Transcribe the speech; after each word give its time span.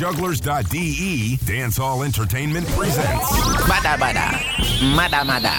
jugglerz.de, 0.00 1.36
Dancehall 1.44 2.06
Entertainment 2.06 2.66
presents. 2.68 3.28
Bada 3.68 3.98
bada, 4.00 4.32
mada 4.96 5.22
mada, 5.22 5.52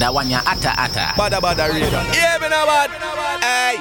da 0.00 0.10
one 0.10 0.30
ya 0.30 0.40
ata 0.44 0.74
ata. 0.76 1.14
Bada 1.14 1.38
bada 1.40 1.68
radio. 1.68 1.86
Yeah, 2.10 2.38
me 2.42 2.48
no 2.48 2.66
bad. 2.66 2.90
Hey, 3.38 3.76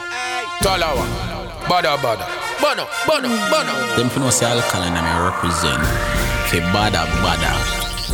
Talawah. 0.62 1.65
Bada 1.65 1.97
bada. 1.97 2.29
Bono, 2.62 2.86
bono, 3.07 3.28
bono. 3.49 3.73
Them 3.97 4.10
for 4.10 4.20
no 4.20 4.29
say 4.29 4.46
alkaline 4.46 4.94
and 4.94 5.02
I 5.02 5.34
represent. 5.34 5.81
Ke 6.46 6.62
bada 6.70 7.10
bada, 7.26 7.50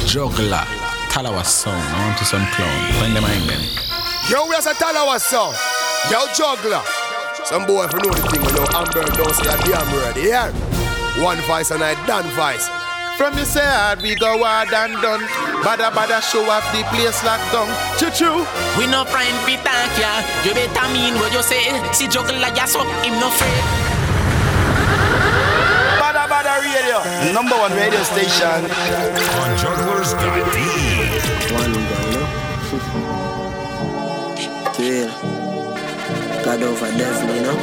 juggler, 0.08 0.64
Talawah 1.12 1.44
song. 1.44 1.76
I 1.76 2.08
want 2.08 2.18
to 2.20 2.24
some 2.24 2.48
clown. 2.56 2.94
Find 2.94 3.14
them 3.14 3.26
in 3.26 3.46
them. 3.46 3.62
yo, 4.32 4.48
we 4.48 4.56
are 4.56 4.64
a 4.64 4.74
Talawah 4.74 5.20
song. 5.20 5.54
Yo, 6.10 6.24
juggler. 6.34 6.82
Some 7.44 7.66
boy 7.68 7.84
if 7.84 7.92
you 7.92 8.00
know 8.00 8.14
the 8.16 8.24
thing, 8.32 8.44
you 8.46 8.54
know 8.56 8.66
Amber 8.72 9.04
don't 9.04 9.36
say 9.36 9.52
a 9.52 9.58
damn 9.68 9.92
word. 9.92 10.16
Yeah. 10.16 10.89
One 11.22 11.38
voice 11.42 11.72
and 11.72 11.84
I 11.84 11.93
done 12.07 12.24
voice. 12.32 12.70
From 13.20 13.38
you 13.38 13.43
say 13.43 13.60
hard, 13.60 14.02
we 14.02 14.16
go 14.16 14.39
hard 14.39 14.71
and 14.71 14.96
done. 15.04 15.20
Bada 15.68 15.92
bada 15.92 16.24
show 16.24 16.48
off 16.48 16.64
the 16.71 16.80
place 16.96 17.20
locked 17.28 17.43
down. 17.52 17.68
Choo 18.00 18.07
choo. 18.16 18.48
We 18.80 18.88
no 18.88 19.04
friend 19.04 19.36
fi 19.43 19.60
thank 19.60 20.00
ya. 20.00 20.24
You 20.48 20.56
better 20.56 20.88
mean 20.96 21.20
what 21.20 21.36
you 21.36 21.43
say. 21.43 21.76
See 21.92 22.07
juggler 22.07 22.40
ya 22.56 22.64
so 22.64 22.88
him 23.04 23.20
no 23.20 23.28
afraid. 23.28 23.60
Bada 26.00 26.24
bada 26.32 26.64
radio. 26.64 27.04
Number 27.36 27.60
one 27.60 27.76
radio 27.76 28.00
station. 28.07 28.71
On 29.43 29.51
Jugglerz 29.60 30.15
One 31.51 31.76
girl, 31.76 32.08
no? 32.16 32.23
Real. 34.80 35.12
God 36.48 36.64
over 36.64 36.92
devil, 36.95 37.36
you 37.36 37.44
know? 37.44 37.59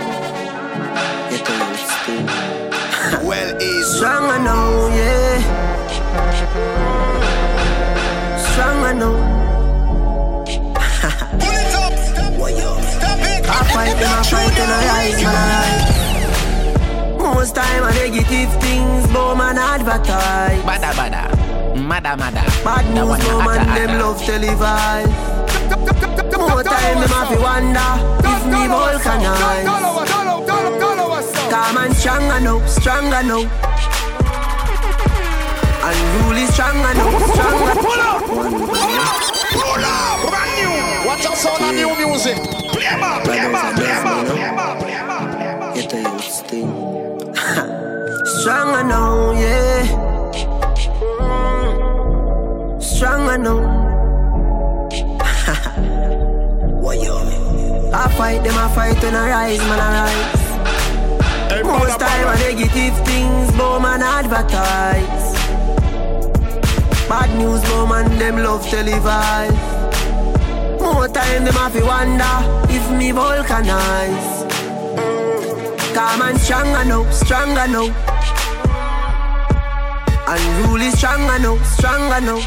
Get 1.33 1.49
on 1.49 1.73
it 1.73 1.81
still. 1.89 2.66
Well, 3.23 3.57
is 3.61 3.97
Strong 3.97 4.31
I 4.31 4.39
know, 4.39 4.89
yeah. 4.91 5.39
Strong 8.39 8.79
I 8.83 8.93
know. 8.93 9.17
I 13.49 13.63
fight 13.73 13.97
them, 14.01 14.11
I 14.11 14.23
fight 14.25 14.59
and 14.59 14.73
I 14.73 14.79
rise, 14.91 15.23
man, 15.23 15.35
I 15.37 15.63
rise. 15.63 17.19
Most 17.19 17.55
time 17.55 17.85
I 17.85 17.93
negative 17.95 18.53
things, 18.61 19.07
but 19.13 19.35
man 19.37 19.59
advertise. 19.59 20.63
Bada 20.63 20.93
bada, 20.99 21.31
mada 21.77 22.17
mada, 22.17 22.43
Bad 22.65 22.85
news, 22.95 23.09
one 23.09 23.21
no 23.21 23.41
ata 23.41 23.45
man, 23.45 23.67
them 23.77 23.91
ata. 23.91 24.03
love 24.03 24.21
televise. 24.23 25.15
More 26.37 26.63
time, 26.63 27.01
them 27.01 27.11
have 27.11 27.29
to 27.31 27.39
wonder 27.41 27.91
if 28.29 28.43
me 28.47 28.67
vulcanize. 28.67 30.06
Calm 31.67 31.79
and 31.79 31.97
strong, 31.97 32.31
I 32.31 32.39
know, 32.39 32.65
strong, 32.67 33.13
I 33.13 33.23
know. 33.23 33.41
Unruly, 35.83 36.47
strong, 36.47 36.77
I 36.79 36.93
know, 36.95 37.11
strong, 37.27 37.63
I 37.67 37.75
know. 37.83 38.23
Watch 41.09 41.27
out, 41.27 41.37
sound 41.37 41.65
of 41.65 41.75
new 41.75 41.91
music. 42.07 42.37
Play 42.71 42.97
ma, 43.01 43.19
play 43.19 43.51
ma, 43.51 43.73
play 43.75 43.99
ma, 44.05 44.23
play 44.23 44.51
ma, 44.55 44.79
play 44.79 45.03
ma. 45.09 45.19
Get 45.75 45.93
a 45.93 46.03
youth 46.03 46.31
sting. 46.31 46.71
strong, 48.43 48.71
I 48.71 48.83
know, 48.87 49.33
yeah. 49.33 49.83
Strong, 52.79 53.29
I 53.29 53.37
know. 53.39 53.59
I 57.93 58.09
fight 58.17 58.45
them, 58.45 58.57
I 58.57 58.69
fight 58.73 59.03
when 59.03 59.17
I 59.17 59.31
rise, 59.31 59.59
man, 59.59 59.81
I 59.81 60.05
rise. 60.05 60.36
Most 61.65 61.99
time 61.99 62.29
I 62.29 62.37
negative 62.39 63.07
things, 63.07 63.51
but 63.57 63.81
man 63.81 64.03
advertise. 64.03 65.35
Bad 67.09 67.31
news, 67.39 67.63
but 67.63 67.87
man 67.87 68.19
them 68.19 68.37
love 68.43 68.67
televise. 68.67 69.77
More 70.81 71.09
time 71.09 71.45
them 71.45 71.55
have 71.55 71.73
to 71.73 71.85
wonder 71.85 72.37
if 72.69 72.91
me 72.99 73.11
vulcanize. 73.13 74.45
Calm 75.95 76.23
and 76.23 76.39
strong, 76.39 76.75
I 76.75 76.85
know, 76.85 77.11
strong, 77.11 77.57
I 77.57 77.67
know. 77.67 77.89
Unruly, 80.29 80.91
strong, 80.91 81.23
I 81.31 81.39
know, 81.39 81.57
strong, 81.63 82.13
I 82.13 82.21
know. 82.21 82.41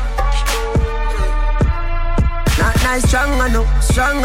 Not 2.59 2.75
nice, 2.84 3.07
strong, 3.07 3.41
I 3.41 3.47
know, 3.51 3.66
strong, 3.81 4.23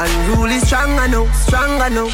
I 0.00 0.08
know. 0.08 0.32
Unruly, 0.32 0.58
strong, 0.60 0.98
I 0.98 1.06
know, 1.08 1.26
strong, 1.32 1.76
I 1.76 1.90
know. 1.90 2.08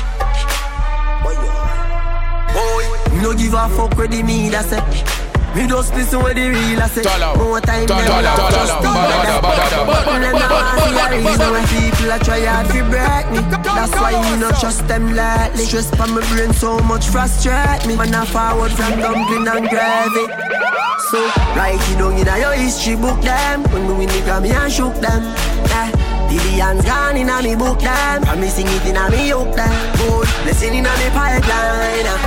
Boy, 2.51 3.23
no 3.23 3.33
give 3.33 3.55
a 3.55 3.69
fuck 3.71 3.97
with 3.97 4.11
the 4.11 4.25
me 4.25 4.49
that 4.51 4.65
say. 4.67 4.83
Me 5.55 5.69
just 5.69 5.95
listen 5.95 6.21
with 6.21 6.35
the 6.35 6.51
real 6.51 6.83
I 6.83 6.89
say. 6.91 7.07
More 7.39 7.61
time 7.61 7.87
tala, 7.87 8.03
love 8.27 8.51
just 8.51 8.75
tala, 8.75 8.83
the 8.83 8.91
bada, 8.91 9.23
other. 9.23 9.39
bada, 9.41 9.87
bada, 9.87 10.03
But 10.03 10.35
not 10.35 10.51
want 10.51 10.69
see 10.83 10.99
a 10.99 11.07
reason 11.15 11.51
when 11.55 11.65
people 11.71 12.11
a 12.11 12.19
try 12.19 12.45
hard 12.45 12.67
to 12.75 12.81
break 12.91 13.27
me. 13.31 13.41
That's 13.63 13.95
why 13.95 14.19
me 14.19 14.41
not 14.43 14.59
trust 14.59 14.89
them 14.89 15.15
lightly. 15.15 15.65
Stress 15.65 15.89
for 15.95 16.09
my 16.11 16.27
brain 16.35 16.53
so 16.53 16.79
much 16.81 17.07
frustrate 17.07 17.87
me. 17.87 17.95
Man 17.95 18.15
I 18.15 18.27
forward 18.27 18.73
from 18.73 18.99
dumpling 18.99 19.47
and 19.47 19.69
gravy. 19.71 20.27
So 21.09 21.23
write 21.55 21.79
it 21.79 22.03
down 22.03 22.19
in 22.19 22.27
your 22.27 22.53
history 22.53 22.97
book 22.97 23.23
them. 23.23 23.63
When 23.71 23.87
me 23.87 23.95
win 23.95 24.09
the 24.09 24.21
Grammy 24.27 24.51
and 24.51 24.73
shook 24.73 24.95
them. 24.99 25.23
Eh. 25.71 26.06
Billions 26.29 26.85
gone 26.85 27.17
in 27.17 27.29
a 27.31 27.43
me 27.43 27.55
book 27.57 27.81
them. 27.81 28.25
And 28.27 28.41
me 28.41 28.49
sing 28.49 28.67
it 28.69 28.85
in 28.87 28.97
a 28.97 29.11
me 29.11 29.31
hook 29.31 29.55
them. 29.55 29.73
Good 29.99 30.29
blessing 30.45 30.75
in 30.75 30.87
a 30.87 30.93
me 31.01 31.09
pipeline. 31.15 32.07
ah. 32.13 32.21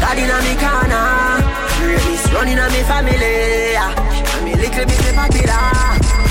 God 0.00 0.18
in 0.18 0.30
a 0.30 0.38
me 0.46 0.54
corner. 0.62 1.42
Greatness 1.82 2.24
running 2.32 2.58
on 2.58 2.70
me 2.72 2.82
family. 2.90 3.76
ah. 3.76 3.92
And 4.36 4.44
me 4.44 4.52
little 4.54 4.86
bit 4.86 5.00
me 5.04 5.12
popular. 5.12 5.66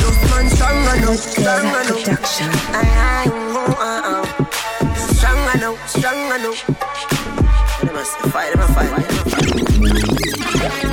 Just 0.01 0.21
man 0.31 0.45
strong 0.50 0.79
enough, 0.97 1.19
strong. 1.19 1.66
Production. 1.71 2.50
Aye, 2.73 2.95
aye, 3.09 3.29
oh, 3.31 3.75
uh, 3.79 4.11
uh. 4.11 4.25
Strong 5.13 5.41
enough, 5.55 5.79
strong 5.89 6.19
enough. 6.35 6.59
Them 7.81 7.95
a 7.95 8.03
fight, 8.31 8.51
them 8.53 8.61
a 8.61 8.67
fight, 8.73 8.89
them 8.89 9.00
a 9.00 10.69
fight. 10.69 10.91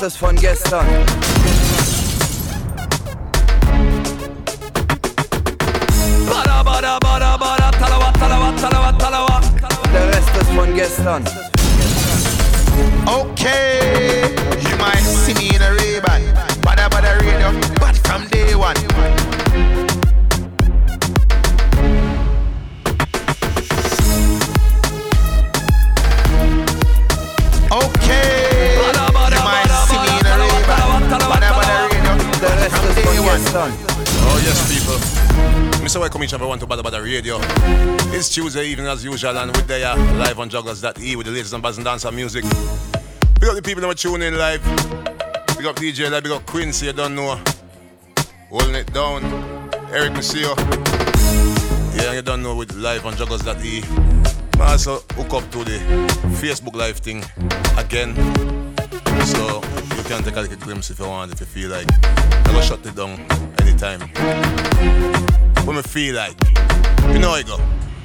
Ist 0.00 0.16
von 0.16 0.36
gestern. 0.36 0.86
Der 9.92 10.06
Rest 10.08 10.30
ist 10.40 10.50
von 10.54 10.74
gestern. 10.74 11.24
Okay. 13.06 14.22
You 14.62 14.76
might 14.78 15.02
see 15.02 15.34
me 15.34 15.57
yes, 34.48 34.72
people. 34.72 34.94
Mr. 35.84 36.00
Welcome 36.00 36.22
each 36.22 36.32
and 36.32 36.40
everyone 36.40 36.58
to 36.58 36.66
Badda 36.66 36.82
Badda 36.82 37.02
Radio. 37.02 37.38
It's 38.14 38.28
Tuesday 38.30 38.66
evening 38.66 38.86
as 38.86 39.04
usual, 39.04 39.36
and 39.36 39.54
we're 39.54 39.62
there 39.62 39.94
live 39.96 40.38
on 40.40 40.48
Jugglerz.de 40.48 41.16
with 41.16 41.26
the 41.26 41.32
latest 41.32 41.52
and 41.52 41.62
buzz 41.62 41.76
and 41.76 41.84
dancer 41.84 42.10
music. 42.10 42.44
Big 43.40 43.48
up 43.48 43.56
the 43.56 43.62
people 43.62 43.82
that 43.82 43.88
were 43.88 43.94
tuning 43.94 44.28
in 44.28 44.38
live. 44.38 44.62
Big 45.56 45.66
up 45.66 45.76
DJ 45.76 46.10
Live, 46.10 46.22
big 46.22 46.32
up 46.32 46.46
Quincy, 46.46 46.86
you 46.86 46.92
don't 46.92 47.14
know. 47.14 47.38
Holding 48.48 48.76
it 48.76 48.92
down. 48.92 49.22
Eric 49.92 50.14
Monsieur. 50.14 50.54
Yeah, 51.94 52.14
you 52.14 52.22
don't 52.22 52.42
know 52.42 52.56
with 52.56 52.74
live 52.74 53.04
on 53.04 53.14
Jugglerz.de. 53.14 53.82
Also 54.62 55.00
hook 55.12 55.34
up 55.34 55.50
to 55.50 55.64
the 55.64 55.78
Facebook 56.40 56.74
Live 56.74 56.98
thing 56.98 57.22
again. 57.76 58.14
So 59.26 59.60
you 59.96 60.02
can 60.04 60.22
take 60.22 60.36
a 60.36 60.40
little 60.40 60.56
glimpse 60.56 60.90
if 60.90 61.00
you 61.00 61.06
want, 61.06 61.32
if 61.32 61.40
you 61.40 61.46
feel 61.46 61.70
like. 61.70 61.86
I'm 62.02 62.54
gonna 62.54 62.62
shut 62.62 62.86
it 62.86 62.96
down 62.96 63.57
anytime. 63.68 64.00
When 65.66 65.76
me 65.76 65.82
feel 65.82 66.14
like. 66.14 66.36
You 67.12 67.18
know 67.18 67.30
I 67.30 67.42
go. 67.42 67.58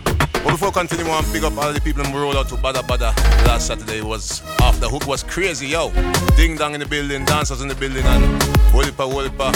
But 0.04 0.52
before 0.52 0.70
we 0.70 0.74
continue 0.74 1.06
on, 1.12 1.24
pick 1.32 1.44
up 1.44 1.58
all 1.58 1.72
the 1.72 1.80
people 1.80 2.04
who 2.04 2.20
rolled 2.20 2.36
out 2.36 2.50
to 2.50 2.58
Badda 2.58 2.84
Badda 2.84 3.14
last 3.48 3.68
Saturday 3.68 4.02
was 4.02 4.42
off 4.62 4.80
the 4.80 4.90
hook 4.90 5.08
was 5.08 5.24
crazy, 5.24 5.68
yo. 5.68 5.92
Ding 6.36 6.58
dong 6.58 6.74
in 6.74 6.82
the 6.82 6.86
building, 6.86 7.24
dancers 7.26 7.62
in 7.62 7.68
the 7.68 7.76
building, 7.76 8.04
and 8.06 8.24
Wolipa 8.74 9.08
Wolipa. 9.10 9.52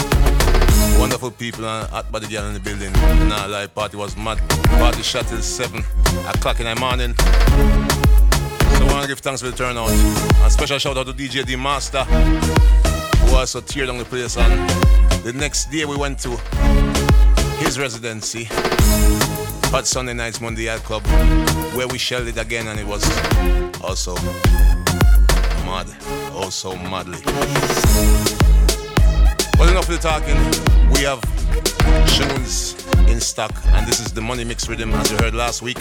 Wonderful 1.00 1.32
people 1.32 1.66
and 1.66 1.90
hot 1.90 2.12
body 2.12 2.28
girl 2.28 2.46
in 2.48 2.54
the 2.54 2.60
building. 2.60 2.92
Night 3.28 3.48
live 3.48 3.76
party 3.76 3.98
was 3.98 4.16
mad. 4.16 4.40
Party 4.80 5.02
shot 5.02 5.28
till 5.28 5.42
7 5.42 5.80
o'clock 6.30 6.60
in 6.60 6.66
the 6.66 6.76
morning. 6.80 7.16
So 7.18 8.86
I 8.86 8.92
want 8.92 9.02
to 9.04 9.08
give 9.08 9.20
thanks 9.20 9.42
for 9.42 9.50
the 9.50 9.58
turnout. 9.58 9.90
A 9.90 10.50
special 10.50 10.80
shout 10.80 10.98
out 10.98 11.08
to 11.08 11.14
DJ 11.14 11.46
D 11.46 11.56
Master, 11.56 12.06
who 13.38 13.42
also 13.42 13.62
teared 13.62 13.88
down 13.88 14.00
the 14.00 14.06
place. 14.06 14.36
And 14.36 14.70
the 15.24 15.32
next 15.32 15.70
day 15.70 15.86
we 15.86 15.96
went 15.96 16.20
to 16.20 16.30
his 17.64 17.78
residency, 17.80 18.46
Hot 19.70 19.86
Sunday 19.86 20.14
Nights 20.14 20.40
Mondial 20.40 20.80
Club, 20.80 21.06
where 21.76 21.88
we 21.88 22.00
shelled 22.00 22.28
it 22.28 22.38
again, 22.38 22.68
and 22.68 22.80
it 22.80 22.88
was 22.88 23.04
also 23.82 24.16
mad, 25.66 25.88
also 26.34 26.76
madly. 26.78 27.20
Well, 29.60 29.70
enough 29.70 29.88
of 29.88 29.94
the 29.94 30.00
talking. 30.02 30.38
We 30.92 31.02
have 31.02 31.22
tunes 32.08 32.76
in 33.08 33.20
stock, 33.22 33.54
and 33.68 33.88
this 33.88 34.00
is 34.00 34.12
the 34.14 34.22
money 34.22 34.46
mix 34.46 34.68
rhythm, 34.68 34.94
as 34.94 35.12
you 35.12 35.18
heard 35.18 35.36
last 35.36 35.62
week. 35.62 35.78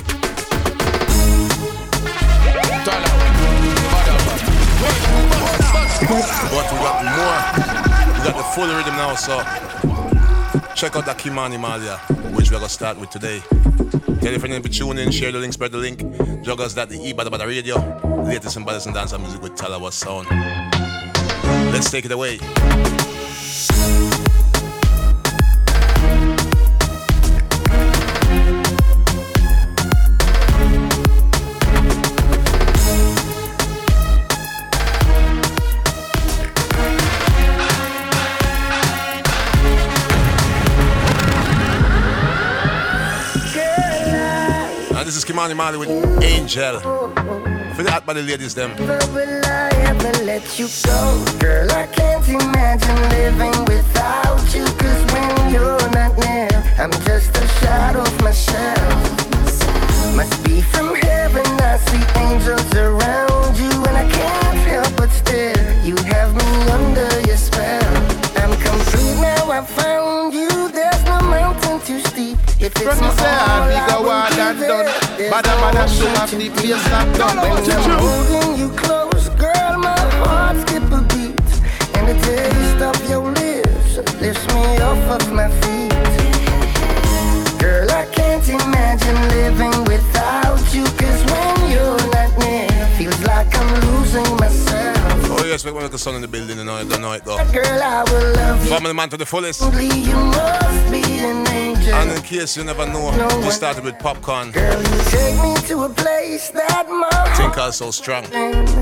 But 6.50 6.72
we 6.72 6.78
got 6.78 7.04
more. 7.16 7.40
We 8.14 8.20
got 8.24 8.36
the 8.36 8.44
full 8.54 8.68
rhythm 8.68 8.96
now, 8.96 9.14
so 9.14 9.38
check 10.74 10.96
out 10.96 11.06
that 11.06 11.18
Kimani 11.18 11.58
Marley, 11.58 11.88
which 12.34 12.50
we're 12.50 12.58
gonna 12.58 12.68
start 12.68 12.98
with 12.98 13.10
today. 13.10 13.40
Tell 14.20 14.30
your 14.30 14.40
friends 14.40 14.62
to 14.62 14.68
tune 14.68 14.98
in, 14.98 15.10
share 15.10 15.32
the 15.32 15.38
link, 15.38 15.52
spread 15.52 15.72
the 15.72 15.78
link. 15.78 16.00
Jugglerz.de, 16.00 17.12
Badda 17.12 17.30
Badda 17.30 17.46
Radio. 17.46 17.76
Latest 18.22 18.56
and 18.56 18.66
baddest 18.66 18.86
and 18.86 18.94
dance 18.94 19.16
music 19.18 19.42
with 19.42 19.52
Talawah 19.54 19.92
Sound. 19.92 20.26
Let's 21.72 21.90
take 21.90 22.04
it 22.04 22.12
away. 22.12 22.38
And 45.38 45.50
this 45.50 45.52
is 45.52 45.58
Kimani 45.58 45.78
with 45.78 46.22
Angel. 46.24 46.80
For 47.74 47.82
the 47.82 47.90
hot 47.90 48.06
body 48.06 48.22
ladies, 48.22 48.54
them. 48.54 48.74
Will 48.76 49.44
I 49.44 49.68
ever 49.84 50.24
let 50.24 50.58
you 50.58 50.66
go? 50.84 51.24
Girl, 51.38 51.70
I 51.72 51.86
can't 51.88 52.26
imagine 52.26 53.08
living 53.10 53.64
without 53.66 54.54
you. 54.54 54.64
Cause 54.64 55.04
when 55.12 55.52
you're 55.52 55.90
not 55.90 56.16
near, 56.16 56.48
I'm 56.78 56.90
just 57.04 57.36
a 57.36 57.46
shadow 57.60 58.00
of 58.00 58.22
myself. 58.22 60.16
Must 60.16 60.42
be 60.44 60.62
from 60.62 60.94
heaven, 60.94 61.44
I 61.60 61.76
see 61.84 62.20
angels 62.20 62.74
around 62.74 63.58
you. 63.58 63.70
And 63.88 63.96
I 63.96 64.08
can't 64.10 64.58
help 64.68 64.96
but 64.96 65.10
stare. 65.10 65.82
You 65.84 65.96
have 65.96 66.34
me 66.34 66.70
under 66.70 67.20
your 67.28 67.36
spell. 67.36 67.96
I'm 68.36 68.56
complete 68.56 69.20
now, 69.20 69.50
I 69.50 69.62
found 69.64 70.32
you. 70.32 70.70
There's 70.70 71.04
no 71.04 71.20
mountain 71.20 71.80
too 71.80 72.00
steep. 72.00 72.38
If 72.58 72.72
it's 72.76 72.80
From 72.80 73.00
my 73.00 73.08
all, 73.08 73.18
I 73.18 73.68
be 73.68 73.74
I 73.74 73.88
go 73.90 74.02
will 74.02 74.10
hard 74.10 74.56
give 74.56 74.68
done. 74.68 74.95
Bada 75.30 75.54
bada 75.60 75.88
show 75.88 76.08
off 76.22 76.30
the 76.30 76.48
place 76.50 76.90
locked 76.92 77.18
down. 77.18 77.36
When 77.38 77.52
I'm 77.70 77.98
holding 77.98 78.58
you 78.60 78.68
close, 78.76 79.28
girl, 79.30 79.78
my 79.78 79.98
heart 80.22 80.56
skip 80.62 80.84
a 80.92 81.00
beat. 81.10 81.34
And 81.96 82.06
the 82.08 82.16
taste 82.22 82.80
of 82.82 83.10
your 83.10 83.24
lips 83.32 83.96
lifts 84.20 84.46
me 84.54 84.64
off 84.80 85.02
of 85.16 85.32
my 85.32 85.48
feet. 85.60 85.90
Girl, 87.58 87.90
I 87.90 88.06
can't 88.12 88.48
imagine 88.48 89.18
living 89.36 89.84
without 89.84 90.62
you. 90.72 90.84
Cause 91.00 91.22
when 91.30 91.70
you're 91.72 92.06
not 92.14 92.30
near, 92.38 92.68
feels 92.96 93.20
like 93.24 93.52
I'm 93.56 93.70
losing 93.86 94.36
myself. 94.36 94.85
We're 95.64 95.72
going 95.72 95.88
to 95.90 95.98
son 95.98 96.14
in 96.16 96.20
the 96.22 96.28
building, 96.28 96.58
you 96.58 96.64
know, 96.64 96.78
you 96.80 96.88
don't 96.88 97.00
know 97.00 97.18
though. 97.18 97.38
Girl, 97.50 97.82
I 97.82 98.04
will 98.04 98.32
love 98.34 98.62
you. 98.62 98.70
Family 98.70 98.92
man 98.92 99.08
to 99.08 99.16
the 99.16 99.24
fullest. 99.26 99.60
You 99.62 100.14
must 100.16 100.90
be 100.92 101.02
an 101.20 101.48
angel. 101.48 101.94
And 101.94 102.10
in 102.12 102.22
case 102.22 102.56
you 102.56 102.64
never 102.64 102.86
know, 102.86 103.10
we 103.42 103.50
started 103.50 103.82
with 103.84 103.94
Popcaan. 103.96 104.52
Girl, 104.52 104.80
you 104.82 104.98
take 105.10 105.40
me 105.42 105.54
to 105.68 105.84
a 105.84 105.88
place 105.88 106.50
that 106.50 106.86
my 106.88 107.34
Think 107.36 107.56
are 107.58 107.72
so 107.72 107.90
strong. 107.90 108.24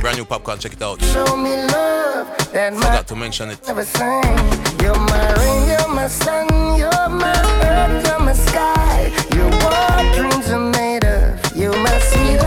Brand 0.01 0.19
new 0.19 0.25
Popcaan, 0.25 0.61
check 0.61 0.73
it 0.73 0.83
out. 0.83 1.01
show 1.03 1.37
me 1.37 1.55
love 1.57 2.27
that 2.53 2.73
my 2.73 2.81
Forgot 2.81 3.07
to 3.09 3.17
mention 3.17 3.51
it. 3.51 3.65
never 3.67 3.85
sang. 3.85 4.37
You're 4.83 4.99
my 4.99 5.33
rain, 5.35 5.69
you're 5.69 5.89
my 5.95 6.09
sun, 6.09 6.49
you're 6.77 7.09
my 7.09 7.33
earth, 7.63 8.07
you're 8.07 8.19
my 8.21 8.33
sky. 8.33 9.13
You're 9.35 9.51
what 9.51 10.15
dreams 10.17 10.51
are 10.51 10.59
made 10.71 11.05
of. 11.05 11.57
You're 11.57 11.77
my 11.77 11.99
sweet 12.01 12.41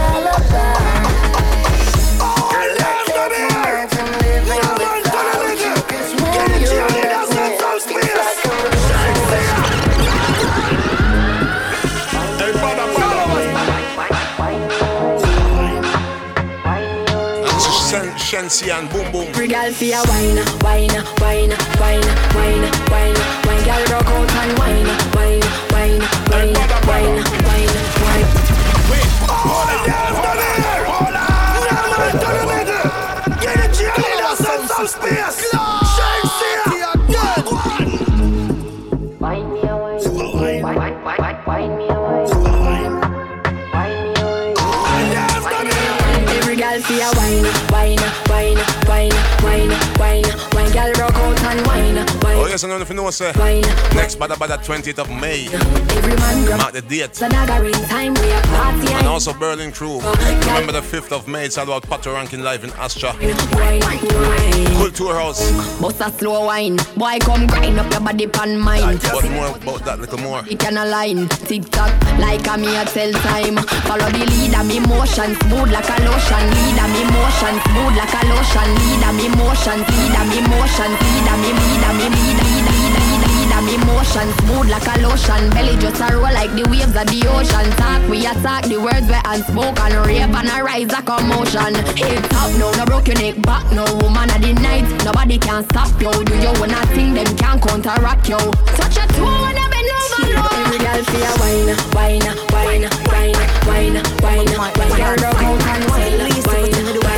Shensi 18.47 18.71
and 18.71 18.89
Boom 18.89 19.11
Boom. 19.11 19.33
Free 19.33 19.47
girl 19.47 19.71
for 19.73 19.83
your 19.83 20.03
wine, 20.07 20.37
wine, 20.61 20.87
wine, 21.19 21.51
wine, 21.79 22.07
wine, 22.33 22.63
wine, 22.89 23.17
wine. 23.43 23.63
Girl 23.67 23.83
rock 23.91 24.07
out 24.07 24.31
and 24.31 24.57
wine, 24.57 24.87
wine, 25.13 25.43
wine, 25.71 25.99
wine, 26.31 26.55
wine, 26.87 27.23
wine, 27.43 27.67
wine. 28.03 28.27
Every 35.27 35.66
Oh, 52.57 52.59
yes, 52.59 52.63
I 52.63 52.69
know 52.69 52.81
if 52.81 52.89
you 52.89 52.95
know, 52.95 53.11
sir. 53.11 53.31
Next, 53.93 54.15
Badda 54.15 54.35
Badda 54.35 54.57
20th 54.57 54.97
of 54.97 55.09
May. 55.11 55.45
Every 55.45 56.15
man 56.15 56.45
grab 56.45 56.57
Mark 56.57 56.73
the 56.73 56.81
date. 56.81 57.13
the 57.13 57.29
dagger 57.29 57.67
in 57.67 57.73
time. 57.85 58.15
We 58.15 58.31
a 58.31 58.41
party 58.41 58.93
And 58.93 59.05
also 59.05 59.31
Berlin 59.33 59.71
Crew. 59.71 59.99
Oh, 60.01 60.15
Remember 60.47 60.71
the 60.71 60.81
5th 60.81 61.11
of 61.11 61.27
May, 61.27 61.45
it's 61.45 61.57
all 61.59 61.65
about 61.65 61.83
Patoranking 61.83 62.41
Live 62.41 62.63
in 62.63 62.71
Astra. 62.71 63.13
Culture 64.73 65.13
House. 65.13 65.51
Bust 65.79 66.01
a 66.01 66.09
slow 66.17 66.45
wine, 66.45 66.77
boy 66.95 67.19
come 67.21 67.45
grind 67.45 67.79
up 67.79 67.91
your 67.91 68.01
body 68.01 68.25
pan 68.25 68.57
mine. 68.57 68.97
But 69.03 69.29
more 69.29 69.53
about 69.53 69.85
that, 69.85 69.99
little 69.99 70.17
more. 70.19 70.41
It 70.49 70.57
can 70.57 70.77
align, 70.77 71.29
tick 71.45 71.69
tock, 71.69 71.93
like 72.17 72.47
a 72.47 72.57
me 72.57 72.73
a 72.77 72.85
tell 72.85 73.11
time. 73.21 73.57
Follow 73.85 74.09
the 74.09 74.25
leader, 74.25 74.63
me 74.63 74.79
motion, 74.81 75.35
smooth 75.45 75.69
like 75.69 75.89
a 75.89 75.97
lotion. 76.05 76.43
Leader, 76.57 76.87
me 76.89 77.01
motion, 77.13 77.55
smooth 77.69 77.93
like 77.97 78.17
a 78.17 78.21
lotion. 78.33 78.69
Leader, 78.81 79.13
me 79.13 79.27
motion, 79.37 79.79
leader, 79.93 80.25
me 80.25 80.39
motion, 80.49 80.91
leader, 81.05 81.37
me 81.37 81.49
leader, 81.53 81.93
me 81.97 82.05
leader, 82.13 82.46
leader, 82.47 82.75
leader, 82.79 83.03
leader, 83.09 83.31
leader, 83.35 83.61
me 83.67 83.75
motion, 83.85 84.27
smooth 84.43 84.69
like 84.69 84.87
a 84.87 84.95
lotion. 85.03 85.49
Belly 85.51 85.75
just 85.77 86.01
a 86.01 86.07
roll 86.15 86.31
like 86.33 86.51
the 86.55 86.63
waves 86.69 86.95
of 86.95 87.07
the 87.07 87.19
ocean. 87.27 87.67
Talk, 87.77 88.01
we 88.09 88.25
attack 88.25 88.63
the 88.65 88.77
words 88.79 89.07
we 89.07 89.19
unspoken. 89.25 89.91
Rave 90.07 90.31
and 90.31 90.49
a 90.49 90.63
rise 90.63 90.91
a 90.93 91.01
commotion. 91.01 91.73
Hip 91.97 92.23
top, 92.29 92.51
no, 92.59 92.71
no 92.77 92.85
broke 92.85 93.07
your 93.07 93.17
neck 93.17 93.41
back, 93.43 93.65
no 93.71 93.83
woman 94.01 94.29
of 94.31 94.41
the 94.41 94.53
night. 94.61 94.87
Nobody 95.03 95.37
can 95.37 95.63
stop 95.69 95.91
you. 96.01 96.11
Do 96.11 96.33
you 96.37 96.53
wanna 96.59 96.81
think 96.95 97.15
them 97.15 97.29
can 97.37 97.59
counteract 97.59 98.29
you? 98.29 98.39
Touch 98.77 98.97
a 98.97 99.05
toe 99.15 99.27
when 99.43 99.57
I 99.57 99.65
bend 99.71 99.91
over 99.91 100.23
low. 100.35 100.57
Every 100.67 100.79
girl 100.79 101.01
your 101.17 101.33
wine, 101.41 101.69
wine, 101.95 102.25
wine, 102.51 102.85
wine, 103.11 103.35
wine, 103.67 103.97
wine, 104.23 104.47
wine. 104.57 104.91
Girl 104.97 105.15
rock 105.23 105.41
out 105.43 105.67
and 105.71 105.83
wine, 105.91 106.17
wine, 106.17 106.73
wine, 107.03 107.16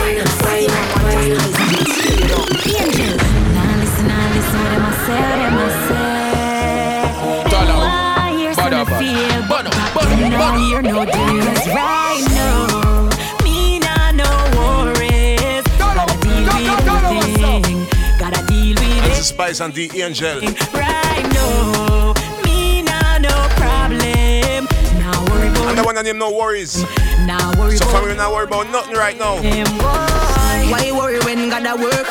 Spice 19.39 19.61
and 19.61 19.73
the 19.73 19.89
Angel. 20.01 20.41
Right 20.73 21.23
now, 21.33 22.13
me 22.43 22.81
nah 22.81 23.17
no 23.19 23.29
problem. 23.55 24.67
Now 24.99 25.25
worry 25.27 25.47
about. 25.47 25.69
And 25.69 25.77
the 25.77 25.83
one 25.83 25.95
that 25.95 26.03
name 26.03 26.17
no 26.17 26.31
worries. 26.31 26.83
Now 27.25 27.51
worry 27.57 27.77
So 27.77 27.85
family 27.85 28.15
not 28.15 28.31
worry 28.31 28.45
about 28.45 28.69
nothing 28.69 28.95
right 28.95 29.17
now. 29.17 29.37
Why 29.39 30.83
you 30.85 30.95
worry 30.95 31.19
when 31.19 31.49
God 31.49 31.65
a 31.65 31.75
work? 31.81 32.07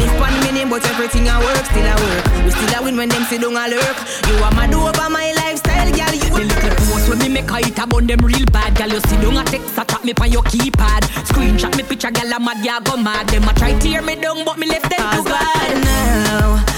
If 0.00 0.20
one 0.20 0.34
minute 0.40 0.68
but 0.68 0.84
everything 0.90 1.28
I 1.28 1.40
work, 1.40 1.64
still 1.64 1.86
I 1.86 1.94
work. 1.94 2.25
Still 2.56 2.80
a 2.80 2.84
win 2.84 2.96
when 2.96 3.08
them 3.08 3.24
sit 3.24 3.40
down 3.40 3.56
a 3.56 3.68
lurk. 3.68 3.98
You 4.28 4.34
are 4.42 4.52
mad 4.52 4.72
over 4.72 5.10
my 5.10 5.32
lifestyle, 5.32 5.90
girl. 5.92 6.14
You 6.14 6.30
the 6.32 6.44
little 6.48 6.76
post 6.88 7.08
when 7.08 7.18
me 7.18 7.28
make 7.28 7.50
a 7.50 7.56
hit 7.56 7.78
about 7.78 8.06
them 8.06 8.20
real 8.24 8.46
bad, 8.52 8.76
girl. 8.76 8.88
You 8.88 9.00
sit 9.00 9.20
down 9.20 9.36
a 9.36 9.44
text 9.44 9.78
a 9.78 9.84
chat 9.84 10.04
me 10.04 10.12
on 10.20 10.32
your 10.32 10.42
keypad. 10.42 11.02
Screenshot 11.28 11.76
me 11.76 11.82
picture, 11.82 12.10
girl. 12.10 12.32
I'm 12.32 12.44
mad, 12.44 12.64
yeah, 12.64 12.80
go 12.80 12.96
mad. 12.96 13.28
Them 13.28 13.44
a 13.44 13.52
try 13.54 13.78
tear 13.78 14.02
me 14.02 14.16
down, 14.16 14.44
but 14.44 14.58
me 14.58 14.66
left 14.66 14.88
them 14.88 15.04
to 15.04 15.22
God 15.28 15.84
now. 15.84 16.75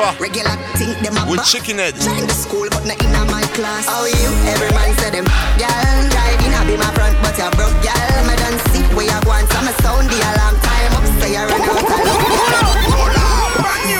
And 0.00 0.08
this 0.08 0.16
is 0.16 0.16
Tifa 0.16 0.20
regular 0.20 0.56
think 0.80 0.96
them 1.04 1.16
a 1.16 1.28
with 1.28 1.44
chicken 1.44 1.76
head. 1.76 1.94
Join 2.00 2.24
the 2.24 2.32
school, 2.32 2.66
but 2.72 2.84
not 2.88 2.96
in 3.04 3.12
my 3.12 3.44
class. 3.52 3.84
How 3.84 4.08
you? 4.08 4.30
Every 4.48 4.72
man 4.72 4.96
say 4.96 5.10
them, 5.12 5.28
girl, 5.60 6.00
driving 6.08 6.56
a 6.56 6.60
be 6.64 6.76
my 6.80 6.88
front, 6.96 7.20
but 7.20 7.36
you 7.36 7.48
broke, 7.52 7.76
girl. 7.84 8.20
Me 8.24 8.34
done 8.40 8.56
see 8.72 8.80
where 8.96 9.04
you 9.04 9.20
go 9.28 9.32
and 9.36 9.48
some 9.52 9.68
sound 9.84 10.08
the 10.08 10.16
alarm 10.16 10.56
time 10.64 10.96
up, 10.96 11.04
say 11.20 11.36
you 11.36 11.44
run 11.44 11.60
out 11.60 11.84
of 11.84 12.00
luck, 12.00 12.32
girl. 12.48 12.80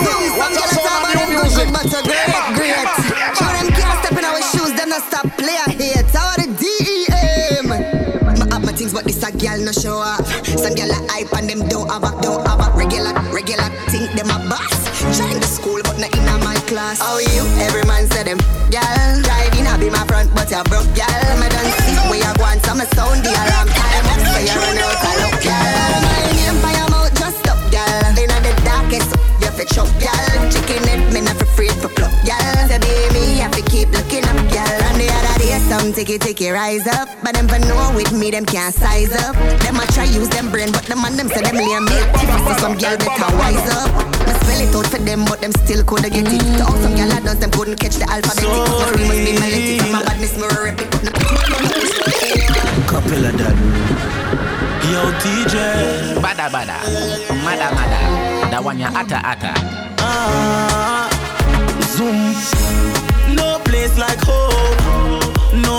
Zoom, 0.00 0.24
some 0.40 0.52
girl 0.56 0.72
talk 0.72 1.04
about 1.04 1.14
them 1.20 1.30
good, 1.36 1.52
good, 1.52 1.68
but 1.68 1.84
you 1.84 2.00
great, 2.08 2.32
great. 2.56 2.88
Show 3.36 3.50
them 3.52 3.68
can't 3.76 3.96
step 4.00 4.16
in 4.16 4.24
our 4.24 4.40
shoes, 4.40 4.72
them 4.72 4.88
not 4.88 5.04
stop 5.04 5.28
play 5.36 5.60
hate. 5.76 6.08
How 6.16 6.32
the 6.40 6.48
DEM? 6.48 7.68
Me 8.40 8.44
have 8.48 8.64
my 8.64 8.72
things, 8.72 8.96
but 8.96 9.04
this 9.04 9.20
a 9.20 9.28
girl 9.36 9.60
no 9.60 9.72
show 9.72 10.00
up. 10.00 10.24
Some 10.48 10.72
girl 10.72 10.88
a 10.88 10.98
hype 11.12 11.32
and 11.36 11.44
them 11.44 11.68
don't 11.68 11.92
have 11.92 12.08
a, 12.08 12.16
don't 12.24 12.40
have 12.48 12.64
a 12.64 12.72
regular, 12.72 13.12
regular 13.36 13.68
think 13.92 14.08
them 14.16 14.32
a 14.32 14.40
boss. 14.48 14.79
My. 16.90 17.04
How 17.04 17.18
you? 17.18 17.44
Every 17.62 17.84
man 17.84 18.06
said 18.10 18.26
them, 18.26 18.38
girl. 18.70 19.22
Driving 19.22 19.66
a 19.66 19.78
be 19.78 19.90
my 19.90 20.04
front, 20.06 20.34
but 20.34 20.50
you 20.50 20.62
broke, 20.64 20.88
girl. 20.94 21.36
Me 21.38 21.48
done 21.48 21.70
see 21.82 21.96
where 22.10 22.18
you 22.18 22.32
go 22.38 22.44
and 22.44 22.60
some 22.64 22.82
sound 22.94 23.22
the 23.24 23.30
alarm 23.30 23.59
day, 35.92 36.04
some 36.04 36.06
ticky 36.06 36.18
ticky 36.18 36.50
rise 36.50 36.86
up, 36.86 37.08
but 37.22 37.34
them 37.34 37.48
for 37.48 37.58
know 37.58 37.92
with 37.94 38.12
me, 38.12 38.30
them 38.30 38.44
can't 38.44 38.74
size 38.74 39.12
up. 39.12 39.34
Them 39.60 39.76
a 39.76 39.86
try 39.92 40.04
use 40.04 40.28
them 40.28 40.50
brain, 40.50 40.72
but 40.72 40.84
them 40.84 41.04
and 41.04 41.18
them 41.18 41.28
say 41.28 41.42
them 41.42 41.56
lame 41.56 41.84
make 41.84 42.12
tiffy, 42.14 42.38
so 42.46 42.52
some 42.58 42.78
girl 42.78 42.96
better 42.98 43.36
wise 43.36 43.68
up. 43.76 43.90
Me 44.26 44.32
spell 44.34 44.60
it 44.60 44.74
out 44.74 44.86
for 44.86 44.98
them, 44.98 45.24
but 45.24 45.40
them 45.40 45.52
still 45.52 45.84
coulda 45.84 46.10
get 46.10 46.26
it. 46.26 46.58
Talk 46.58 46.76
some 46.78 46.94
girl 46.96 47.12
I 47.12 47.20
done, 47.20 47.40
them 47.40 47.50
couldn't 47.50 47.80
catch 47.80 47.96
the 47.96 48.08
alphabetic. 48.10 48.48
Must 48.48 48.96
be, 48.96 49.02
must 49.08 49.24
be 49.24 49.32
melodic. 49.38 49.92
My 49.92 50.02
badness, 50.04 50.36
me 50.36 50.46
rip 50.62 50.80
it. 50.80 50.90
Couple 52.86 53.24
of 53.24 53.34
that. 53.38 53.56
Yo, 54.90 55.02
TJ. 55.22 56.20
Bada 56.20 56.50
bada, 56.50 56.78
mada 57.44 57.70
mada. 57.74 58.00
That 58.50 58.62
one 58.62 58.78
ya 58.78 58.90
ata 58.94 59.20
ata. 59.22 59.54
Ah, 59.98 61.08
zoom. 61.94 62.34
No 63.34 63.60
place 63.64 63.96
like 63.96 64.18
home. 64.20 64.79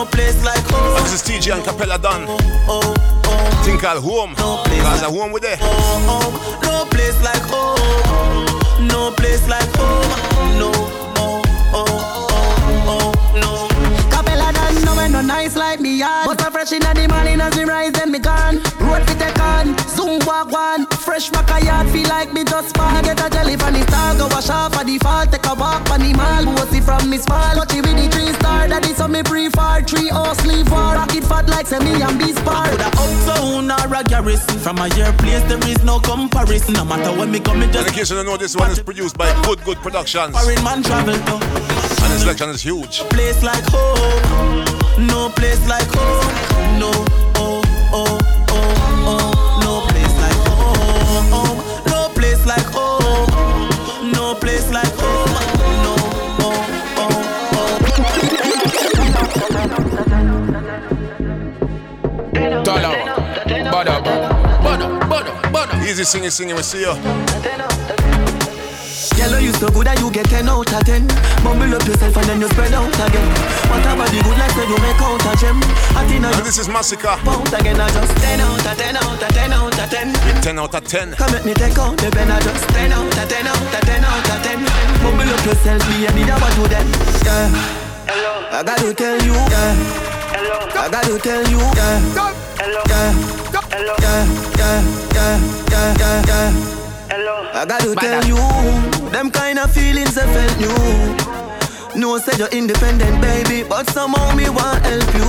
No 0.02 0.08
place 0.08 0.44
like 0.44 0.64
home. 0.72 1.04
This 1.04 1.14
is 1.14 1.22
TJ 1.22 1.54
and 1.54 1.64
Capella 1.64 2.00
done. 2.00 2.26
Oh, 2.28 2.38
oh, 2.68 2.94
oh. 3.28 3.62
Think 3.64 3.82
called 3.82 4.04
home. 4.04 4.34
No 4.36 4.64
place 4.66 4.82
Cause 4.82 5.04
like- 5.04 5.12
a 5.12 5.14
home 5.14 5.32
with 5.32 5.44
there. 5.44 5.58
oh, 5.62 6.08
oh. 6.10 6.60
No 6.64 6.86
place 6.90 7.22
like 7.22 7.44
home. 7.44 8.88
No 8.88 9.12
place 9.12 9.48
like 9.48 9.70
home. 9.78 10.58
No, 10.58 10.72
oh, 10.74 11.44
oh, 11.72 11.86
oh, 11.86 12.28
no 15.22 15.36
nice 15.36 15.56
like 15.56 15.80
me 15.80 15.98
yard 15.98 16.28
But 16.28 16.42
a 16.48 16.52
fresh 16.52 16.72
inna 16.72 16.94
the 16.94 17.08
morning 17.08 17.42
as 17.42 17.56
we 17.56 17.64
rise 17.64 17.92
then 17.94 18.12
me 18.12 18.20
gone 18.20 18.56
Road 18.80 19.04
fi 19.08 19.14
take 19.16 19.40
on, 19.40 19.78
zoom 19.90 20.20
walk 20.26 20.52
one 20.52 20.86
Fresh 20.88 21.30
back 21.30 21.50
a 21.52 21.66
yard 21.66 21.90
feel 21.90 22.08
like 22.10 22.34
me 22.34 22.44
just 22.44 22.70
spawn 22.70 23.04
Get 23.04 23.20
a 23.20 23.30
jelly 23.30 23.58
from 23.58 23.74
the 23.74 23.82
star, 23.84 24.16
go 24.16 24.28
wash 24.28 24.50
off 24.50 24.76
at 24.78 24.86
the 24.86 24.98
fall 25.00 25.26
Take 25.26 25.46
a 25.46 25.54
walk 25.56 25.90
on 25.92 26.00
the 26.02 26.14
mall, 26.14 26.46
bossy 26.56 26.82
from 26.82 27.10
me 27.10 27.18
small 27.18 27.56
Lucky 27.56 27.82
with 27.82 27.96
the 27.96 28.08
three 28.10 28.34
star, 28.34 28.68
that 28.68 28.88
is 28.88 28.98
some 28.98 29.12
me 29.12 29.24
prefer 29.24 29.82
Three 29.82 30.10
horse 30.10 30.38
sleeve 30.40 30.70
war, 30.72 30.96
rock 30.96 31.14
it 31.16 31.24
fat 31.24 31.48
like 31.50 31.68
say 31.68 31.80
me 31.80 32.02
and 32.02 32.18
be 32.18 32.34
spar 32.34 32.68
Coulda 32.70 32.88
uptown 32.88 33.72
or 33.72 33.96
a 33.96 34.04
garrison. 34.04 34.60
From 34.60 34.78
a 34.80 34.88
year 34.96 35.12
place, 35.14 35.44
there 35.44 35.62
is 35.68 35.84
no 35.84 36.00
comparison. 36.00 36.74
No 36.74 36.86
matter 36.86 37.18
when 37.18 37.32
me 37.32 37.40
come, 37.40 37.60
me 37.60 37.68
just 37.68 37.88
in 37.88 37.94
case 37.94 38.10
you 38.10 38.16
don't 38.16 38.26
know, 38.26 38.38
this 38.38 38.56
one 38.56 38.72
is 38.72 38.80
produced 38.80 39.18
by 39.18 39.30
Good 39.44 39.64
Good 39.64 39.78
Productions. 39.78 40.38
foreign 40.38 40.64
man 40.64 40.84
travel 40.84 41.14
to. 41.14 41.34
And 41.34 42.14
the 42.14 42.20
selection 42.20 42.50
is 42.50 42.62
huge. 42.62 43.00
place 43.10 43.44
like 43.44 43.64
home. 43.66 44.81
No 44.98 45.30
place 45.30 45.66
like 45.68 45.88
home. 45.90 46.80
No, 46.80 46.92
oh, 47.36 47.62
oh, 47.94 48.18
oh, 48.50 49.08
oh. 49.08 49.60
No 49.64 49.82
place 49.90 50.16
like 50.24 50.42
home. 50.48 51.58
No 51.88 52.10
place 52.14 52.46
like 52.46 52.66
home. 52.76 54.12
No 54.12 54.36
place 54.36 54.70
like 54.72 54.94
home. 54.96 55.34
No, 55.84 55.96
oh, 56.40 56.56
oh, 56.98 57.12
oh. 57.54 59.12
Talawah. 62.64 63.06
Bada, 63.72 63.96
bada. 64.04 64.30
Bada, 64.64 64.88
bada, 65.10 65.32
bada. 65.52 65.74
Easy 65.88 66.04
singing, 66.04 66.30
singing, 66.32 66.56
we 66.56 66.64
see 66.64 66.82
you. 66.82 66.94
Yellow 69.22 69.38
you 69.38 69.54
so 69.54 69.70
good 69.70 69.86
that 69.86 70.02
you 70.02 70.10
get 70.10 70.26
10 70.34 70.50
out 70.50 70.66
of 70.66 70.82
10 70.82 71.06
Bumble 71.46 71.70
up 71.78 71.86
yourself 71.86 72.18
and 72.18 72.26
then 72.26 72.42
you 72.42 72.50
spread 72.50 72.74
out 72.74 72.90
again. 72.90 73.30
What 73.70 73.86
about 73.86 74.10
the 74.10 74.18
good 74.26 74.34
like 74.38 74.50
say 74.58 74.66
you 74.66 74.78
make 74.82 74.98
out 74.98 75.22
a 75.22 75.32
gem. 75.38 75.62
I 75.94 76.02
think 76.10 76.26
I 76.26 76.34
And 76.34 76.42
this 76.46 76.58
is 76.58 76.66
Masicka. 76.66 77.22
out 77.22 77.54
again 77.54 77.78
I 77.78 77.86
just 77.94 78.18
10 78.18 78.42
out 78.42 78.66
of 78.66 78.74
10 78.74 78.98
out 78.98 79.22
of 79.22 79.30
10 79.30 79.54
out 79.54 79.78
of 79.78 79.90
10 79.94 80.42
10 80.42 80.58
out 80.58 80.74
of 80.74 80.82
10. 80.82 81.14
Come 81.14 81.32
let 81.38 81.46
me 81.46 81.54
take 81.54 81.78
out 81.78 81.94
the 82.02 82.10
pen 82.10 82.34
I 82.34 82.42
just 82.42 82.66
10 82.74 82.90
out 82.92 83.06
of 83.14 83.30
10 83.30 83.46
out 83.46 83.62
of 83.62 83.82
10 83.86 84.02
out 84.02 84.26
of 84.26 84.40
10 84.42 84.58
Bumble 85.06 85.30
up 85.30 85.46
yourself 85.46 85.82
baby 85.86 86.26
that 86.26 86.42
what 86.42 86.54
you 86.58 86.66
then 86.66 86.88
Yeah. 87.22 87.46
Hello. 88.10 88.34
I 88.50 88.66
got 88.66 88.82
to 88.82 88.90
tell 88.98 89.22
you 89.22 89.38
Yeah. 89.38 89.78
Hello. 90.34 90.58
I 90.82 90.90
got 90.90 91.06
to 91.06 91.16
tell 91.22 91.46
you 91.46 91.62
Yeah. 91.78 92.02
Hello. 92.58 92.82
Yeah. 92.90 93.14
Hello. 93.70 93.94
Yeah 94.02 94.26
Yeah 94.58 94.82
Yeah 95.14 95.38
Yeah 95.70 95.94
Yeah 96.02 96.26
Yeah 96.26 96.81
Hello. 97.12 97.44
I 97.52 97.66
got 97.66 97.82
to 97.84 97.94
tell 97.94 98.24
you 98.24 98.40
Them 99.12 99.32
kind 99.32 99.60
of 99.60 99.68
feelings 99.74 100.18
I 100.18 100.24
felt 100.32 100.56
new. 100.64 102.00
No 102.00 102.18
said 102.20 102.40
you're 102.40 102.48
independent 102.56 103.20
baby 103.20 103.68
But 103.68 103.90
somehow 103.90 104.34
me 104.34 104.48
want 104.48 104.80
help 104.88 105.12
you. 105.20 105.28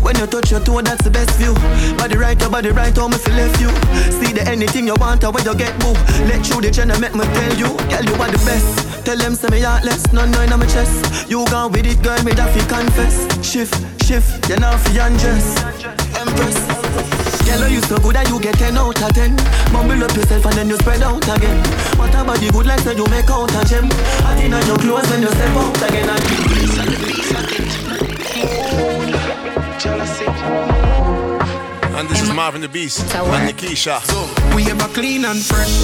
When 0.00 0.16
you 0.16 0.24
touch 0.24 0.50
your 0.50 0.64
toe 0.64 0.80
that's 0.80 1.04
the 1.04 1.10
best 1.10 1.36
view. 1.36 1.52
Body 2.00 2.16
right 2.16 2.40
your 2.40 2.48
body 2.48 2.70
right 2.70 2.96
how 2.96 3.08
me 3.08 3.18
feel 3.18 3.36
left 3.36 3.60
you. 3.60 3.68
See 4.08 4.32
the 4.32 4.40
anything 4.48 4.86
you 4.86 4.96
want 4.96 5.22
or 5.24 5.32
where 5.32 5.44
you 5.44 5.54
get 5.54 5.78
boo 5.84 5.92
Let 6.32 6.48
you 6.48 6.64
the 6.64 6.70
channel 6.72 6.98
make 6.98 7.14
me 7.14 7.28
tell 7.36 7.52
you 7.60 7.68
Girl 7.92 8.04
you 8.08 8.16
are 8.16 8.32
the 8.32 8.40
best. 8.48 9.04
Tell 9.04 9.18
them 9.18 9.34
say 9.34 9.52
me 9.52 9.60
heartless 9.60 10.10
None 10.14 10.30
nine 10.30 10.50
on 10.50 10.60
my 10.60 10.66
chest. 10.66 11.28
You 11.28 11.44
gone 11.52 11.72
with 11.72 11.84
it 11.84 12.02
girl 12.02 12.24
me 12.24 12.32
that 12.32 12.48
fi 12.56 12.64
confess. 12.72 13.20
Shift 13.44 13.76
shift 14.08 14.48
you 14.48 14.56
now 14.56 14.78
fi 14.80 15.04
undress. 15.04 15.60
Empress 16.16 17.21
Girl, 17.44 17.68
you 17.68 17.80
so 17.82 17.98
good 17.98 18.14
that 18.16 18.28
you 18.28 18.40
get 18.40 18.54
10 18.54 18.76
out 18.78 19.00
of 19.02 19.12
10 19.12 19.36
Mumble 19.72 20.02
up 20.04 20.14
yourself 20.16 20.46
and 20.46 20.54
then 20.54 20.68
you 20.68 20.76
spread 20.78 21.02
out 21.02 21.22
again 21.28 21.58
What 21.98 22.14
about 22.14 22.38
the 22.38 22.50
good 22.52 22.66
like 22.66 22.80
say 22.80 22.94
you 22.96 23.06
make 23.06 23.28
out 23.30 23.50
a 23.50 23.64
gem 23.68 23.86
I 24.24 24.36
think 24.36 24.54
on 24.54 24.66
your 24.66 24.78
clothes 24.78 25.10
when 25.10 25.22
you 25.22 25.28
step 25.28 25.56
out 25.56 25.82
again 25.82 26.08
and 26.08 26.22
And 32.02 32.08
this 32.08 32.22
is 32.22 32.32
Marvin 32.32 32.60
the 32.60 32.68
Beast 32.68 33.00
and 33.14 33.48
Nikisha. 33.48 34.00
We 34.56 34.70
ever 34.70 34.88
clean 34.94 35.24
and 35.24 35.38
fresh. 35.38 35.82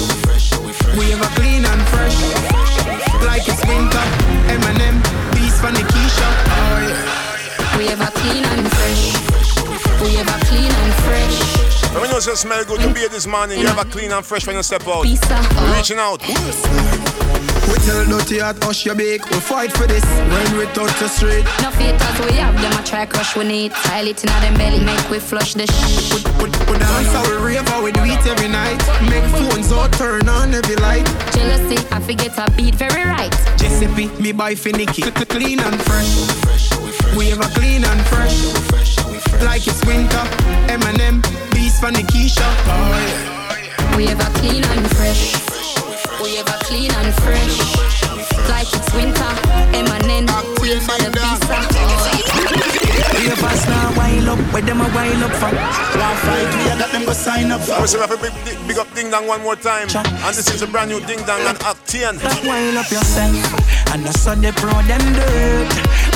We 0.97 1.13
ever 1.13 1.29
clean 1.35 1.65
and 1.65 1.81
fresh. 1.87 2.17
Like 3.23 3.47
it's 3.47 3.65
winter. 3.67 4.03
Eminem, 4.51 4.99
Beast 5.33 5.61
for 5.61 5.71
Nikisha. 5.71 6.27
Oh 6.27 6.79
yeah. 6.87 7.77
We 7.77 7.87
ever 7.87 8.11
clean 8.15 8.43
and 8.43 8.67
fresh. 8.71 9.13
We 10.01 10.17
ever 10.17 10.45
clean 10.45 10.71
and 10.71 10.93
fresh. 11.05 11.48
And 11.91 12.01
when 12.01 12.11
you 12.11 12.21
say 12.21 12.35
smell 12.35 12.63
good 12.65 12.81
to 12.81 12.93
be 12.93 13.07
this 13.07 13.25
morning, 13.25 13.59
you 13.59 13.67
have 13.67 13.79
a 13.79 13.89
clean 13.89 14.11
and 14.11 14.25
fresh 14.25 14.45
when 14.45 14.55
you 14.55 14.63
step 14.63 14.87
out. 14.87 15.03
Pizza. 15.03 15.35
Reaching 15.75 15.97
out. 15.97 16.21
We 16.21 17.75
tell 17.85 18.05
dirty 18.05 18.39
at 18.41 18.63
hush 18.63 18.85
your 18.85 18.95
bake. 18.95 19.25
We 19.29 19.39
fight 19.39 19.71
for 19.71 19.87
this 19.87 20.05
when 20.05 20.57
we 20.57 20.65
touch 20.73 20.93
the 20.99 21.07
street. 21.07 21.45
No 21.61 21.71
filters 21.71 22.19
we 22.25 22.37
have, 22.37 22.55
them 22.61 22.73
a 22.79 22.83
try 22.85 23.05
crush 23.05 23.35
we 23.35 23.43
need. 23.43 23.73
Style 23.73 24.07
it 24.07 24.23
in 24.23 24.29
them 24.41 24.53
belly, 24.55 24.83
make 24.83 25.09
we 25.09 25.19
flush 25.19 25.53
the 25.55 25.65
shit. 25.65 26.23
Put, 26.37 26.51
put, 26.51 26.67
put 26.67 26.79
dance 26.79 27.11
how 27.13 27.23
we 27.29 27.37
rave 27.43 27.67
how 27.67 27.83
we 27.83 27.91
do 27.91 28.03
it 28.03 28.25
every 28.25 28.47
night. 28.47 28.77
Make 29.09 29.25
phones 29.33 29.71
all 29.71 29.89
turn 29.89 30.29
on 30.29 30.53
every 30.53 30.75
light. 30.77 31.05
Jealousy, 31.33 31.77
I 31.91 31.99
forget 32.01 32.37
a 32.37 32.51
beat 32.51 32.75
very 32.75 33.03
right. 33.03 33.33
Giuseppe, 33.57 34.07
me 34.21 34.31
buy 34.31 34.55
finicky. 34.55 35.01
Clean 35.01 35.59
and 35.59 35.81
fresh. 35.81 36.78
We 37.17 37.29
have 37.29 37.39
a 37.39 37.49
clean 37.57 37.83
and 37.83 38.01
fresh. 38.07 38.47
Like 39.43 39.67
it's 39.67 39.85
winter. 39.85 40.23
Eminem, 40.67 41.21
beast 41.53 41.79
from 41.79 41.93
Nikisha. 41.93 42.43
Oh, 42.43 42.69
yeah. 42.69 43.97
We 43.97 44.05
have 44.07 44.19
a 44.19 44.39
clean 44.39 44.63
and 44.63 44.87
fresh. 44.95 45.33
We 46.21 46.35
have 46.35 46.47
a 46.47 46.57
clean 46.65 46.91
and 46.91 47.13
fresh. 47.15 47.57
Like 48.49 48.67
it's 48.73 48.93
winter. 48.93 49.31
Eminem, 49.77 50.27
queen 50.57 50.79
for 50.79 50.97
the 51.01 51.09
visa. 51.11 52.18
We 53.17 53.27
have 53.27 53.43
a 53.43 53.49
star 53.57 53.91
wild 53.97 54.27
up, 54.29 54.39
where 54.53 54.61
them 54.61 54.81
a 54.81 54.87
wild 54.93 55.23
up 55.23 55.33
for. 55.41 55.49
One 55.49 56.17
fight, 56.23 56.49
we 56.55 56.63
got 56.79 56.91
them 56.91 57.05
go 57.05 57.13
sign 57.13 57.51
up 57.51 57.61
for. 57.61 57.73
I 57.73 57.87
have 58.05 58.11
a 58.11 58.17
big, 58.17 58.33
big, 58.45 58.57
big 58.67 58.77
up 58.77 58.87
Ding 58.93 59.09
Dong 59.09 59.27
one 59.27 59.41
more 59.41 59.55
time. 59.55 59.87
And 59.95 60.33
this 60.35 60.47
is 60.53 60.61
a 60.61 60.67
brand 60.67 60.89
new 60.91 60.99
Ding 61.01 61.23
Dong 61.25 61.41
and 61.41 61.57
Octane. 61.59 62.21
Wild 62.45 62.77
up 62.77 62.89
yourself, 62.91 63.35
and 63.93 64.05
the 64.05 64.13
sun 64.13 64.41
they 64.41 64.51
pro 64.51 64.71
them 64.87 65.03
dirt. 65.13 65.69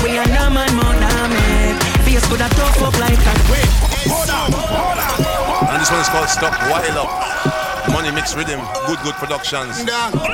We 0.03 0.17
are 0.17 0.27
no 0.27 0.49
man 0.53 0.71
more 0.75 0.95
than 0.95 1.29
me. 1.33 1.75
Face 2.05 2.25
could 2.29 2.41
have 2.41 2.53
tough 2.55 2.81
up 2.81 2.97
like 2.99 3.17
a. 3.17 3.33
Wait, 3.51 3.67
hold 4.07 4.29
on, 4.29 4.51
hold 4.51 4.99
on. 4.99 5.73
And 5.73 5.81
this 5.81 5.89
one 5.91 6.01
is 6.01 6.09
called 6.09 6.29
Stop 6.29 6.53
Wild 6.69 6.97
Up. 6.97 7.62
Money 7.91 8.11
mix 8.11 8.35
rhythm, 8.35 8.59
good 8.87 8.99
good 9.03 9.13
productions. 9.15 9.77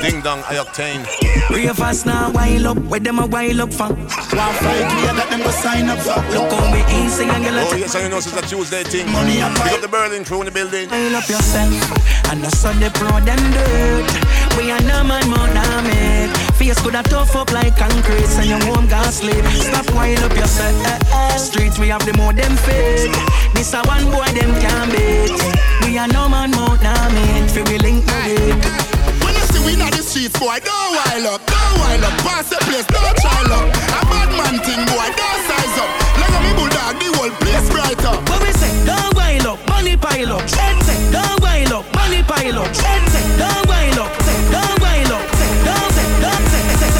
Ding 0.01 0.21
dong, 0.21 0.43
I 0.47 0.55
octane. 0.61 1.05
Real 1.49 1.73
fast 1.73 2.05
now, 2.05 2.31
wild 2.31 2.65
up, 2.65 2.77
where 2.85 2.99
them 2.99 3.19
a 3.19 3.25
wild 3.25 3.59
up 3.59 3.73
for? 3.73 3.87
One 3.87 4.53
fight, 4.61 4.85
me 4.95 5.01
I 5.07 5.13
got 5.17 5.29
them 5.29 5.41
go 5.41 5.51
sign 5.51 5.89
up 5.89 5.99
for. 5.99 6.21
Look 6.33 6.51
how 6.51 6.71
me 6.71 6.81
easy 7.03 7.23
and 7.23 7.43
get 7.43 7.53
Oh 7.53 7.75
yes, 7.75 7.95
I 7.95 8.07
know 8.07 8.17
it's 8.17 8.31
a 8.31 8.41
Tuesday 8.41 8.83
thing. 8.83 9.11
Money 9.11 9.41
up, 9.41 9.53
pick 9.57 9.73
up 9.73 9.81
the 9.81 9.87
Berlin 9.87 10.23
crew 10.23 10.39
in 10.39 10.45
the 10.45 10.51
building. 10.51 10.89
Wild 10.89 11.13
up 11.15 11.27
yourself, 11.27 11.73
and 12.31 12.43
the 12.43 12.51
sun 12.51 12.79
they 12.79 12.89
pro 12.89 13.09
them 13.21 13.41
dirt. 13.51 14.48
We 14.59 14.71
are 14.71 14.81
no 14.81 15.05
man 15.05 15.29
more 15.29 15.47
than 15.47 15.83
me. 15.85 16.27
Face 16.59 16.81
could 16.81 16.93
have 16.93 17.07
tough 17.07 17.33
up 17.33 17.53
like 17.53 17.77
concrete, 17.77 18.27
and 18.39 18.49
your 18.49 18.61
home 18.65 18.87
gas 18.87 19.19
sleep. 19.19 19.45
Stop 19.55 19.89
wild 19.95 20.19
up 20.19 20.35
yourself. 20.35 20.85
Eh, 20.85 20.99
eh. 21.13 21.37
Streets 21.37 21.79
we 21.79 21.87
have 21.87 22.05
the 22.05 22.11
more 22.17 22.33
them 22.33 22.57
fake. 22.57 23.15
This 23.53 23.73
a 23.73 23.81
one 23.83 24.11
boy 24.11 24.27
them 24.35 24.51
can't 24.59 24.91
beat. 24.91 25.39
We 25.87 25.97
are 25.97 26.09
no 26.09 26.27
man 26.27 26.51
more 26.51 26.75
than 26.75 27.13
me 27.15 27.47
fi 27.47 27.61
we 27.71 27.77
link 27.77 28.05
When 28.05 28.88
you 29.59 29.65
we 29.65 29.73
in 29.73 29.91
the 29.91 30.03
streets, 30.03 30.37
boy, 30.39 30.59
don't 30.63 30.91
wild 30.95 31.25
up, 31.27 31.41
don't 31.45 31.75
wild 31.79 32.03
up. 32.03 32.15
Pass 32.23 32.49
the 32.49 32.57
place, 32.63 32.87
don't 32.87 33.15
try 33.19 33.43
up. 33.51 33.67
A 33.67 34.01
bad 34.07 34.29
man 34.35 34.55
thing, 34.63 34.81
boy, 34.87 35.07
don't 35.15 35.41
size 35.47 35.77
up. 35.79 35.89
Like 36.19 36.33
a 36.33 36.39
me 36.43 36.51
bulldog, 36.55 36.95
the 36.99 37.07
whole 37.15 37.33
place 37.43 37.67
brighter. 37.69 38.15
What 38.29 38.39
we 38.43 38.51
say? 38.55 38.71
Don't 38.85 39.11
wild 39.15 39.45
up, 39.45 39.59
money 39.67 39.97
pile 39.97 40.33
up. 40.33 40.43
Head 40.49 40.77
say, 40.83 40.97
don't 41.11 41.39
wild 41.41 41.73
up, 41.73 41.85
money 41.95 42.23
pile 42.23 42.59
up. 42.59 42.71
Head 42.71 43.03
say, 43.11 43.23
don't 43.37 43.63
wild 43.67 43.99
up, 43.99 44.11
say, 44.23 44.37
don't 44.53 44.77
wild 44.79 45.11
up, 45.11 45.25
say, 45.35 45.51
don't 45.67 45.91
say, 45.95 46.07
don't 46.23 46.45
say, 46.51 46.63
say, 46.79 46.91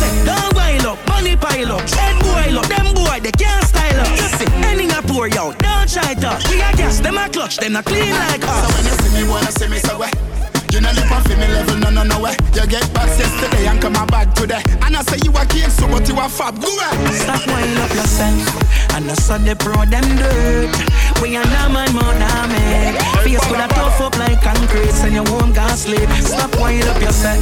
say, 0.00 0.12
don't 0.26 0.50
wild 0.54 0.86
up, 0.86 0.98
money 1.08 1.36
pile 1.36 1.72
up. 1.78 1.84
Head 1.90 2.16
boil 2.22 2.58
up, 2.58 2.66
them 2.66 2.88
boy 2.94 3.18
they 3.22 3.34
can't 3.34 3.64
style 3.66 4.00
up. 4.00 4.10
You 4.18 4.28
see, 4.34 4.50
any 4.66 4.90
a 4.90 5.00
pour 5.02 5.30
out, 5.38 5.58
don't 5.62 5.88
try 5.88 6.14
to. 6.14 6.30
We 6.50 6.58
a 6.58 6.70
gas, 6.74 7.00
them 7.00 7.18
a 7.18 7.28
clutch, 7.28 7.58
them 7.58 7.76
a 7.76 7.82
clean 7.82 8.10
like 8.10 8.42
us. 8.42 8.58
So 8.62 8.68
when 8.74 8.84
you 8.84 8.94
see 8.98 9.12
me, 9.14 9.22
wanna 9.28 9.52
see 9.52 9.68
me 9.68 9.78
so 9.78 9.98
wet. 9.98 10.33
You 10.74 10.80
know 10.80 10.90
live 10.90 11.12
on 11.12 11.22
me 11.38 11.46
level, 11.54 11.76
no 11.78 11.88
no 11.88 12.02
no 12.02 12.18
way. 12.18 12.34
You 12.50 12.66
get 12.66 12.82
back 12.92 13.06
yesterday 13.06 13.68
and 13.68 13.80
come 13.80 13.94
back 14.10 14.34
today. 14.34 14.58
And 14.82 14.96
I 14.96 15.02
say 15.02 15.22
you 15.22 15.30
a 15.30 15.46
king, 15.46 15.70
so 15.70 15.86
but 15.86 16.02
you 16.08 16.18
a 16.18 16.28
fab. 16.28 16.60
Go 16.60 16.66
away. 16.66 17.14
Stop 17.14 17.46
wind 17.46 17.78
up 17.78 17.94
yourself. 17.94 18.42
And 18.90 19.08
I 19.08 19.14
saw 19.14 19.38
the 19.38 19.54
pro 19.54 19.86
them 19.86 20.02
dirt. 20.18 20.74
We 21.22 21.36
are 21.38 21.46
no 21.46 21.70
man 21.70 21.94
more 21.94 22.10
than 22.18 22.50
me. 22.50 22.98
Face 23.22 23.38
could 23.46 23.62
have 23.62 23.70
tough 23.70 24.00
up 24.00 24.18
like 24.18 24.42
concrete, 24.42 24.98
and 25.06 25.14
your 25.14 25.24
home 25.30 25.52
gas 25.52 25.86
sleep. 25.86 26.10
Stop 26.18 26.50
wind 26.58 26.82
up 26.90 27.00
yourself. 27.00 27.38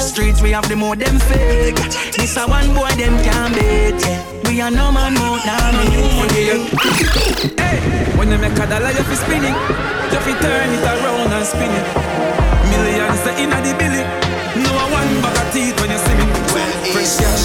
Streets 0.00 0.40
we 0.40 0.52
have 0.52 0.66
the 0.70 0.74
more 0.74 0.96
them 0.96 1.18
fake. 1.28 1.76
This 2.16 2.38
a 2.38 2.48
one 2.48 2.72
boy 2.72 2.88
them 2.96 3.20
can 3.20 3.52
beat. 3.52 4.00
We 4.48 4.62
are 4.62 4.70
no 4.70 4.88
man 4.90 5.12
more 5.20 5.36
than 5.44 5.76
me. 5.76 6.08
Hey, 7.52 8.16
when 8.16 8.32
you 8.32 8.38
make 8.38 8.56
a 8.56 8.64
dollar, 8.64 8.96
you 8.96 9.04
fi 9.04 9.14
spin 9.20 9.44
it. 9.44 9.56
You 10.08 10.20
fi 10.24 10.32
turn 10.40 10.72
it 10.72 10.84
around 10.88 11.32
and 11.36 11.44
spin 11.44 11.70
it. 11.70 12.41
Millions 12.72 13.20
the 13.20 13.32
inna 13.36 13.58
the 13.60 13.72
billy. 13.76 14.02
No 14.64 14.72
one 14.88 15.12
bag 15.20 15.36
of 15.36 15.52
teeth 15.52 15.76
when 15.80 15.90
you 15.92 16.00
see 16.00 16.16
me. 16.16 16.24
Fresh 16.92 17.20
cash. 17.20 17.44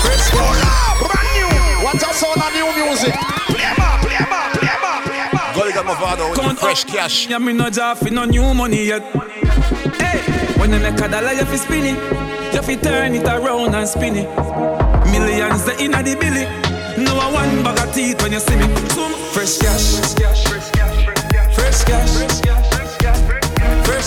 Fresh 0.00 0.26
cash. 0.32 0.60
Brand 1.04 1.28
new. 1.36 1.84
What 1.84 2.00
a 2.00 2.10
sound 2.20 2.40
of 2.40 2.50
new 2.56 2.68
music. 2.80 3.12
Play 3.52 3.68
more, 3.76 3.96
play 4.00 4.20
more, 4.32 4.48
play 4.56 4.76
more, 4.80 5.00
play 5.04 5.26
more. 5.32 5.54
Gully 5.54 5.72
got 5.72 5.84
my 5.84 5.94
father 5.94 6.24
with 6.30 6.40
the 6.40 6.54
fresh 6.56 6.84
oh. 6.88 6.92
cash. 6.92 7.28
Yeah, 7.28 7.38
me 7.38 7.52
no 7.52 7.68
job 7.68 7.98
no 8.10 8.24
new 8.24 8.54
money 8.54 8.86
yet. 8.86 9.02
Hey, 10.00 10.20
when 10.58 10.72
you 10.72 10.80
make 10.80 11.00
a 11.00 11.08
dollar, 11.08 11.32
you 11.32 11.44
fi 11.44 11.56
spin 11.56 11.84
it. 11.92 12.54
You 12.54 12.62
fi 12.62 12.76
turn 12.76 13.14
it 13.14 13.26
around 13.26 13.74
and 13.74 13.86
spin 13.86 14.16
it. 14.16 14.28
Millions 15.12 15.64
the 15.64 15.76
inna 15.84 16.02
the 16.02 16.14
billy. 16.16 16.44
No 17.04 17.14
one 17.30 17.62
bag 17.62 17.78
of 17.86 17.94
teeth 17.94 18.22
when 18.22 18.32
you 18.32 18.40
see 18.40 18.56
me. 18.56 18.66
Fresh 19.34 19.58
cash. 19.58 19.96
Fresh 19.96 20.14
cash. 20.14 20.44
Fresh 20.48 20.70
cash. 20.70 21.54
Fresh 21.54 21.84
cash. 21.84 22.16
Fresh 22.16 22.40
cash 22.40 22.69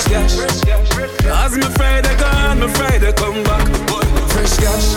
fresh 0.03 0.35
cash. 0.35 1.25
As 1.25 1.55
me 1.55 1.63
Friday 1.75 2.15
gone, 2.17 2.59
me 2.59 2.67
Friday 2.67 3.13
come 3.13 3.43
back. 3.43 3.67
Fresh 4.31 4.57
cash, 4.57 4.93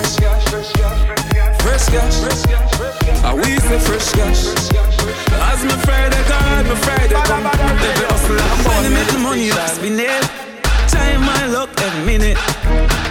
fresh 1.69 1.87
cash. 1.87 2.23
I 3.25 3.35
we 3.35 3.59
say 3.59 3.79
fresh 3.79 4.12
cash. 4.12 4.47
As 5.51 5.64
me 5.64 5.71
Friday 5.85 6.23
gone, 6.29 6.69
me 6.69 6.75
Friday 6.77 7.14
come 7.25 7.42
back. 7.45 7.59
Every 7.61 8.07
hustle 8.07 8.40
I'm 8.40 8.64
born, 8.64 8.92
make 8.92 9.09
the 9.09 9.19
money 9.19 9.51
up, 9.51 9.69
spin 9.71 9.99
it. 9.99 10.23
Time 10.88 11.21
my 11.21 11.47
luck 11.47 11.71
every 11.81 12.05
minute. 12.05 12.38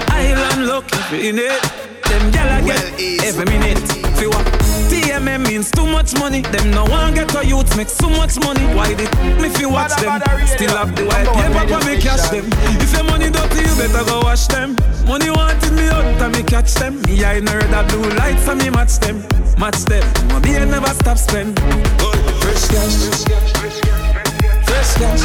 Island 0.09 0.67
luck 0.67 0.85
every 0.93 1.31
minute. 1.31 1.61
Them 2.03 2.31
gyal 2.31 2.49
I 2.51 2.61
get 2.61 3.23
every 3.23 3.45
minute. 3.45 3.79
Feel 4.17 4.29
what? 4.29 4.74
TMM 4.95 5.45
means 5.47 5.71
too 5.71 5.85
much 5.85 6.17
money. 6.19 6.41
Them 6.41 6.71
no 6.71 6.85
one 6.85 7.13
get 7.13 7.35
a 7.35 7.45
youth 7.45 7.75
make 7.75 7.89
so 7.89 8.09
much 8.09 8.39
money. 8.39 8.63
Why 8.73 8.93
did 8.93 9.11
me 9.39 9.47
if 9.47 9.59
you 9.59 9.69
watch 9.69 9.91
them? 9.99 10.21
Still 10.47 10.75
have 10.77 10.95
the 10.95 11.03
white 11.03 11.27
paper 11.35 11.67
for 11.67 11.83
me 11.85 11.99
cash 11.99 12.29
them. 12.29 12.45
If 12.79 12.93
your 12.93 13.03
money 13.03 13.29
dirty, 13.29 13.67
you 13.67 13.75
better 13.75 14.05
go 14.05 14.21
wash 14.21 14.47
them. 14.47 14.77
Money 15.05 15.29
wanted 15.29 15.73
me 15.73 15.87
out 15.89 16.05
and 16.21 16.35
me 16.35 16.43
catch 16.43 16.73
them. 16.75 17.01
Me 17.03 17.25
I 17.25 17.41
know 17.41 17.59
that 17.59 17.89
blue 17.89 18.09
lights 18.15 18.47
and 18.47 18.61
me 18.61 18.69
match 18.69 18.99
them. 18.99 19.19
Match 19.59 19.83
them. 19.83 20.05
My 20.29 20.39
beer 20.39 20.65
never 20.65 20.93
stop 20.95 21.17
spend. 21.17 21.59
Fresh 22.39 22.67
cash. 22.71 22.95
Fresh 24.63 24.93
cash. 24.95 25.23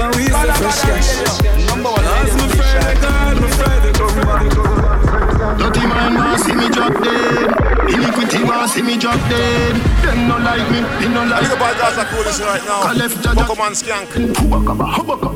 And 0.00 0.16
we 0.16 0.28
fresh 0.32 0.80
cash. 0.80 1.10
As 1.28 2.32
my 2.40 2.48
Friday 2.56 3.00
God, 3.02 3.40
my 3.40 3.50
Friday 3.50 3.92
come. 3.92 5.15
Dirty 5.36 5.84
man 5.86 6.14
want 6.16 6.40
see 6.40 6.54
me 6.54 6.68
drop 6.70 6.96
dead. 7.04 7.52
Iniquity 7.92 8.42
want 8.42 8.70
see 8.70 8.80
me 8.80 8.96
drop 8.96 9.20
dead. 9.28 9.76
Them 10.00 10.28
no 10.28 10.38
like 10.38 10.64
me, 10.72 10.80
they 10.96 11.12
no 11.12 11.24
like 11.28 11.42
me. 11.42 11.48
Look 11.48 11.60
at 11.60 11.76
Gaza 11.76 12.04
coolest 12.08 12.40
right 12.40 12.64
now. 12.64 12.88
Pokemon 13.36 13.76
skank. 13.76 14.08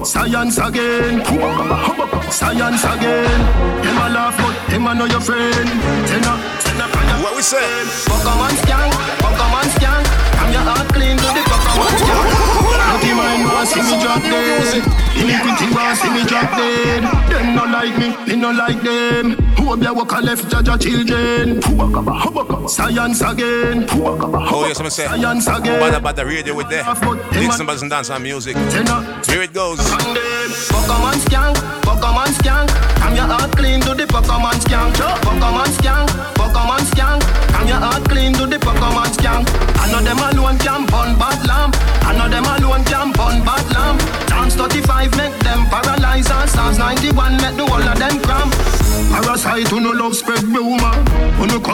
Science 0.06 0.56
again. 0.58 1.20
Science 2.32 2.84
again. 2.84 3.40
Them 3.84 3.98
a 4.00 4.08
laugh, 4.08 4.36
but 4.40 4.56
them 4.72 4.86
a 4.86 4.94
know 4.94 5.04
your 5.04 5.20
friend. 5.20 5.68
Tenna, 6.08 6.32
tenna, 6.64 6.86
What 7.22 7.36
we 7.36 7.42
say? 7.42 7.60
Pokemon 8.08 8.56
skank, 8.64 8.92
Pokemon 9.20 9.68
skank. 9.76 10.06
I'm 10.40 10.52
your 10.52 10.62
heart 10.64 10.88
clean 10.94 11.16
to 11.18 11.28
the 11.28 11.42
Pokemon 11.44 11.92
skank. 12.00 12.39
Want 13.60 13.68
see 13.68 13.82
me 13.82 14.00
drop 14.00 14.22
dead. 14.22 14.76
Iniquity 15.20 15.66
want 15.74 15.98
see 15.98 16.08
me 16.08 16.24
drop 16.24 16.48
dead. 16.56 17.02
Them 17.28 17.54
no 17.54 17.64
like 17.64 17.92
me, 17.98 18.08
me 18.26 18.40
no 18.40 18.52
like 18.52 18.80
them. 18.80 19.36
Who 19.58 19.76
be 19.76 19.84
a 19.84 19.92
walk 19.92 20.12
a 20.12 20.20
left 20.22 20.48
judge 20.48 20.82
children? 20.82 21.60
Science 22.66 23.20
again. 23.20 23.84
Oh 23.90 24.64
yes, 24.66 24.80
I'm 24.80 24.88
say. 24.88 25.04
Science 25.04 25.46
again. 25.46 25.78
Bad 25.78 25.92
about 25.92 26.16
the 26.16 26.24
radio 26.24 26.54
with 26.56 26.70
there. 26.70 26.84
Dixon 27.32 27.66
Buzz 27.66 27.82
and 27.82 27.90
Dance 27.90 28.08
and 28.08 28.24
Music. 28.24 28.56
Here 28.56 29.42
it 29.42 29.52
goes. 29.52 29.78
Pokemon 30.72 31.20
skank, 31.28 31.56
Pokemon 31.84 32.32
skank. 32.40 32.70
I'm 33.02 33.14
your 33.14 33.26
heart 33.26 33.52
clean 33.52 33.82
to 33.82 33.92
the 33.92 34.06
Pokemon 34.06 34.56
skank. 34.64 34.94
Pokemon 35.20 35.68
skank, 35.76 36.08
Pokemon 36.32 36.80
skank. 36.88 37.22
I'm 37.60 37.68
your 37.68 37.76
heart 37.76 38.08
clean 38.08 38.32
to 38.32 38.46
the 38.46 38.56
Pokemon 38.56 39.12
skank. 39.20 39.44
I 39.76 39.92
know 39.92 40.00
them 40.00 40.16
alone 40.16 40.56
can 40.58 40.86
burn 40.86 41.18
bad 41.18 41.39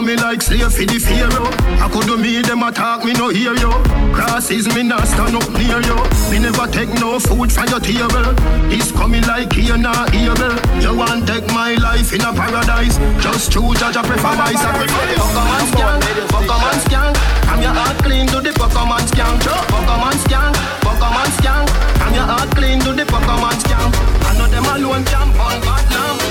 Coming 0.06 0.22
like 0.22 0.40
slave 0.40 0.70
for 0.70 0.86
the 0.86 1.02
pharaoh. 1.02 1.50
I 1.82 1.90
could 1.90 2.06
do 2.06 2.14
me 2.14 2.38
them 2.38 2.62
attack 2.62 3.02
me 3.02 3.10
no 3.18 3.26
hear 3.26 3.58
you. 3.58 3.74
Crosses 4.14 4.70
me 4.70 4.86
not 4.86 5.02
stand 5.02 5.34
up 5.34 5.50
near 5.50 5.82
you. 5.82 5.98
Me 6.30 6.38
never 6.38 6.70
take 6.70 6.94
no 7.02 7.18
food 7.18 7.50
from 7.50 7.66
your 7.66 7.82
table. 7.82 8.30
This 8.70 8.94
coming 8.94 9.26
like 9.26 9.50
here 9.50 9.74
not 9.74 10.14
able. 10.14 10.54
You 10.78 10.94
want 10.94 11.26
take 11.26 11.50
my 11.50 11.74
life 11.82 12.14
in 12.14 12.22
a 12.22 12.30
paradise. 12.30 13.02
Just 13.18 13.50
choose 13.50 13.82
judge 13.82 13.98
a 13.98 14.02
prefer 14.06 14.30
my 14.38 14.54
sacrifice. 14.54 15.18
Fuck 15.18 15.42
man 15.42 15.66
skank, 15.74 15.98
fuck 16.30 16.54
man 16.54 16.78
skank. 16.86 17.14
I'm 17.50 17.58
your 17.66 17.74
heart 17.74 17.98
clean 17.98 18.30
to 18.30 18.38
the 18.38 18.52
fuck 18.54 18.78
a 18.78 18.86
man 18.86 19.02
skank. 19.10 19.42
Fuck 19.42 19.90
a 19.90 19.94
man 19.98 20.14
skank, 20.22 20.54
fuck 20.86 21.02
man 21.02 21.30
skank. 21.34 21.66
I'm 22.06 22.14
your 22.14 22.30
heart 22.30 22.50
clean 22.54 22.78
to 22.86 22.94
the 22.94 23.02
fuck 23.10 23.26
a 23.26 23.34
man 23.42 23.58
skank. 23.58 23.90
I 24.22 24.38
know 24.38 24.46
them 24.46 24.70
alone 24.70 25.02
jump 25.10 25.34
on 25.34 25.58
bad 25.66 25.90
lamb. 25.90 26.25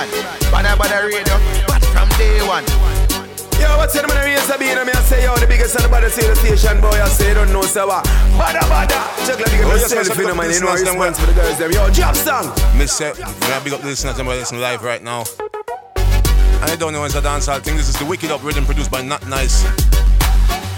A 0.00 0.12
Ray-Ban, 0.12 0.50
but 0.50 0.64
I 0.64 0.74
bother 0.76 1.06
radio, 1.06 1.36
but 1.66 1.84
from 1.92 2.08
day 2.16 2.40
one. 2.46 2.64
Yo, 3.60 3.76
what's 3.76 3.94
in 3.94 4.06
the 4.06 4.14
race 4.24 4.48
of 4.48 4.58
being? 4.58 4.78
I 4.78 4.84
say, 5.04 5.24
yo, 5.24 5.36
the 5.36 5.46
biggest 5.46 5.74
and 5.76 5.84
the 5.84 5.88
baddest 5.88 6.16
radio 6.16 6.34
station, 6.34 6.80
boy. 6.80 6.88
I 6.88 7.08
say, 7.08 7.34
don't 7.34 7.52
know, 7.52 7.60
so 7.62 7.86
what? 7.86 8.04
Bada, 8.40 8.60
bada. 8.72 9.00
Check 9.26 9.36
like 9.36 9.52
big 9.52 9.60
up 9.60 9.76
yes, 9.76 9.92
yourself, 9.92 10.08
yes, 10.08 10.16
you 10.16 10.24
know, 10.24 10.28
yes, 10.28 10.36
man. 10.36 10.46
yes, 10.46 10.54
You 10.54 10.64
know, 10.64 10.72
yes, 10.72 10.80
response 10.80 11.18
yes. 11.18 11.20
for 11.20 11.26
the 11.26 11.36
girls, 11.36 11.58
them. 11.58 11.72
Yo, 11.72 11.90
drop 11.92 12.16
song. 12.16 12.78
Miss 12.78 13.00
uh, 13.00 13.12
it. 13.12 13.18
Yeah, 13.18 13.62
big 13.62 13.72
up 13.74 13.80
the 13.80 13.88
listeners 13.88 14.18
and 14.18 14.28
listening 14.28 14.62
live 14.62 14.82
right 14.82 15.02
now. 15.02 15.24
I 16.62 16.76
don't 16.78 16.92
know 16.92 17.04
it's 17.04 17.14
a 17.14 17.20
dancehall 17.20 17.60
thing. 17.60 17.76
This 17.76 17.88
is 17.88 17.98
the 17.98 18.04
Wicked 18.04 18.30
Up 18.30 18.42
rhythm 18.42 18.64
produced 18.64 18.90
by 18.90 19.02
Not 19.02 19.26
Nice. 19.28 19.64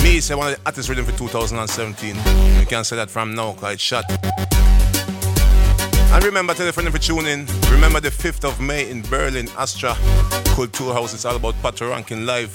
Me 0.02 0.18
say 0.18 0.35
one 0.35 0.52
of 0.52 0.58
the 0.58 0.66
artist 0.66 0.88
rhythm 0.88 1.04
for 1.04 1.16
2017. 1.16 2.16
You 2.58 2.66
can't 2.66 2.85
say 2.87 2.96
that 2.96 3.11
from 3.11 3.35
now, 3.35 3.52
cause 3.52 3.74
it's 3.74 3.82
shot. 3.82 4.04
And 6.12 6.25
remember, 6.25 6.53
tell 6.53 6.68
a 6.68 6.72
friend 6.72 6.88
if 6.88 7.09
you. 7.09 7.16
Remember 7.16 7.98
the 7.98 8.11
5th 8.11 8.44
of 8.44 8.61
May 8.61 8.90
in 8.90 9.01
Berlin, 9.01 9.48
Astra 9.57 9.94
Culture 10.55 10.92
House. 10.92 11.14
It's 11.14 11.25
all 11.25 11.37
about 11.37 11.55
Patoranking 11.62 12.27
Live. 12.27 12.55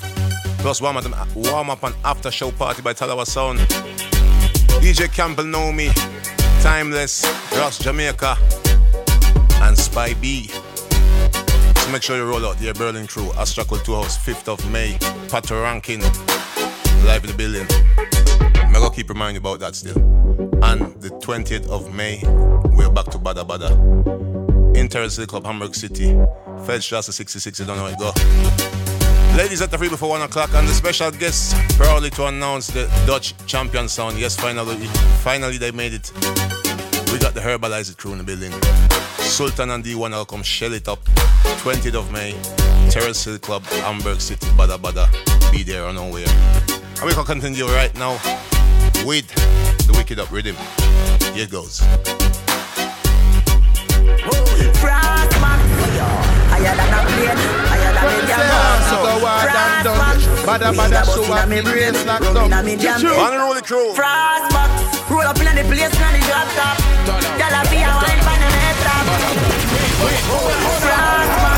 Plus 0.59 0.79
warm 0.79 0.97
up, 0.97 1.35
warm 1.35 1.71
up 1.71 1.83
and 1.83 1.95
after 2.05 2.29
show 2.29 2.51
party 2.51 2.83
by 2.83 2.93
Talawah 2.93 3.25
Sound. 3.25 3.57
DJ 4.79 5.11
Campbell 5.11 5.45
Know 5.45 5.71
Me, 5.71 5.89
Timeless, 6.61 7.25
Ross 7.53 7.79
Jamaica, 7.79 8.37
and 9.63 9.75
Spy 9.75 10.13
B. 10.13 10.47
So 10.47 11.91
make 11.91 12.03
sure 12.03 12.15
you 12.15 12.25
roll 12.25 12.45
out 12.45 12.61
your 12.61 12.75
Berlin 12.75 13.07
crew, 13.07 13.31
Astra 13.33 13.65
Culture 13.65 13.93
House, 13.93 14.17
5th 14.23 14.47
of 14.47 14.71
May, 14.71 14.97
Patoranking, 15.29 16.03
live 17.05 17.23
in 17.23 17.31
the 17.31 17.35
building. 17.35 17.65
I'm 18.61 18.73
gonna 18.73 18.93
keep 18.93 19.09
reminding 19.09 19.41
you 19.41 19.49
about 19.49 19.59
that 19.61 19.75
still. 19.75 19.97
And 20.63 20.96
the 21.09 21.15
20th 21.19 21.69
of 21.69 21.93
May, 21.93 22.21
we're 22.75 22.89
back 22.89 23.05
to 23.05 23.17
Badda 23.17 23.45
Badda. 23.45 23.71
In 24.77 24.89
Terrace 24.89 25.15
City 25.15 25.25
Club, 25.27 25.45
Hamburg 25.45 25.73
City. 25.73 26.07
Feldstrasse 26.65 27.13
66, 27.13 27.59
you 27.59 27.65
don't 27.65 27.77
know 27.77 27.85
how 27.85 27.91
it 27.91 27.99
go. 27.99 29.37
Ladies 29.37 29.61
at 29.61 29.71
the 29.71 29.77
free 29.77 29.87
before 29.87 30.09
1 30.09 30.23
o'clock, 30.23 30.53
and 30.53 30.67
the 30.67 30.73
special 30.73 31.11
guests 31.11 31.53
proudly 31.77 32.09
to 32.09 32.25
announce 32.25 32.67
the 32.67 32.87
Dutch 33.05 33.33
champion 33.45 33.87
sound. 33.87 34.19
Yes, 34.19 34.35
finally, 34.35 34.87
finally 35.21 35.57
they 35.57 35.71
made 35.71 35.93
it. 35.93 36.11
We 37.13 37.19
got 37.19 37.33
the 37.33 37.41
Herbalize 37.41 37.93
crew 37.95 38.11
in 38.11 38.17
the 38.17 38.23
building. 38.25 38.51
Sultan 39.19 39.69
and 39.69 39.85
D1 39.85 40.11
will 40.11 40.25
come 40.25 40.43
shell 40.43 40.73
it 40.73 40.89
up. 40.89 41.03
20th 41.63 41.95
of 41.95 42.11
May, 42.11 42.33
Terrace 42.89 43.19
City 43.19 43.39
Club, 43.39 43.63
Hamburg 43.63 44.19
City, 44.19 44.47
Badda 44.57 44.77
Badda. 44.77 45.07
Be 45.51 45.63
there 45.63 45.85
or 45.85 45.93
nowhere. 45.93 46.27
And 46.97 47.05
we 47.05 47.13
can 47.13 47.23
continue 47.23 47.65
right 47.67 47.95
now 47.95 48.19
with 49.07 49.27
the 49.87 49.93
Wicked 49.93 50.19
Up 50.19 50.29
rhythm. 50.29 50.57
Here 51.33 51.47
goes. 51.47 51.79
Frostman. 54.83 55.59
Higher 56.51 56.75
than 56.75 56.91
a 56.91 56.99
plane, 57.07 57.39
higher 57.71 57.93
than 57.95 58.03
a 58.03 58.27
jam. 58.27 58.83
So 58.91 58.95
go 58.99 59.23
hard 59.23 59.47
and 59.47 59.87
done. 59.87 60.19
Bada 60.43 60.75
bada 60.75 61.07
show 61.07 61.23
up 61.31 61.47
the 61.47 61.61
brains 61.63 62.03
like 62.05 62.19
Rum 62.19 62.51
inna 62.51 62.59
me 62.63 62.75
jam. 62.75 62.99
Crew. 62.99 63.95
Frostbox. 63.95 65.09
Roll 65.09 65.21
up 65.21 65.39
inna 65.39 65.55
the 65.55 65.63
place, 65.63 65.95
inna 65.95 66.11
the 66.11 66.19
drop 66.27 66.51
top. 66.59 66.75
Gyal 67.39 67.55
a 67.55 67.63
fi 67.71 67.79
a 67.87 67.95
wine 67.95 68.21
pon 68.27 68.39
the 68.43 68.47
head 68.59 68.75
top. 68.83 69.07
Frostbox. 70.83 71.56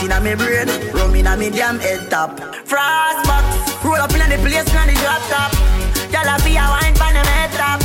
A 0.00 0.04
inna 0.04 0.20
me 0.20 0.34
brain, 0.34 0.66
rum 0.92 1.14
inna 1.14 1.36
me 1.36 1.50
damn 1.50 1.78
head 1.78 2.08
top. 2.08 2.30
Frostbox. 2.64 3.84
Roll 3.84 3.96
up 3.96 4.10
inna 4.12 4.28
the 4.28 4.38
place, 4.40 4.66
inna 4.72 4.86
the 4.86 4.94
drop 4.98 5.20
top. 5.28 5.52
Gyal 6.08 6.34
a 6.34 6.40
fi 6.40 6.56
a 6.56 6.64
wine 6.72 6.94
pon 6.94 7.12
the 7.12 7.20
head 7.20 7.50
top. 7.52 7.82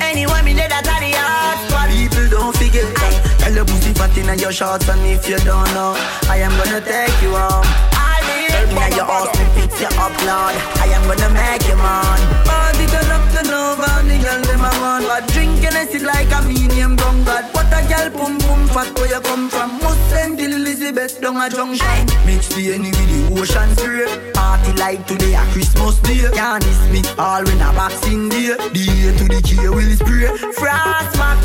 Anyway, 0.00 0.42
me 0.42 0.54
dead 0.54 0.72
at 0.72 0.82
the 0.82 0.90
hard 0.90 1.58
spot. 1.68 1.88
People 1.88 2.28
don't 2.30 2.56
forget 2.56 2.92
that. 2.96 3.38
Tell 3.38 3.54
your 3.54 3.64
pussy 3.64 3.92
fat 3.94 4.16
inna 4.18 4.34
your 4.34 4.50
shorts, 4.50 4.88
and 4.88 5.06
if 5.06 5.28
you 5.28 5.38
don't 5.38 5.72
know, 5.74 5.94
I 6.28 6.38
am 6.38 6.50
gonna 6.58 6.80
take 6.80 7.22
you 7.22 7.36
home. 7.36 7.91
Inna 8.72 8.88
your 8.96 9.04
house, 9.04 9.28
me 9.38 9.44
fix 9.52 9.80
you 9.80 9.92
up, 10.00 10.16
Lord. 10.24 10.56
I 10.80 10.88
am 10.96 11.04
gonna 11.04 11.28
make 11.28 11.68
you 11.68 11.76
man. 11.76 12.20
Party 12.48 12.88
up, 12.88 13.24
turn 13.36 13.52
over, 13.52 13.92
the 14.08 14.16
girl 14.24 14.40
them 14.48 14.64
a 14.64 14.70
run. 14.80 15.02
But 15.04 15.28
drink 15.28 15.62
and 15.62 15.88
sit 15.90 16.00
like 16.00 16.32
a 16.32 16.40
medium 16.48 16.96
gun 16.96 17.22
god. 17.24 17.44
What 17.52 17.68
a 17.68 17.84
girl 17.84 18.08
pum 18.16 18.38
pum 18.38 18.66
fat 18.68 18.88
where 18.96 19.12
you 19.12 19.20
come 19.20 19.50
from? 19.50 19.76
Must 19.84 20.00
send 20.08 20.40
Elizabeth 20.40 21.20
down 21.20 21.36
a 21.36 21.50
junction. 21.50 22.06
Mix 22.24 22.48
the 22.48 22.72
any 22.72 22.88
with 22.88 23.10
the 23.12 23.40
ocean 23.40 23.76
spray. 23.76 24.32
Party 24.32 24.72
like 24.80 25.06
today 25.06 25.34
a 25.34 25.44
Christmas 25.52 25.98
day. 26.00 26.24
Can't 26.32 26.64
miss 26.64 26.80
me 26.88 27.02
all 27.18 27.44
when 27.44 27.60
a 27.60 27.72
boxing 27.76 28.30
day. 28.30 28.56
The 28.56 28.84
A 29.04 29.12
to 29.18 29.24
the 29.28 29.40
K 29.44 29.68
will 29.68 29.92
spray. 30.00 30.32
Frost 30.56 31.12
max. 31.20 31.44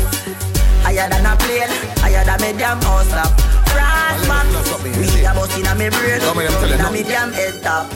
Higher 0.80 1.10
than 1.10 1.26
a 1.26 1.36
plane, 1.36 1.68
higher 2.00 2.24
than 2.24 2.40
me 2.40 2.58
damn 2.58 2.80
house. 2.80 3.57
Frost. 3.72 4.84
We 4.84 5.24
a 5.24 5.34
bust 5.34 5.58
inna 5.58 5.74
me 5.74 5.88
brain, 5.90 6.20
inna 6.20 6.90
me 6.90 7.02
damn 7.02 7.32
head 7.32 7.62
top. 7.62 7.86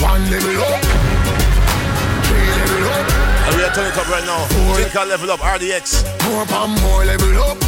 One 0.00 0.22
level 0.30 0.62
up. 0.62 0.82
Three 2.26 2.48
level 2.58 2.84
up. 2.92 3.32
And 3.46 3.56
we 3.56 3.62
are 3.64 3.74
turning 3.74 3.92
up 3.98 4.08
right 4.08 4.24
now. 4.24 4.46
Think 4.76 4.94
level 4.94 5.30
up 5.30 5.40
RDX. 5.40 6.04
More 6.28 6.46
and 6.46 6.80
more 6.82 7.04
level 7.04 7.42
up. 7.42 7.58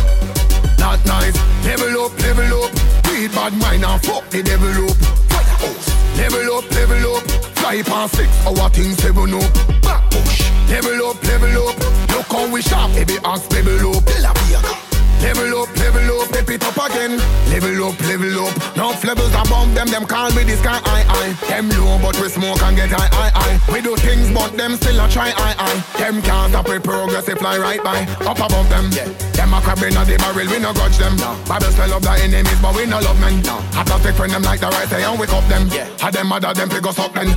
Not 0.78 1.04
nice. 1.06 1.36
Level 1.64 2.04
up, 2.04 2.12
level 2.20 2.64
up. 2.64 2.72
Beat 3.04 3.32
bad 3.32 3.52
mind 3.58 3.84
and 3.84 4.02
fuck 4.04 4.28
the 4.30 4.42
devil 4.42 4.68
up. 4.68 4.96
Firehouse. 5.32 5.88
Level 6.18 6.58
up, 6.58 6.70
level 6.72 7.16
up. 7.16 7.22
Fly 7.58 7.82
past 7.82 8.16
six 8.16 8.28
hour 8.46 8.68
things 8.70 8.96
seven 8.98 9.34
up. 9.34 9.52
Back 9.82 10.10
push. 10.10 10.50
Level 10.68 11.08
up, 11.08 11.22
level 11.24 11.68
up. 11.68 11.78
Look 12.10 12.26
how 12.26 12.52
we 12.52 12.62
sharp, 12.62 12.92
baby 12.92 13.16
ass 13.24 13.50
level 13.50 13.96
up. 13.96 14.93
Level 15.22 15.62
up, 15.62 15.70
level 15.76 16.20
up, 16.20 16.28
step 16.28 16.48
it 16.50 16.64
up 16.64 16.76
again. 16.90 17.18
Level 17.50 17.88
up, 17.88 18.00
level 18.00 18.46
up. 18.46 18.76
Now 18.76 18.90
levels 19.02 19.34
bomb 19.48 19.74
them, 19.74 19.88
them 19.88 20.04
call 20.04 20.30
me 20.34 20.44
the 20.44 20.56
sky 20.56 20.80
high 20.84 21.04
high. 21.06 21.32
Them 21.48 21.68
low, 21.70 21.98
but 22.02 22.18
we 22.20 22.28
smoke 22.28 22.62
and 22.62 22.76
get 22.76 22.90
high 22.90 23.08
high 23.12 23.32
high. 23.34 23.72
We 23.72 23.80
do 23.80 23.96
things, 23.96 24.30
but 24.32 24.56
them 24.56 24.76
still 24.76 25.00
a 25.00 25.08
try 25.08 25.30
high 25.30 25.56
high. 25.56 25.78
Them 25.98 26.22
can't 26.22 26.50
stop 26.50 26.68
we 26.68 26.78
progress, 26.78 27.26
they 27.26 27.34
fly 27.34 27.58
right 27.58 27.82
by. 27.82 28.02
Up 28.26 28.38
above 28.38 28.68
them, 28.68 28.90
yeah. 28.92 29.08
Them 29.32 29.54
a 29.54 29.60
crab 29.60 29.82
in 29.82 29.94
the 29.94 30.16
barrel, 30.18 30.48
we 30.50 30.58
no 30.58 30.72
grudge 30.72 30.98
them. 30.98 31.16
No. 31.16 31.36
Bible 31.46 31.70
spell 31.72 31.92
up 31.94 32.02
the 32.02 32.12
enemies, 32.22 32.60
but 32.60 32.74
we 32.74 32.86
no 32.86 33.00
love 33.00 33.20
men. 33.20 33.42
No. 33.42 33.60
I 33.74 33.84
don't 33.84 34.02
take 34.02 34.14
friend 34.14 34.32
them 34.32 34.42
like 34.42 34.60
the 34.60 34.68
right 34.68 34.88
say 34.88 35.04
and 35.04 35.18
wake 35.18 35.32
up 35.32 35.46
them. 35.48 35.68
Yeah. 35.68 35.88
Had 35.98 36.14
them 36.14 36.28
mother 36.28 36.52
them 36.54 36.68
pick 36.68 36.86
us 36.86 36.98
up 36.98 37.14
then. 37.14 37.28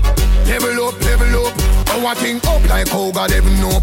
Level 0.45 0.87
up, 0.87 0.99
level 1.01 1.47
up. 1.47 1.76
Oh, 1.99 2.05
I 2.05 2.13
think 2.13 2.45
up 2.45 2.61
like 2.69 2.85
oh 2.93 3.11
God 3.11 3.31
heaven 3.31 3.57
up. 3.73 3.81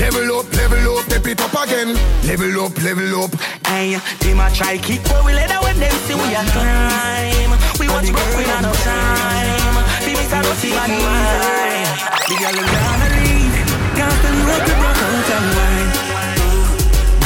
Level 0.00 0.40
up, 0.40 0.48
level 0.56 0.96
up, 0.96 1.04
step 1.04 1.26
it 1.26 1.40
up 1.44 1.52
again. 1.52 1.92
Level 2.24 2.64
up, 2.64 2.72
level 2.80 3.20
up. 3.20 3.36
Hey, 3.68 4.00
them 4.24 4.40
a 4.40 4.48
try 4.48 4.78
kick, 4.78 5.04
but 5.04 5.20
we 5.20 5.36
let 5.36 5.52
when 5.60 5.76
them 5.76 5.92
see 6.08 6.16
we 6.16 6.32
a 6.32 6.40
climb. 6.56 7.52
We 7.76 7.92
watch 7.92 8.08
broke, 8.08 8.32
we 8.40 8.48
not 8.48 8.64
no 8.64 8.72
time. 8.80 9.76
Be 10.08 10.16
Mr. 10.16 10.40
Rusty, 10.40 10.72
man, 10.72 10.88
wine. 10.88 11.84
The 12.28 12.34
girl 12.40 12.56
them 12.56 12.64
gonna 12.64 13.08
leave, 13.12 13.56
can't 13.92 14.16
stand 14.16 14.40
rock 14.48 14.64
the 14.64 14.74
broke 14.80 15.02
out 15.04 15.32
and 15.36 15.48
wine. 15.52 15.92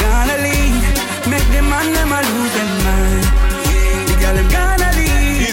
Gonna 0.03 0.35
leave, 0.51 0.83
make 1.31 1.47
them 1.55 1.71
man 1.71 1.87
them 1.95 2.11
a 2.11 2.19
lose 2.27 2.53
them 2.59 2.70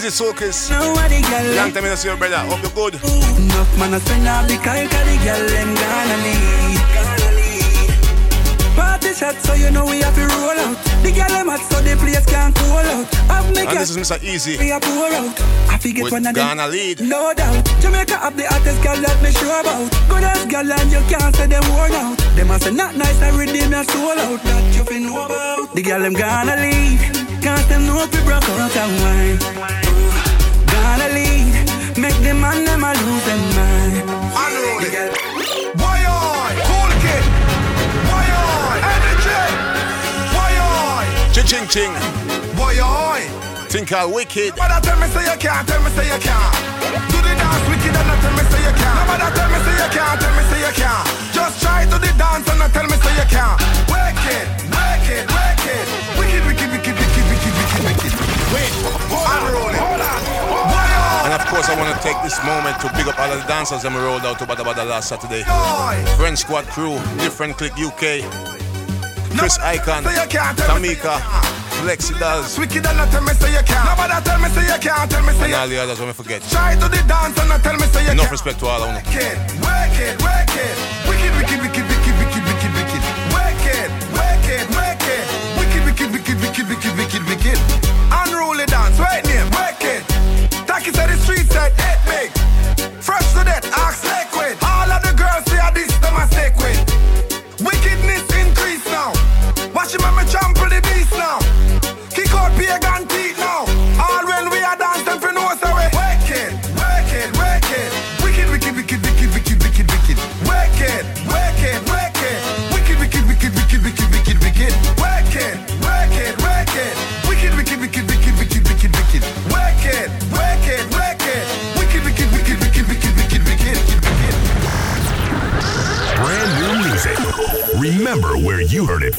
Easy 0.09 0.25
Soakers. 0.25 0.71
Long 0.71 1.71
time 1.71 1.85
I 1.85 1.95
see 1.95 2.09
your 2.09 2.17
brother. 2.17 2.39
Hope 2.49 2.63
you're 2.63 2.73
good. 2.73 2.95
Enough 2.95 3.79
man 3.79 4.01
spend 4.01 4.27
all 4.27 4.41
the 4.49 4.57
car, 4.65 4.81
cause 4.89 5.05
the 5.05 5.17
girl 5.21 5.45
them 5.53 5.69
gonna 5.77 6.17
leave. 6.25 6.81
Party 8.73 9.13
that, 9.21 9.37
so 9.45 9.53
you 9.53 9.71
know 9.71 9.85
we 9.85 10.01
have 10.01 10.15
to 10.17 10.25
roll 10.25 10.57
out. 10.65 10.81
The 11.05 11.13
girl 11.13 11.29
them 11.29 11.49
hot, 11.53 11.61
so 11.61 11.83
the 11.85 11.93
place 12.01 12.25
can't 12.25 12.57
cool 12.57 12.89
out. 12.89 13.05
I've 13.29 13.53
me 13.53 13.69
And 13.69 13.77
this 13.77 13.91
is 13.91 13.99
Mr. 13.99 14.17
Easy. 14.25 14.57
We 14.57 14.73
are 14.73 14.81
pour 14.81 15.13
out. 15.13 15.37
I 15.69 15.77
forget 15.77 16.05
With 16.05 16.13
one 16.13 16.27
of 16.27 16.33
them. 16.33 16.57
Ghana 16.57 16.69
lead. 16.69 17.01
No 17.05 17.35
doubt. 17.35 17.69
Jamaica 17.85 18.17
have 18.17 18.35
the 18.35 18.49
hottest 18.49 18.81
girl 18.81 18.97
that 18.97 19.21
me 19.21 19.31
sure 19.33 19.61
about. 19.61 19.93
Good 20.09 20.25
as 20.25 20.47
girl 20.49 20.73
and 20.73 20.89
you 20.91 21.05
can't 21.13 21.37
say 21.37 21.49
them 21.49 21.69
worn 21.77 21.93
out. 21.93 22.17
Them 22.33 22.51
a 22.51 22.59
say 22.59 22.73
not 22.73 22.97
nice, 22.97 23.21
I 23.21 23.29
redeem 23.37 23.73
your 23.77 23.85
soul 23.85 24.17
out. 24.17 24.41
That 24.41 24.73
you 24.73 24.85
fi 24.89 25.01
know 25.05 25.27
about. 25.27 25.75
The 25.75 25.83
girl 25.83 26.01
them 26.01 26.15
gonna 26.15 26.57
lead. 26.57 27.28
Cause 27.43 27.67
them 27.69 27.87
know 27.87 28.07
we 28.13 28.19
broke 28.25 28.49
out 28.49 28.77
and 28.77 28.93
wine. 29.03 29.39
Gonna 30.73 31.09
lead. 31.15 31.55
Make 31.99 32.19
them 32.23 32.41
man 32.41 32.65
them 32.65 32.85
a 32.85 32.93
lose 32.95 33.25
them 33.27 33.43
mind. 33.57 33.95
Unruly. 34.43 34.91
Boy, 35.79 36.01
oi, 36.07 36.51
cool 36.69 36.93
kid. 37.03 37.25
Boy, 38.09 38.27
oi, 38.43 38.77
energy. 38.95 39.43
Boy, 40.35 40.55
oi, 40.63 41.07
Ching 41.33 41.47
ching 41.47 41.67
ching. 41.69 41.93
boy, 42.57 42.75
oi. 42.83 43.23
Think 43.69 43.93
all 43.93 44.13
wicked. 44.13 44.57
Nobody 44.57 44.81
tell 44.87 44.99
me 44.99 45.07
say 45.09 45.25
you 45.31 45.37
can't, 45.39 45.67
tell 45.69 45.83
me 45.83 45.91
say 45.91 46.07
you 46.07 46.19
can't. 46.21 46.55
Do 47.13 47.19
the 47.21 47.33
dance 47.37 47.65
wicked 47.69 47.95
and 47.95 48.07
not 48.09 48.19
tell 48.23 48.33
me 48.35 48.43
say 48.51 48.63
you 48.65 48.75
can't. 48.81 48.99
Nobody 49.05 49.29
tell 49.37 49.49
me 49.53 49.59
say 49.65 49.75
you 49.77 49.89
can't, 49.93 50.17
tell 50.21 50.35
me 50.37 50.43
say 50.51 50.61
you 50.67 50.73
can't. 50.75 51.07
Just 51.37 51.61
try 51.63 51.85
to 51.85 51.97
the 51.99 52.11
dance 52.17 52.49
and 52.49 52.59
not 52.59 52.73
tell 52.73 52.87
me 52.89 52.97
say 52.97 53.13
you 53.21 53.27
can't. 53.29 53.61
Work 53.93 54.17
it, 54.33 54.47
work 54.73 55.07
it. 55.11 55.25
Wicked, 56.19 56.43
wicked, 56.49 56.69
wicked, 56.73 56.97
wicked, 57.59 57.83
wicked, 57.85 58.13
wicked, 58.15 58.45
wicked. 58.55 58.55
Wait, 58.55 58.73
unroll 59.35 59.71
it. 59.75 59.79
Hold 59.83 60.01
on. 60.01 60.19
Boy, 60.49 60.79
oi. 60.79 61.25
And 61.27 61.33
of 61.35 61.43
course, 61.51 61.69
I 61.69 61.75
want 61.77 61.91
to 61.95 62.01
take 62.03 62.17
this 62.23 62.39
moment 62.47 62.79
to 62.81 62.89
big 62.97 63.07
up 63.11 63.19
all 63.19 63.31
of 63.31 63.39
the 63.43 63.47
dancers 63.49 63.83
that 63.83 63.93
we 63.93 63.99
rolled 63.99 64.25
out 64.25 64.39
to 64.39 64.47
Badda 64.47 64.65
Badda 64.65 64.85
last 64.85 65.09
Saturday. 65.09 65.43
Friend 66.17 66.39
Squad 66.39 66.67
crew, 66.73 66.97
Different 67.19 67.57
Click 67.59 67.73
UK, 67.77 68.25
Chris 69.37 69.59
Icon, 69.61 70.05
Tamika, 70.05 71.21
Lexi 71.87 72.19
Dolls, 72.19 72.59
Wicked 72.59 72.85
and 72.87 72.97
not 72.99 73.11
tell 73.11 73.23
me 73.23 73.33
say 73.35 73.53
you 73.53 73.63
can't. 73.63 73.85
Nobody 73.87 74.25
tell 74.25 74.41
me 74.41 74.49
say 74.49 74.65
you 74.67 74.79
can't, 74.81 75.11
tell 75.11 75.23
me 75.23 75.33
say 75.35 75.49
you 75.51 75.57
all 75.57 75.69
the 75.69 75.79
others 75.79 75.99
when 75.99 76.09
we 76.09 76.15
forget. 76.15 76.43
Try 76.51 76.75
to 76.75 76.89
the 76.89 77.03
dance 77.07 77.39
and 77.39 77.49
not 77.49 77.63
tell 77.63 77.77
me 77.77 77.87
say 77.93 78.05
you 78.05 78.11
Enough 78.13 78.27
can't. 78.27 78.33
respect 78.33 78.59
to 78.61 78.67
all 78.67 78.83
of 78.83 78.89
them. 78.89 78.97
Wicked, 79.05 79.39
wicked, 79.63 80.15
wicked, 80.25 80.75
wicked, 81.07 81.39
wicked, 81.39 81.85
wicked, 81.87 82.73
wicked. 82.75 83.03
Work 83.37 83.63
it, 83.69 83.91
work 84.17 84.47
it, 84.49 84.65
work 84.75 85.03
it. 85.07 85.27
Wicked, 85.29 85.29
wicked, 85.29 85.39
wicked, 85.39 85.48
wicked, 86.49 86.69
wicked, 86.69 86.97
wicked, 86.97 87.23
wicked. 87.29 87.59
Unruly 88.11 88.65
dance, 88.67 88.99
right 88.99 89.25
name, 89.27 89.47
it. 89.85 90.03
Taki 90.67 90.93
said 90.93 91.11
the 91.11 91.17
street 91.19 91.47
said, 91.51 91.73
hit 91.73 91.99
big. 92.07 92.31
Fresh 93.03 93.29
to 93.33 93.45
that, 93.45 93.65
ask 93.77 94.03
liquid. 94.05 94.38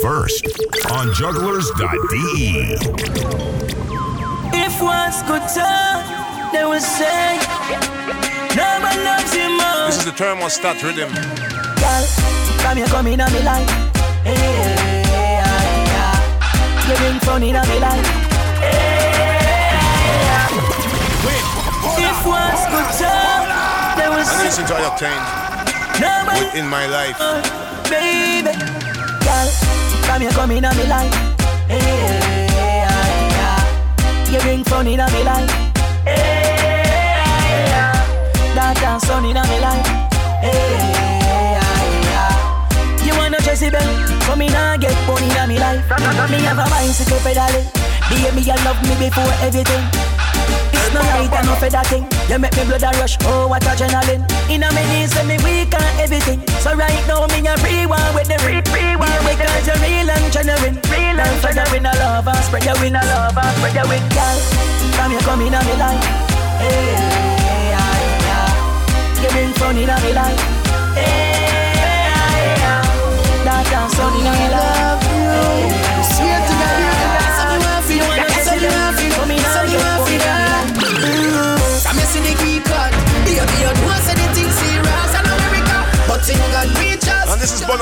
First 0.02 0.46
on 0.92 1.14
jugglers.de. 1.14 2.78
If 4.54 4.82
once 4.82 5.22
could 5.24 5.44
tell, 5.54 6.04
they 6.52 6.64
will 6.64 6.80
say, 6.80 7.38
No 8.56 8.80
one 8.82 9.04
loves 9.04 9.34
you 9.36 9.50
more. 9.58 9.88
This 9.88 9.98
is 10.00 10.06
the 10.06 10.12
thermostat 10.12 10.82
rhythm. 10.84 11.12
Girl, 11.14 12.06
come 12.64 12.78
here, 12.78 12.88
come 12.88 13.08
in 13.08 13.22
on 13.22 13.32
me 13.34 13.42
life. 13.44 13.70
Hey, 14.24 14.36
hey, 14.36 15.04
hey, 15.08 15.44
hey, 15.90 16.90
You 16.90 16.96
bring 16.98 17.20
fun 17.22 17.44
in 17.44 17.56
on 17.56 17.68
me 17.68 17.80
life. 17.80 18.06
Hey, 18.60 19.12
hey, 19.16 20.20
hey. 21.28 21.42
If 22.10 22.26
once 22.26 22.64
could 22.72 22.90
tell, 22.98 23.40
they 23.98 24.08
will 24.10 24.18
And 24.20 24.28
say, 24.28 24.44
listen 24.44 24.66
to 24.68 24.74
Octane 24.74 25.24
Nobody 26.00 26.46
within 26.46 26.68
my 26.68 26.86
life. 26.88 27.18
baby. 27.90 28.56
Girl, 29.20 29.50
come 30.20 30.28
here, 30.28 30.38
come 30.38 30.52
in 30.52 30.66
on 30.66 30.76
me 30.76 30.86
life. 30.86 31.14
Hey, 31.68 31.80
hey, 31.80 32.48
hey. 32.92 34.34
You 34.34 34.40
bring 34.42 34.64
fun 34.66 34.88
in 34.88 35.00
on 35.00 35.12
me 35.14 35.24
life. 35.24 35.50
That 38.54 38.84
and 38.84 39.02
sun 39.02 39.24
in 39.26 39.38
on 39.38 39.48
me 39.48 39.60
life. 39.64 39.88
You 43.06 43.16
wanna 43.16 43.40
Jezebel? 43.40 43.80
So 44.28 44.36
me 44.36 44.48
nah 44.50 44.76
get 44.76 44.96
money 45.08 45.32
in 45.32 45.48
me 45.48 45.58
life. 45.58 45.88
Me 46.30 46.40
have 46.44 46.60
a 46.60 46.68
bicycle 46.70 47.20
pedaling. 47.24 47.68
Baby, 48.10 48.42
you 48.42 48.60
love 48.68 48.82
me 48.84 48.96
before 49.00 49.34
everything. 49.40 49.86
It's 50.74 50.94
no 50.94 51.00
light 51.00 51.32
and 51.32 51.48
no 51.48 51.56
feather 51.56 51.84
thing. 51.88 52.06
You 52.28 52.40
make 52.40 52.56
me 52.58 52.66
blood 52.66 52.84
a 52.84 52.92
rush, 53.00 53.18
oh 53.24 53.48
what 53.48 53.64
a 53.64 53.70
adrenaline. 53.70 54.28
In 54.50 54.64
a 54.64 54.70
me 54.74 54.84
knees, 54.92 55.16
me 55.24 55.38
weak 55.44 55.74
and 55.74 55.89
everything. 56.00 56.40
So 56.64 56.74
right 56.74 57.04
now 57.08 57.28
me 57.28 57.44
a 57.46 57.54
free 57.60 57.86
one 57.86 58.16
with 58.16 58.28
the 58.32 58.40
free, 58.40 58.64
free 58.72 58.96
one 58.96 59.20
with 59.28 59.38
because 59.38 59.68
you're 59.68 59.80
real 59.84 60.10
and 60.10 60.32
genuine. 60.32 60.76
Real 60.88 61.20
and 61.20 61.36
genuine, 61.44 61.86
a 61.86 61.94
love 62.00 62.28
and 62.28 62.44
spread 62.48 62.66
your 62.66 62.76
win, 62.80 62.96
a 62.96 63.04
love 63.04 63.38
and 63.38 63.54
spread 63.60 63.76
your 63.76 63.88
win, 63.92 64.04
girl. 64.16 64.38
Come 64.96 65.12
here, 65.12 65.24
come 65.28 65.42
in 65.44 65.56
on 65.56 65.64
me 65.68 65.76
life. 65.76 66.04
Hey, 66.64 66.96
hey, 66.96 67.76
hey, 67.76 68.00
hey. 68.28 69.22
You 69.22 69.30
bring 69.30 69.52
fun 69.60 69.78
in 69.78 69.90
on 69.90 70.00
me 70.02 70.12
life. 70.14 70.40
Hey, 70.96 71.36
hey, 71.84 72.56
hey. 72.64 73.44
That 73.46 73.68
and 73.68 73.92
sun 73.92 74.14
in 74.20 74.28
on 74.28 74.36
me 74.40 74.48
life. 74.56 74.99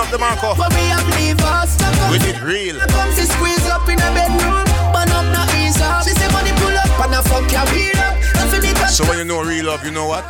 And 0.07 0.21
this 0.21 0.21
is 0.21 0.21
Bun 0.21 0.31
Up 0.31 0.39
the 0.39 0.45
Marco. 0.45 0.55
But 0.55 0.71
we 0.73 0.87
have 0.87 1.07
leave 1.19 1.41
us 1.41 1.75
We 2.11 2.17
did 2.19 2.39
real. 2.41 2.79
Come 2.79 3.11
see 3.11 3.25
squeeze 3.25 3.67
up 3.67 3.87
in 3.89 3.99
a 3.99 4.09
bedroom 4.15 4.63
Burn 4.93 5.11
up 5.11 5.27
not 5.33 5.51
ease 5.55 5.79
up. 5.81 6.03
She 6.03 6.11
say 6.11 6.27
money 6.31 6.51
pull 6.57 6.75
up 6.75 6.87
And 7.03 7.15
a 7.15 7.21
fuck 7.23 7.49
your 7.51 7.65
wheel 7.73 7.97
up. 7.99 8.15
And 8.39 8.49
for 8.49 8.61
me 8.61 8.73
touch 8.73 8.91
So 8.91 9.03
when 9.05 9.17
you 9.17 9.25
know 9.25 9.41
real 9.41 9.65
love, 9.65 9.83
you 9.83 9.91
know 9.91 10.07
what? 10.07 10.23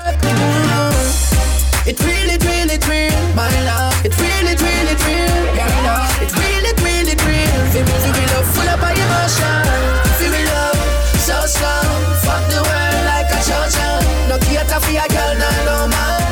It 1.86 2.00
really, 2.04 2.38
really, 2.42 2.78
real 2.90 3.20
My 3.36 3.50
love. 3.66 3.94
It 4.06 4.18
really, 4.18 4.56
really, 4.58 4.96
real 5.06 5.36
Your 5.54 5.72
love 5.86 6.10
It 6.22 6.32
really, 6.34 6.74
really, 6.82 7.16
real 7.22 7.62
Feel 7.72 7.86
me, 7.86 8.26
love. 8.34 8.48
Full 8.58 8.70
up 8.70 8.82
emotion 8.82 9.62
Feel 10.18 10.32
me 10.32 10.44
love. 10.46 10.80
So 11.22 11.38
strong 11.46 11.86
Fuck 12.26 12.44
the 12.50 12.62
world 12.66 13.02
like 13.06 13.30
a 13.30 13.40
No 14.30 14.38
cater 14.42 14.80
for 14.82 14.92
a 14.92 15.06
girl, 15.08 15.34
no, 15.38 15.50
no 15.66 15.88
man 15.88 16.27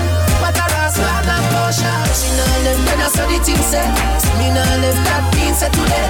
And 1.04 1.46
potion 1.52 1.92
She 2.16 2.32
no 2.40 2.46
left 2.64 2.80
when 2.88 3.00
I 3.04 3.08
saw 3.12 3.28
the 3.28 3.36
thing 3.44 3.60
set 3.60 3.92
Me 4.40 4.48
no 4.56 4.64
left 4.80 5.02
that 5.04 5.24
being 5.36 5.52
set 5.52 5.76
to 5.76 5.84
them. 5.84 6.10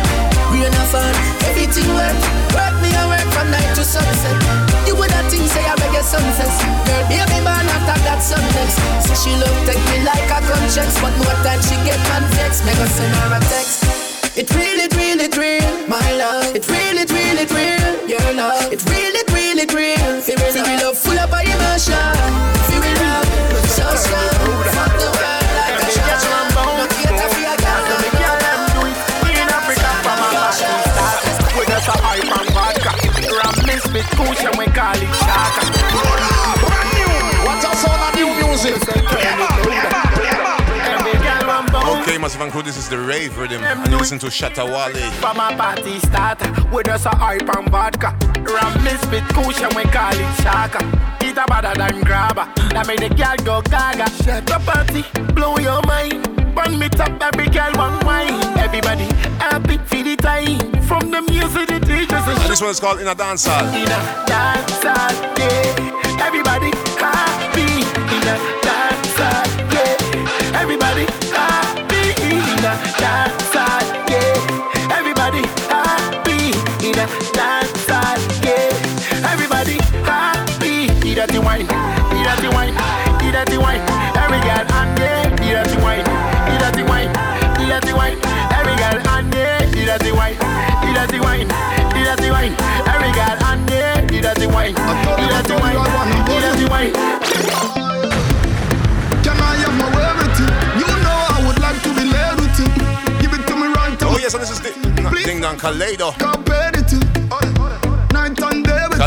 Rain 0.54 0.70
and 0.70 0.90
fun, 0.94 1.10
everything 1.50 1.90
wet 1.98 2.14
Work 2.54 2.76
me 2.86 2.94
and 2.94 3.10
work 3.10 3.26
from 3.34 3.50
night 3.50 3.66
to 3.74 3.82
sunset. 3.82 4.38
You 4.86 4.94
would 4.94 5.10
have 5.10 5.26
think 5.26 5.50
say 5.50 5.66
I 5.66 5.74
reggae 5.82 6.06
sunsets 6.06 6.62
Girl, 6.86 7.04
baby 7.10 7.42
man 7.42 7.66
after 7.66 7.98
that 8.06 8.22
sunset 8.22 8.70
Say 9.02 9.18
she 9.18 9.34
love 9.42 9.58
take 9.66 9.82
me 9.90 10.06
like 10.06 10.30
a 10.30 10.40
contract 10.46 10.94
But 11.02 11.18
more 11.18 11.38
time 11.42 11.62
she 11.66 11.74
get 11.82 11.98
man 12.14 12.22
vex 12.38 12.62
Me 12.62 12.72
go 12.78 12.86
send 12.86 13.10
her 13.10 13.34
a 13.34 13.40
text. 13.50 13.82
It 14.38 14.54
really, 14.54 14.86
really, 14.94 15.34
real 15.34 15.66
My 15.90 16.06
love. 16.14 16.54
It 16.54 16.70
really, 16.70 17.10
really, 17.10 17.50
real 17.50 18.06
Your 18.06 18.22
love. 18.38 18.70
It 18.70 18.86
really, 18.86 19.24
really, 19.34 19.66
real 19.66 20.22
Feel 20.22 20.38
me, 20.62 20.78
love 20.78 20.94
full 20.98 21.18
of 21.18 21.34
emotion. 21.34 22.14
Feel 22.70 22.82
me 22.86 22.94
love. 23.02 23.26
So 23.66 23.84
strong 23.96 24.35
Ram 33.96 34.04
misfit 34.04 34.18
cushion 34.18 34.52
we 34.58 34.66
call 34.66 34.94
it 34.94 35.16
shaka. 35.24 35.72
Brand 36.60 36.90
new 36.96 37.12
What 37.48 37.64
a 37.64 37.76
sound 37.78 38.02
of 38.04 38.16
new 38.16 38.28
music? 38.44 38.76
Every 40.84 41.14
girl 41.24 41.48
want 41.48 41.72
bone 41.72 42.02
Okay, 42.02 42.18
Massive 42.18 42.42
and 42.42 42.52
Crew, 42.52 42.62
this 42.62 42.78
is 42.78 42.90
the 42.90 42.98
rave 42.98 43.38
rhythm. 43.38 43.64
And 43.64 43.90
you 43.90 43.98
listen 43.98 44.20
to 44.20 44.28
Shatta 44.28 44.66
Wale. 44.66 45.12
From 45.22 45.40
a 45.40 45.56
party 45.56 46.00
starter 46.00 46.52
With 46.74 46.90
us 46.90 47.06
a 47.06 47.16
hype 47.16 47.48
and 47.56 47.70
vodka. 47.70 48.18
Ram 48.44 48.84
misfit 48.84 49.24
cushion 49.30 49.74
we 49.76 49.84
call 49.84 50.12
it 50.14 50.42
shaka. 50.42 50.84
Eat 51.24 51.38
a 51.38 51.46
better 51.48 51.74
than 51.78 52.02
grabber. 52.02 52.52
That 52.72 52.88
make 52.88 53.00
the 53.00 53.10
girl 53.16 53.38
go 53.46 53.62
gaga. 53.62 54.10
The 54.44 54.60
party 54.66 55.04
blow 55.34 55.58
your 55.58 55.82
mind. 55.84 56.54
Burn 56.54 56.78
me 56.78 56.90
top 56.90 57.22
every 57.22 57.48
girl 57.48 57.72
want 57.76 58.04
wine. 58.04 58.44
Everybody 58.58 59.08
this 62.56 62.62
one 62.62 62.72
is 62.72 62.80
called 62.80 63.02
In 63.02 63.08
a 63.08 63.14
Dance 63.14 63.46
Hall. 63.46 63.68
In 63.76 63.84
a 63.84 64.00
dance 64.26 64.80
hall, 64.80 65.12
yeah. 65.36 66.24
Everybody 66.24 66.72
happy 66.96 67.84
in 68.16 68.24
a 68.32 68.38
dance 68.64 69.12
hall, 69.20 69.44
yeah. 69.76 70.56
Everybody 70.56 71.04
happy 71.36 72.16
in 72.24 72.64
a 72.64 72.74
dance 72.96 73.52
hall, 73.52 73.84
yeah. 74.08 74.96
Everybody 74.96 75.44
happy 75.68 76.56
in 76.88 76.96
a 76.96 77.08
dance 77.36 77.90
hall, 77.92 78.16
yeah. 78.40 79.28
Everybody 79.28 79.76
happy. 80.08 80.88
Eat 81.04 81.16
that 81.20 81.36
wine, 81.44 81.68
eat 82.16 82.24
that 82.24 82.40
wine, 82.56 82.72
eat 83.20 83.36
that 83.36 83.52
wine. 83.60 83.84
Every 84.16 84.40
girl 84.48 84.64
and 84.80 85.45
eat 95.58 95.74
that 95.74 95.90
wine, 95.96 96.12
eat 96.20 96.42
that 96.44 96.70
wine. 96.70 96.94
Can 99.24 99.38
I 99.40 99.56
have 99.64 99.76
my 99.80 99.88
way 99.96 100.06
you? 100.40 100.48
You 100.82 100.88
know 101.04 101.18
I 101.36 101.40
would 101.48 101.60
like 101.60 101.80
to 101.84 101.90
be 101.94 102.06
laid. 102.06 102.36
Give 103.22 103.34
it 103.34 103.48
to 103.48 103.56
me 103.56 103.68
right 103.74 103.98
Oh 104.04 104.18
yes, 104.20 104.34
and 104.34 104.42
this 104.44 104.52
is 104.52 104.60
the 104.62 104.72
Ding 105.26 105.42
Dong 105.42 105.58
Kaleido. 105.58 106.45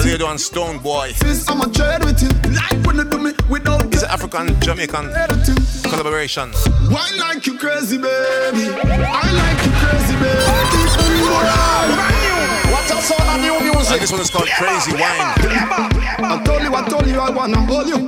Competitive. 0.00 0.28
Night 0.28 0.28
and 0.28 0.28
day 0.28 0.28
with 0.28 0.28
you. 0.28 0.28
Kaleido 0.28 0.30
and 0.30 0.38
Stonebwoy. 0.38 1.12
Sis, 1.14 1.48
I'ma 1.48 1.64
trade 1.64 2.04
with 2.04 2.22
you. 2.22 2.28
Like 2.52 2.86
when 2.86 2.96
you 2.96 3.04
do 3.04 3.18
me 3.18 3.32
without 3.50 3.84
It's 3.86 4.02
an 4.02 4.10
African 4.10 4.60
Jamaican 4.60 5.10
collaboration. 5.90 6.52
Why 6.90 7.10
like 7.18 7.46
you 7.46 7.58
crazy, 7.58 7.96
baby? 7.98 8.68
I 8.68 9.32
like 9.32 9.60
you 9.66 9.72
crazy, 9.82 10.14
baby. 10.22 10.44
What's 12.72 12.90
up, 12.90 13.00
son 13.00 13.28
of 13.28 13.40
new 13.42 13.58
music? 13.60 13.92
And 13.92 14.00
this 14.00 14.12
one 14.12 14.20
is 14.20 14.30
called 14.30 14.48
Crazy 14.48 14.92
Wine. 14.92 15.34
I 16.20 16.42
told 16.44 16.62
you, 16.62 16.74
I 16.74 16.88
told 16.88 17.06
you, 17.06 17.20
I 17.20 17.30
wanna 17.30 17.60
hold 17.66 17.88
you. 17.88 18.06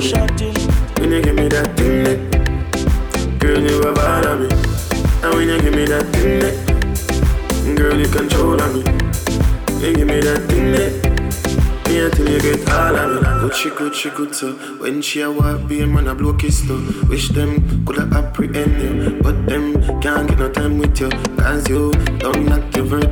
When 0.00 1.12
you 1.12 1.20
give 1.20 1.34
me 1.34 1.46
that 1.48 1.76
thing, 1.76 2.04
that 2.04 3.38
girl, 3.38 3.60
you 3.60 3.82
a 3.82 3.92
bother 3.92 4.34
me. 4.34 4.48
And 5.22 5.34
when 5.34 5.48
you 5.50 5.60
give 5.60 5.74
me 5.74 5.84
that 5.84 6.06
thing, 6.14 6.40
that 6.40 7.76
girl, 7.76 7.98
you 8.00 8.08
control 8.08 8.56
me. 8.72 8.80
You 9.86 9.94
give 9.94 10.08
me 10.08 10.20
that 10.20 10.48
thing, 10.48 10.72
that 10.72 11.10
me 11.86 12.00
until 12.00 12.30
you 12.30 12.40
get 12.40 12.70
all 12.70 12.96
of 12.96 13.42
me. 13.42 13.52
She 13.52 14.08
good 14.10 14.34
so 14.34 14.52
when 14.78 15.02
she 15.02 15.20
a 15.20 15.30
walk, 15.30 15.68
be 15.68 15.82
a 15.82 15.86
man 15.86 16.06
a 16.06 16.14
blow 16.14 16.32
kiss 16.32 16.66
too. 16.66 16.80
Wish 17.10 17.28
them 17.28 17.84
coulda 17.84 18.08
apprehend 18.16 18.80
you, 18.80 19.20
but 19.22 19.44
them 19.44 19.74
can't 20.00 20.26
get 20.28 20.38
no 20.38 20.48
time 20.50 20.78
with 20.78 20.98
you. 20.98 21.10
Cause 21.36 21.68
you 21.68 21.92
don't 22.20 22.46
not 22.46 22.74
your 22.74 22.86
man, 22.86 23.10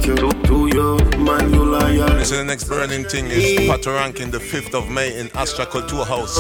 This 2.18 2.33
is 2.33 2.38
the 2.38 2.44
next 2.44 2.64
burning 2.64 3.04
thing 3.04 3.26
is 3.28 3.61
Patoranking, 3.68 4.33
the 4.33 4.38
5th 4.38 4.74
of 4.74 4.90
May 4.90 5.16
in 5.18 5.31
Astra 5.37 5.64
Kulturhaus. 5.64 6.35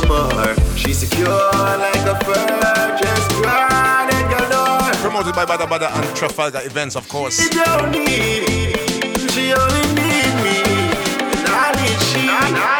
She's 0.76 0.98
secure 0.98 1.28
like 1.28 2.04
a 2.04 2.18
bird, 2.26 2.98
just 2.98 3.30
grounded 3.30 4.26
galore. 4.28 4.92
Promoted 5.00 5.36
by 5.36 5.44
Badda 5.44 5.68
Badda 5.68 5.94
and 5.94 6.16
Trafalgar 6.16 6.62
Events, 6.64 6.96
of 6.96 7.08
course. 7.08 7.40
She 7.40 7.48
don't 7.50 7.92
need, 7.92 8.76
she 9.30 9.52
only 9.54 9.86
need 9.94 10.34
me. 10.42 10.58
And 11.30 11.46
I 11.46 11.72
need 11.80 12.00
she, 12.10 12.28
I 12.28 12.50
need 12.50 12.72
she, 12.72 12.77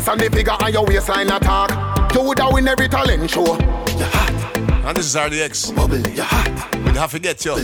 face 0.00 0.08
and 0.08 0.20
the 0.20 0.30
figure 0.30 0.56
and 0.60 0.74
your 0.74 0.84
waistline 0.84 1.28
attack. 1.28 2.14
You 2.14 2.22
woulda 2.22 2.48
win 2.50 2.68
every 2.68 2.88
talent 2.88 3.30
show. 3.30 3.44
You 3.44 4.04
hot, 4.04 4.56
And 4.86 4.96
this 4.96 5.06
is 5.06 5.14
RDX. 5.16 5.74
bubble, 5.74 5.98
you 5.98 6.22
hot. 6.22 6.68
We'll 6.84 6.94
have 6.94 7.10
to 7.12 7.18
get 7.18 7.44
you. 7.44 7.54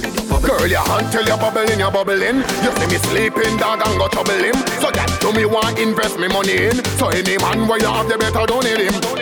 Girl, 0.42 0.66
your 0.66 0.80
hand 0.80 1.10
till 1.10 1.24
you're 1.26 1.38
bubbling, 1.38 1.78
you're 1.78 1.90
bubbling. 1.90 2.36
You 2.36 2.70
see 2.76 2.86
me 2.86 2.98
sleeping, 3.10 3.56
dog, 3.56 3.82
and 3.84 3.98
go 3.98 4.08
trouble 4.08 4.32
him. 4.34 4.54
So 4.80 4.90
that 4.90 5.18
do 5.20 5.32
me 5.32 5.44
want 5.46 5.78
invest 5.78 6.18
me 6.18 6.28
money 6.28 6.66
in. 6.66 6.84
So 6.98 7.08
any 7.08 7.36
man 7.38 7.66
where 7.66 7.80
you 7.80 7.86
have, 7.86 8.08
you 8.08 8.18
better 8.18 8.46
donate 8.46 8.80
him. 8.92 9.15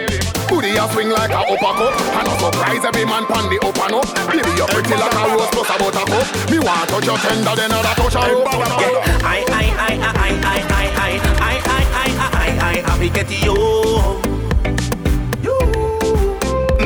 Booty 0.49 0.77
a 0.77 0.85
swing 0.93 1.11
like 1.11 1.31
a 1.31 1.41
uppercut 1.41 1.95
And 2.19 2.29
a 2.29 2.35
surprise 2.39 2.85
every 2.85 3.05
man 3.05 3.25
pan 3.27 3.49
the 3.49 3.59
and 3.65 3.95
up 3.95 4.09
Baby 4.29 4.53
you 4.57 4.67
pretty 4.69 4.95
like 4.95 5.15
a 5.15 5.23
rose 5.33 5.51
plus 5.51 5.71
a 5.71 5.77
buttercup 5.79 6.27
Me 6.51 6.59
want 6.59 6.89
touch 6.91 7.07
your 7.07 7.19
tender 7.19 7.55
then 7.57 7.73
I'll 7.73 7.83
touch 7.83 8.15
a 8.15 8.23
rope 8.29 8.49
Yeah, 8.53 9.25
I, 9.25 9.45
I, 9.49 9.65
I, 9.75 9.95
I, 9.95 10.15
I, 10.15 10.45
I, 10.45 10.75
I, 10.75 11.05
I, 11.05 11.41
I, 11.41 11.55
I, 11.55 11.81
I, 11.85 12.13
I, 12.15 12.61
I, 12.61 12.93
I, 12.93 13.09
get 13.09 13.31
you. 13.31 13.55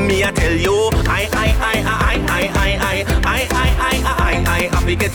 Me 0.06 0.24
I 0.24 0.30
tell 0.32 0.52
you, 0.52 0.90
I, 1.06 1.28
I, 1.32 1.48
I, 1.59 1.82
I, 1.84 2.18
I, 2.18 2.28
I, 2.28 2.48
I, 2.54 2.76
I, 2.78 3.04
I, 3.09 3.24
I, 3.24 3.46
I, 3.50 3.74
I, 3.78 4.04
I, 4.09 4.44
I, 4.46 4.86
I, 4.86 4.94
get 4.94 5.14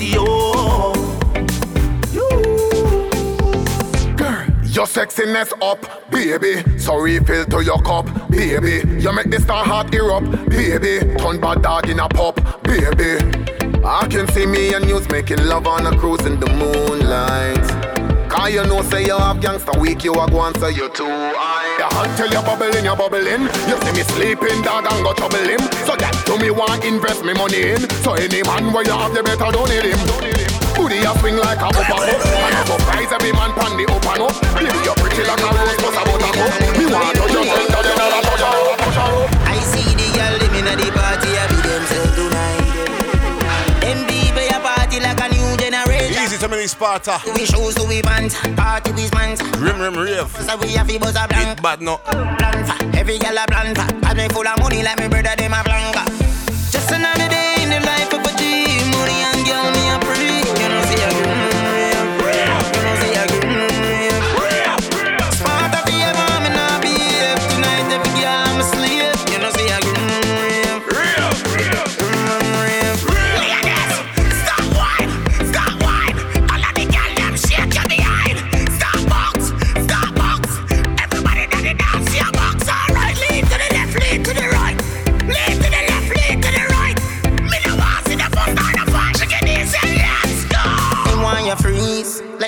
you. 4.75 4.83
sexiness 4.83 5.51
up, 5.61 6.11
baby. 6.11 6.63
So 6.79 6.97
refill 6.97 7.45
to 7.45 7.63
your 7.63 7.81
cup, 7.81 8.05
baby. 8.29 8.87
You 9.01 9.13
make 9.13 9.29
the 9.29 9.39
star 9.39 9.63
heart 9.63 9.93
erupt, 9.93 10.49
baby. 10.49 10.99
Turn 11.17 11.39
bad 11.39 11.61
dog 11.61 11.89
in 11.89 11.99
a 11.99 12.07
pop, 12.09 12.35
baby. 12.63 13.19
I 13.83 14.07
can 14.07 14.27
see 14.31 14.45
me 14.45 14.73
and 14.73 14.85
you's 14.85 15.07
making 15.09 15.45
love 15.45 15.67
on 15.67 15.85
a 15.85 15.97
cruise 15.97 16.25
in 16.25 16.39
the 16.39 16.47
moonlight. 16.47 17.93
Cause 18.29 18.53
you 18.53 18.63
know 18.65 18.81
say 18.83 19.05
you 19.05 19.17
have 19.17 19.37
gangsta 19.37 19.79
week, 19.79 20.03
you 20.03 20.13
a 20.13 20.27
go 20.27 20.41
and 20.41 20.57
say 20.57 20.71
you 20.71 20.89
too 20.89 21.05
high. 21.05 21.77
Your 21.77 21.89
heart 21.93 22.17
till 22.17 22.27
you 22.27 22.41
bubbling, 22.41 22.85
you 22.85 22.95
bubbling. 22.95 23.43
You 23.69 23.77
see 23.81 23.91
me 23.93 24.03
sleeping, 24.15 24.61
dog, 24.63 24.87
and 24.89 25.03
go 25.03 25.13
trouble 25.13 25.37
him. 25.37 25.59
So 25.85 25.95
that 25.95 26.15
to 26.25 26.39
me 26.39 26.49
want 26.49 26.83
invest 26.83 27.23
me 27.23 27.33
money 27.33 27.73
in. 27.73 27.89
So 28.01 28.13
any 28.13 28.41
man 28.43 28.73
where 28.73 28.83
you 28.83 28.93
have, 28.93 29.13
you 29.13 29.21
better 29.21 29.51
don't 29.51 29.69
need 29.69 29.85
him. 29.85 30.52
Booty 31.03 31.11
a 31.11 31.19
swing 31.19 31.35
like 31.35 31.59
a 31.59 31.67
up 31.67 31.75
and 31.75 31.91
up 31.91 32.23
And 32.23 32.55
I 32.55 32.63
surprise 32.63 33.11
every 33.11 33.31
man 33.35 33.51
pan 33.59 33.75
the 33.75 33.83
up 33.91 34.07
and 34.07 34.23
up 34.23 34.35
Baby 34.55 34.79
you're 34.87 34.95
pretty 34.95 35.23
like 35.27 35.43
a 35.43 35.49
rose 35.51 35.75
plus 35.83 35.97
a 35.99 36.03
buttercup 36.07 36.51
Me 36.79 36.85
want 36.87 37.15
to 37.19 37.23
just 37.27 37.51
enter 37.59 37.81
the 37.83 37.91
dollar 37.99 38.21
touch 38.23 38.39
her 38.39 38.55
up, 38.71 38.77
touch 38.79 38.95
her 38.95 39.11
up 39.11 39.29
I 39.43 39.59
see 39.67 39.83
the 39.83 40.07
girl 40.15 40.35
them 40.39 40.55
inna 40.55 40.73
the 40.79 40.87
party, 40.95 41.29
I 41.35 41.43
be 41.51 41.57
themselves 41.59 42.15
tonight. 42.15 42.63
Them 43.83 43.99
people 44.07 44.47
a 44.47 44.59
party 44.63 44.97
like 45.03 45.19
a 45.19 45.27
new 45.27 45.57
generation. 45.59 46.23
Easy 46.23 46.37
to 46.37 46.47
me, 46.47 46.67
Sparta. 46.67 47.19
We 47.35 47.45
shoes 47.45 47.75
to 47.75 47.83
we 47.83 48.01
pants, 48.01 48.39
party 48.55 48.91
we 48.93 49.09
pants. 49.09 49.43
Rim 49.59 49.79
rim 49.79 49.97
rave. 49.97 50.31
So 50.31 50.55
we 50.57 50.71
have 50.79 50.87
to 50.87 50.99
buzz 50.99 51.15
a 51.15 51.27
blank. 51.27 51.59
It 51.59 51.61
bad 51.61 51.81
no. 51.81 51.97
Plan 51.97 52.95
every 52.95 53.19
girl 53.19 53.37
a 53.37 53.45
plan 53.47 53.75
for. 53.75 53.87
Got 53.99 54.15
me 54.15 54.27
full 54.29 54.47
of 54.47 54.57
money 54.59 54.83
like 54.83 54.99
me 54.99 55.07
brother 55.07 55.35
them 55.35 55.53
a 55.53 55.63
blanca. 55.63 56.07
Just 56.71 56.91
another 56.91 57.27
day 57.27 57.42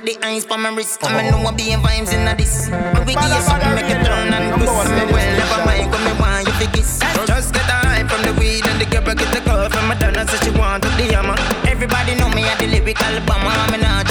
freeze 0.05 0.17
Like 0.17 0.21
the 0.21 0.27
ice 0.27 0.45
on 0.51 0.61
my 0.61 0.69
wrist. 0.69 1.03
I 1.03 1.23
me 1.23 1.31
know 1.31 1.47
I 1.47 1.51
be 1.55 1.71
in 1.71 1.79
vibes 1.81 2.13
in 2.13 2.25
this. 2.37 2.69
But 2.69 3.05
we 3.05 3.13
give 3.13 3.23
you 3.23 3.41
something 3.41 3.75
make 3.75 3.89
it 3.89 4.05
turn 4.05 4.33
and 4.33 4.53
twist. 4.55 4.89
Me 4.89 5.05
well 5.11 5.37
never 5.37 5.65
mind 5.65 5.91
when 5.91 6.03
me 6.05 6.13
want 6.19 6.47
you 6.47 6.53
to 6.53 6.71
kiss 6.71 6.99
Just 7.25 7.53
get 7.53 7.67
a 7.67 7.77
high 7.85 8.07
from 8.07 8.21
the 8.23 8.33
weed 8.39 8.65
and 8.65 8.79
the 8.79 8.85
girl 8.85 9.15
get 9.15 9.31
the 9.33 9.41
call 9.41 9.69
from 9.69 9.87
Madonna 9.87 10.27
So 10.27 10.37
she 10.43 10.51
want 10.57 10.83
to 10.83 10.89
the 10.89 11.13
hammer 11.13 11.35
Everybody 11.67 12.15
know 12.15 12.29
me 12.29 12.43
at 12.43 12.59
the 12.59 12.67
lyrical 12.67 13.19
bomber 13.25 13.71
Me 13.71 13.77
not 13.81 14.04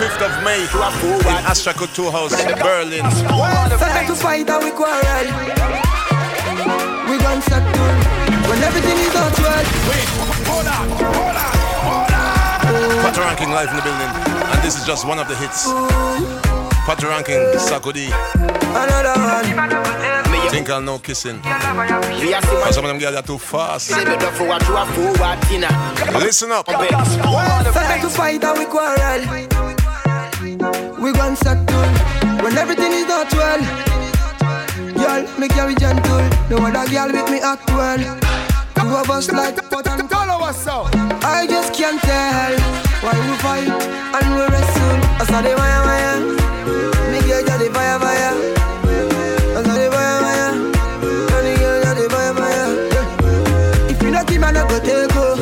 5th 0.00 0.22
of 0.24 0.32
May 0.42 0.64
in 0.64 1.44
Astra 1.44 1.74
Kulturhaus, 1.74 2.32
in 2.32 2.56
Berlin. 2.56 3.04
Start 3.12 4.06
to 4.06 4.14
fight 4.14 4.48
and 4.48 4.64
we 4.64 4.70
quarrel. 4.70 5.26
We 7.04 7.18
gon' 7.20 7.42
settle 7.42 7.92
when 8.48 8.62
everything 8.64 8.96
is 8.96 9.12
not 9.12 9.36
well. 9.44 9.64
Wait, 9.92 10.08
hold 10.48 10.66
on, 10.72 10.88
hold 10.96 11.36
on, 11.36 11.52
hold 11.84 12.12
on. 12.16 13.04
Patoranking 13.04 13.52
live 13.52 13.68
in 13.68 13.76
the 13.76 13.82
building, 13.82 14.08
and 14.48 14.62
this 14.62 14.78
is 14.80 14.86
just 14.86 15.06
one 15.06 15.18
of 15.18 15.28
the 15.28 15.36
hits. 15.36 15.68
Patoranking, 16.88 17.52
Sakudi. 17.60 18.08
Another 18.72 19.20
one. 19.20 20.48
Think 20.48 20.70
I'll 20.70 20.80
no 20.80 20.98
kissing. 20.98 21.42
We 21.42 22.32
are 22.32 22.40
still 22.40 22.62
Cause 22.62 22.74
some 22.74 22.84
of 22.86 22.88
them 22.88 22.98
girls 22.98 23.16
are 23.16 23.22
too 23.22 23.36
fast. 23.36 23.88
Say 23.88 24.02
me 24.02 24.16
don't 24.16 24.34
forward 24.34 24.62
to 24.62 24.76
a 24.80 24.86
forward 24.86 25.40
dinner. 25.50 25.68
Listen 26.18 26.52
up. 26.52 26.64
Start 26.70 28.00
to 28.00 28.08
fight 28.08 28.42
and 28.42 28.58
we 28.58 28.64
quarrel. 28.64 29.49
We 31.10 31.16
gon' 31.16 31.34
settle 31.34 31.90
when 32.40 32.56
everything 32.56 32.92
is 32.92 33.04
not 33.08 33.32
well. 33.34 33.60
Girl, 34.94 35.22
me 35.40 35.48
carry 35.48 35.74
gentle. 35.74 36.22
No 36.48 36.64
other 36.64 36.88
girl 36.88 37.10
with 37.10 37.28
me 37.28 37.40
act 37.40 37.68
well. 37.70 37.98
Two 38.76 38.94
of 38.94 39.10
us 39.10 39.32
like 39.32 39.56
pot 39.68 39.88
and 39.88 40.08
I 41.24 41.48
just 41.50 41.74
can't 41.74 42.00
tell 42.02 42.54
why 43.02 43.14
we 43.26 43.34
fight 43.42 43.66
and 44.14 44.26
we 44.36 44.42
wrestle. 44.54 44.98
I 45.18 45.24
saw 45.26 45.42
the 45.42 45.52
wire 45.58 45.82
wire. 45.88 46.20
Me 47.10 47.18
got 47.42 47.58
the 47.58 47.70
fire 47.74 47.98
fire. 47.98 48.34
I 49.58 49.62
saw 49.66 49.74
the 49.74 49.90
wire 49.90 50.20
wire. 50.22 50.54
Girl 51.58 51.82
got 51.82 51.98
fire 52.08 52.34
fire. 52.38 52.70
If 53.90 54.00
you 54.00 54.10
not 54.12 54.30
him, 54.30 54.44
I 54.44 54.52
no 54.52 54.62
go 54.68 54.78
take 54.78 55.12
go. 55.12 55.34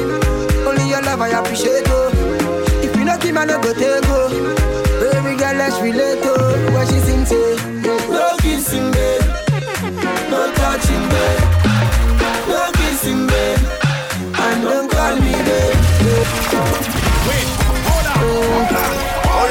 Only 0.67 0.89
your 0.89 1.03
love 1.03 1.21
I 1.21 1.29
appreciate 1.29 1.85
go. 1.85 2.09
If 2.81 2.97
you 2.97 3.05
not 3.05 3.23
him, 3.23 3.37
I 3.37 3.45
no 3.45 3.61
go 3.61 3.75
take 3.75 3.88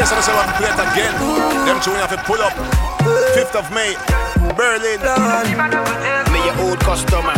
Yes, 0.09 0.15
I'm 0.15 0.23
saying 0.23 0.55
play 0.55 0.71
it 0.71 0.79
again. 0.79 1.11
Them 1.67 1.83
two 1.83 1.91
have 1.91 2.07
to 2.11 2.17
pull 2.23 2.39
up. 2.39 2.53
5th 3.35 3.59
of 3.59 3.67
May, 3.75 3.91
Berlin. 4.55 5.03
Me 6.31 6.39
your 6.47 6.55
old 6.63 6.79
customer. 6.79 7.35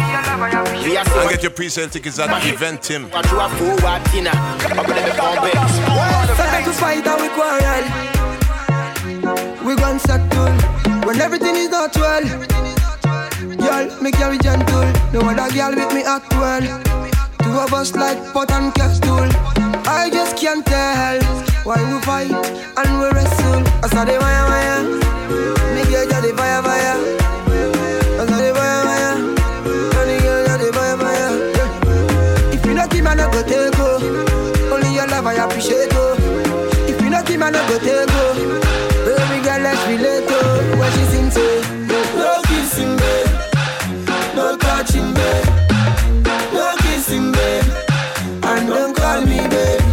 We 0.86 0.96
are 0.96 1.02
And 1.02 1.30
get 1.32 1.42
your 1.42 1.50
pre-sale 1.50 1.90
tickets 1.90 2.20
at 2.20 2.30
Eventim. 2.30 3.10
watching 3.12 3.32
to 3.32 3.40
a 3.42 3.50
forward 3.58 4.04
dinner. 4.12 4.30
Up 4.30 4.86
in 4.86 5.02
the 5.02 5.14
complex. 5.18 5.58
Start 6.38 6.64
to 6.66 6.74
fight 6.78 7.08
and 7.08 7.22
we 7.22 7.30
quarrel. 7.34 7.86
We 9.66 9.76
gon' 9.76 9.98
settle 9.98 10.54
when 11.08 11.20
everything 11.22 11.56
is 11.56 11.70
not 11.70 11.96
well. 11.98 12.22
Girl, 13.58 13.90
me 14.00 14.12
carry 14.12 14.38
gentle. 14.38 14.86
No 15.12 15.22
other 15.22 15.50
girl 15.56 15.74
with 15.74 15.92
me 15.96 16.04
act 16.04 16.32
well. 16.34 16.62
Two 17.42 17.50
of 17.50 17.74
us 17.74 17.96
like 17.96 18.32
pot 18.32 18.52
and 18.52 18.72
castle. 18.76 19.28
I 19.88 20.12
just 20.14 20.38
can't 20.38 20.64
tell 20.64 21.49
why 21.64 21.78
we 21.84 22.00
fight 22.02 22.32
and 22.32 23.00
we 23.00 23.08
wrestle. 23.12 23.62
I 23.84 23.88
saw 23.90 24.06
the 24.06 24.18
wire 24.20 24.46
wire. 24.50 24.82
Me 25.76 25.84
girl 25.92 26.08
got 26.10 26.22
the 26.24 26.34
fire 26.36 26.62
fire. 26.64 26.96
I 28.20 28.26
saw 28.28 28.38
the 28.38 28.52
fire 28.58 28.84
fire. 28.88 29.14
And 30.00 30.10
the 30.10 30.18
girl 30.24 30.46
got 30.48 30.60
the 30.60 30.74
fire 30.74 30.98
fire. 30.98 31.32
Yeah. 31.58 32.54
If 32.56 32.66
you 32.66 32.74
not 32.74 32.92
him, 32.94 33.08
I 33.08 33.14
no 33.16 33.30
go 33.32 33.42
take 33.44 33.74
go. 33.78 33.90
Only 34.74 34.94
your 34.96 35.08
love 35.08 35.26
I 35.28 35.34
appreciate 35.36 35.90
go. 35.92 36.16
If 36.88 37.02
you 37.02 37.10
not 37.10 37.28
him, 37.28 37.44
I 37.44 37.50
no 37.52 37.62
go 37.68 37.78
take 37.80 38.08
go. 38.08 38.24
Baby 39.06 39.44
girl, 39.44 39.62
let's 39.62 39.82
relate 39.88 40.28
to 40.28 40.40
what 40.78 40.92
she 40.94 41.04
sing 41.12 41.30
say. 41.32 41.62
No 42.16 42.42
kissing, 42.48 42.96
babe. 42.98 43.30
No 44.36 44.58
touching, 44.58 45.14
babe. 45.14 45.48
No 46.54 46.76
kissing, 46.80 47.32
babe. 47.32 47.66
And 48.44 48.68
don't 48.68 48.96
call 48.96 49.22
me 49.22 49.48
babe. 49.48 49.89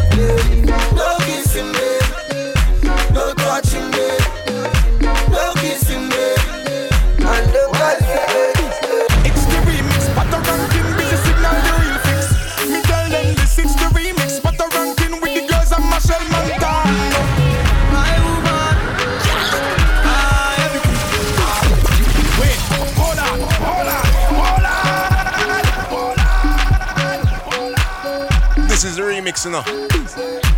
You 29.47 29.53
know. 29.53 29.63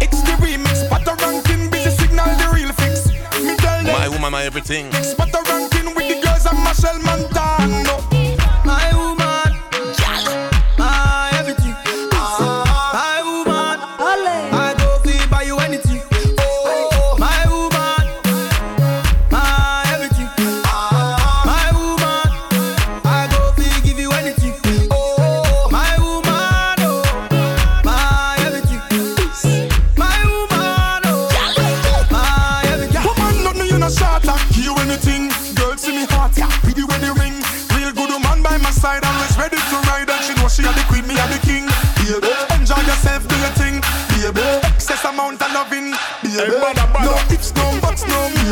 It's 0.00 0.22
the 0.22 0.34
remix, 0.40 0.88
but 0.88 1.04
the 1.04 1.14
ranking 1.20 1.68
busy 1.68 1.90
signal 1.90 2.24
the 2.24 2.50
real 2.54 2.72
fix. 2.72 3.08
Me 3.44 3.54
tell 3.56 3.84
them 3.84 3.92
My 3.92 4.08
woman, 4.08 4.32
my 4.32 4.44
everything. 4.44 4.88
but 5.18 5.30
the 5.30 5.44
ranking 5.46 5.94
with 5.94 6.08
the 6.08 6.22
girls 6.24 6.46
and 6.46 6.56
Machel 6.64 6.98
Montano. 7.04 8.17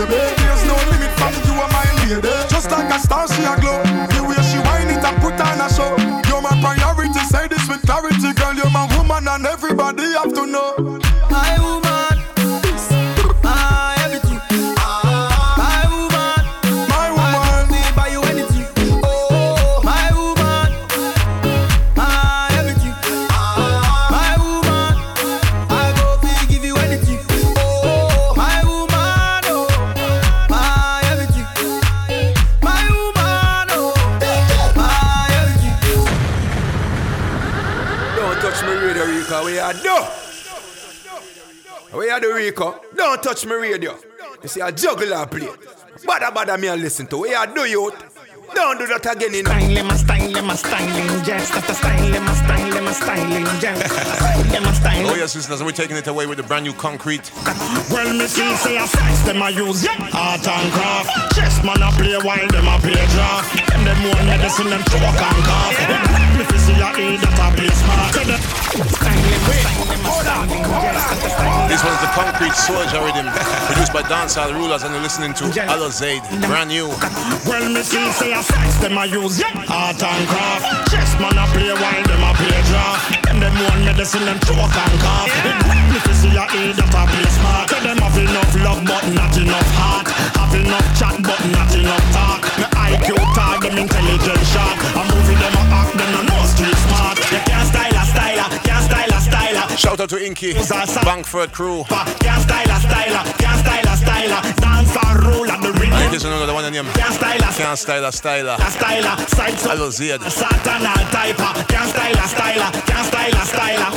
Maybe. 0.05 0.37
There's 0.37 0.65
no 0.69 0.77
limit 0.93 1.13
from 1.17 1.33
you 1.47 1.55
and 1.57 1.73
my 1.73 1.87
lady. 1.99 2.21
Just 2.49 2.71
like 2.71 2.93
a 2.93 2.99
star, 3.01 3.27
she 3.29 3.43
a 3.43 3.57
glow. 3.61 3.81
The 4.13 4.21
way 4.23 4.41
she 4.45 4.59
whine 4.61 4.91
it 4.93 5.05
and 5.05 5.17
put 5.23 5.41
on 5.41 5.61
a 5.61 5.69
show. 5.73 5.97
You're 6.29 6.43
my 6.43 6.55
priority, 6.61 7.21
say 7.33 7.49
this 7.49 7.67
with 7.69 7.83
clarity, 7.83 8.33
girl. 8.35 8.55
You're 8.55 8.71
my 8.71 8.87
woman 8.97 9.29
and 9.29 9.47
everybody 9.47 10.13
have 10.13 10.33
to 10.35 10.47
know. 10.47 11.01
My 11.31 11.66
touch 43.37 43.47
me 43.47 43.55
radio. 43.55 43.97
You 44.43 44.49
see, 44.49 44.61
I 44.62 44.70
juggle 44.70 45.12
and 45.12 45.30
play. 45.30 45.49
Badda 46.07 46.32
badda 46.32 46.59
me 46.59 46.68
and 46.68 46.80
listen 46.80 47.07
to. 47.09 47.18
We 47.18 47.34
are 47.34 47.47
do 47.47 47.64
youth. 47.64 48.16
Don't 48.57 48.79
do 48.79 48.87
that 48.89 49.05
again, 49.05 49.35
you 49.35 49.43
know. 49.45 49.53
Style, 49.53 49.85
my 49.85 49.97
style, 50.01 50.43
my 50.43 50.57
styling, 50.57 51.25
just 51.29 51.53
that's 51.53 51.69
the 51.69 51.77
style, 51.77 52.21
my 52.25 52.33
style, 52.33 52.81
my 52.81 52.93
styling, 52.97 53.45
just 53.61 53.85
style, 53.85 54.63
my 54.65 54.73
style. 54.73 55.07
Oh 55.13 55.15
yes, 55.15 55.37
listeners, 55.37 55.63
we're 55.63 55.77
taking 55.77 55.97
it 55.97 56.07
away 56.09 56.25
with 56.25 56.39
the 56.41 56.43
brand 56.43 56.65
new 56.65 56.73
concrete. 56.73 57.31
Well, 57.93 58.17
me 58.17 58.25
see, 58.25 58.49
say 58.57 58.81
a 58.81 58.87
size 58.89 59.23
them 59.29 59.43
a 59.45 59.51
use, 59.53 59.85
yeah, 59.85 59.93
art 60.17 60.41
and 60.49 60.73
craft. 60.73 61.37
Chess 61.37 61.61
man 61.61 61.85
a 61.85 61.93
play 62.01 62.17
while 62.17 62.49
them 62.49 62.65
a 62.65 62.81
play 62.81 62.97
draft. 63.13 63.53
Them 63.69 63.85
them 63.85 64.01
one 64.09 64.25
medicine, 64.25 64.73
them 64.73 64.81
choke 64.89 65.05
and 65.05 65.41
cough. 65.45 65.77
Me 66.41 66.45
fi 66.49 66.57
see 66.57 66.81
a 66.81 66.89
eat 66.97 67.21
that 67.21 67.37
a 67.37 67.53
play 67.53 67.69
smart. 67.77 68.09
Say 68.17 68.25
the 68.25 68.41
style, 68.41 69.21
my 69.21 69.37
style, 69.37 70.01
my 70.01 70.09
styling, 70.17 70.65
just 70.65 71.05
that's 71.13 71.21
the 71.21 71.29
style. 71.29 71.69
This 71.69 71.85
one's 71.85 72.01
the 72.01 72.09
concrete 72.17 72.57
soldier 72.57 73.05
rhythm, 73.05 73.29
produced 73.69 73.93
by 73.93 74.01
Dancehall 74.09 74.49
Rulers, 74.57 74.81
and 74.83 74.95
you're 74.95 75.03
listening 75.05 75.35
to 75.35 75.45
Alozade, 75.69 76.25
brand 76.49 76.71
new. 76.71 76.89
Well, 77.45 77.69
me 77.69 77.83
see, 77.83 78.11
say 78.13 78.33
a 78.33 78.43
size 78.47 78.79
them 78.81 78.99
a 78.99 79.05
use, 79.07 79.41
yeah, 79.41 79.53
art 79.69 80.03
and 80.03 80.25
craft. 80.31 80.91
Chess 80.91 81.13
man 81.19 81.37
a 81.37 81.45
play 81.51 81.75
while 81.75 82.05
them 82.07 82.23
a 82.23 82.31
play 82.39 82.61
draft. 82.71 83.27
Them 83.27 83.39
them 83.43 83.57
one 83.67 83.83
medicine, 83.85 84.25
them 84.25 84.39
choke 84.47 84.79
and 84.79 84.97
cough. 85.03 85.33
Me 85.91 85.99
fi 86.05 86.13
see 86.15 86.37
a 86.37 86.45
eat 86.61 86.77
that 86.79 86.95
a 86.95 87.03
play 87.11 87.29
smart. 87.35 87.67
Say 87.71 87.81
them 87.83 87.99
have 87.99 88.19
enough 88.19 88.53
love 88.63 88.83
but 88.87 89.05
not 89.11 89.35
enough 89.37 89.71
heart. 89.75 90.09
Have 90.39 90.55
enough 90.55 90.89
chat 90.99 91.17
but 91.27 91.43
not 91.51 91.71
enough 91.75 92.07
talk. 92.15 92.43
Me 92.59 92.67
IQ 92.87 93.09
tag 93.35 93.61
them 93.67 93.77
intelligent 93.79 94.45
sharp. 94.47 94.77
I'm 94.95 95.07
moving 95.11 95.41
them 95.43 95.57
a 95.59 95.63
act 95.75 95.93
them 95.99 96.11
no 96.15 96.21
know 96.31 96.43
street 96.47 96.79
smart. 96.87 97.19
You 97.33 97.41
can't 97.49 97.67
style 97.67 97.97
a 97.97 98.05
styler, 98.07 98.49
can't 98.63 98.85
style 98.87 99.13
a 99.13 99.21
styler. 99.21 99.67
Shout 99.77 100.01
out 100.01 100.09
to 100.11 100.19
Inky, 100.23 100.55
Bankford 101.05 101.53
crew. 101.53 101.85
Can't 102.23 102.43
style 102.43 102.71
a 102.71 102.79
styler, 102.79 103.23
can't 103.43 103.61
style 103.61 103.89
a 103.91 103.95
styler. 103.99 104.41
Dance 104.63 104.95
and 106.25 106.33
roll 106.33 106.43
at 106.43 106.47
the 106.47 106.55
I 106.55 106.57
rhythm. 106.57 106.57
think 106.57 106.57
there's 106.57 106.57
another 106.57 106.57
one 106.57 106.64
on 106.64 106.73
him. 106.73 106.87
Can't 106.95 107.14
style 107.14 107.37
a 107.37 107.53
Can't 107.53 107.79
style 107.79 108.05
a 108.05 108.09
styler. 108.09 108.57
a 108.57 108.71
styler, 108.71 109.17
side 109.29 109.59
so 109.59 109.71
Alozade. 109.71 110.23
Satan 110.31 110.87
and 110.87 111.07
typer, 111.12 111.53
can't 111.69 111.91
style 111.91 112.12
a 112.12 112.27
styler, 112.27 112.71
can't 112.87 113.07
style 113.07 113.37
a 113.37 113.45
styler, 113.45 113.91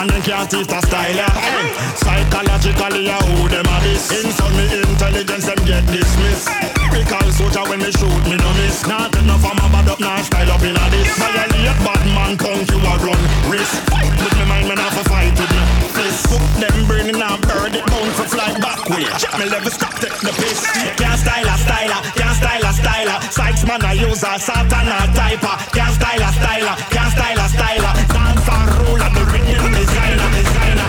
and 0.00 0.10
then 0.10 0.22
can't 0.22 0.50
teach 0.50 0.68
a 0.68 0.80
styler. 0.80 1.30
Hey, 1.34 1.72
psychologically, 1.96 3.10
I 3.10 3.18
who 3.22 3.48
them 3.48 3.66
a 3.66 3.80
this. 3.82 4.10
Insult 4.24 4.52
me 4.52 4.64
intelligence, 4.82 5.46
them 5.46 5.64
get 5.64 5.86
dismissed. 5.86 6.73
Typical 6.94 7.26
soldier 7.34 7.66
when 7.66 7.82
me 7.82 7.90
shoot, 7.90 8.22
me 8.30 8.38
no 8.38 8.50
miss. 8.54 8.86
Not 8.86 9.10
enough, 9.18 9.42
I'm 9.42 9.58
a 9.58 9.66
bad 9.66 9.90
up, 9.90 9.98
now 9.98 10.14
style 10.22 10.46
up 10.54 10.62
in 10.62 10.78
a 10.78 10.84
this. 10.94 11.10
Violate 11.18 11.74
bad 11.82 12.06
man, 12.14 12.38
you 12.38 12.78
a 12.78 12.94
run 13.02 13.18
risk. 13.50 13.74
Fight 13.90 14.14
with 14.14 14.30
me 14.38 14.46
mind, 14.46 14.70
man, 14.70 14.78
have 14.78 14.94
a 14.94 15.02
fight 15.10 15.34
with 15.34 15.50
me. 15.50 15.62
Fist, 15.90 16.30
cook 16.30 16.46
them 16.62 16.86
in 17.10 17.18
a 17.18 17.34
bird, 17.50 17.74
it 17.74 17.82
bound 17.90 18.14
for 18.14 18.30
fly 18.30 18.46
back 18.62 18.86
way. 18.86 19.02
Check 19.18 19.34
me 19.42 19.50
level, 19.50 19.74
stop, 19.74 19.90
take 19.98 20.14
the 20.22 20.30
piss. 20.38 20.62
Can't 20.94 21.18
style 21.18 21.42
a 21.42 21.56
styler, 21.66 21.98
can't 22.14 22.36
style 22.38 22.62
a 22.62 22.70
styler. 22.70 23.18
Sykes 23.26 23.66
man, 23.66 23.82
a 23.82 23.90
Satan 24.14 24.86
a 24.86 24.98
typer. 25.18 25.54
Can't 25.74 25.94
style 25.98 26.22
a 26.22 26.30
styler, 26.30 26.74
can't 26.94 27.10
style 27.10 27.42
a 27.42 27.46
styler. 27.50 27.94
Dance 28.14 28.46
and 28.54 28.70
roll 28.86 29.02
and 29.02 29.14
the 29.18 29.24
rhythm 29.34 29.66
designer, 29.74 30.30
designer. 30.30 30.88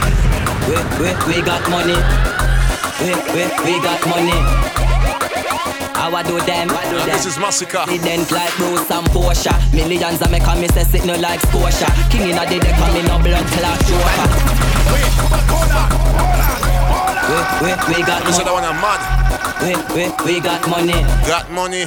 We, 0.69 0.77
we, 1.01 1.09
we 1.25 1.37
got 1.41 1.65
money. 1.65 1.97
We, 3.01 3.09
we, 3.33 3.41
we 3.65 3.73
got 3.81 4.05
money. 4.05 4.84
How 6.05 6.13
I 6.13 6.21
do 6.21 6.37
them? 6.41 6.69
I 6.69 6.87
do 6.91 6.97
them. 6.97 7.07
this 7.09 7.25
is 7.25 7.37
Masicka. 7.37 7.85
President 7.85 8.29
like 8.29 8.53
Bruce 8.57 8.91
and 8.91 9.07
Porsche. 9.09 9.49
Millions 9.73 10.21
of 10.21 10.29
me 10.29 10.37
come, 10.37 10.61
me 10.61 10.67
say 10.67 10.85
no 11.03 11.17
like 11.17 11.39
Scotia. 11.49 11.89
King 12.13 12.29
in 12.29 12.37
a 12.37 12.45
the 12.45 12.59
deck, 12.61 12.77
me 12.93 13.01
no 13.09 13.17
blood 13.17 13.41
clot 13.57 13.79
joker. 13.89 14.29
We, 17.25 17.65
we, 17.65 17.73
we 17.89 18.03
got 18.05 18.21
This 18.21 18.37
money. 18.37 18.43
other 18.45 18.53
one 18.53 18.63
I'm 18.65 18.77
mad. 18.77 19.34
We, 19.61 19.73
we, 19.95 20.03
we 20.25 20.39
got 20.39 20.67
money. 20.69 20.93
Got 21.25 21.49
money. 21.51 21.85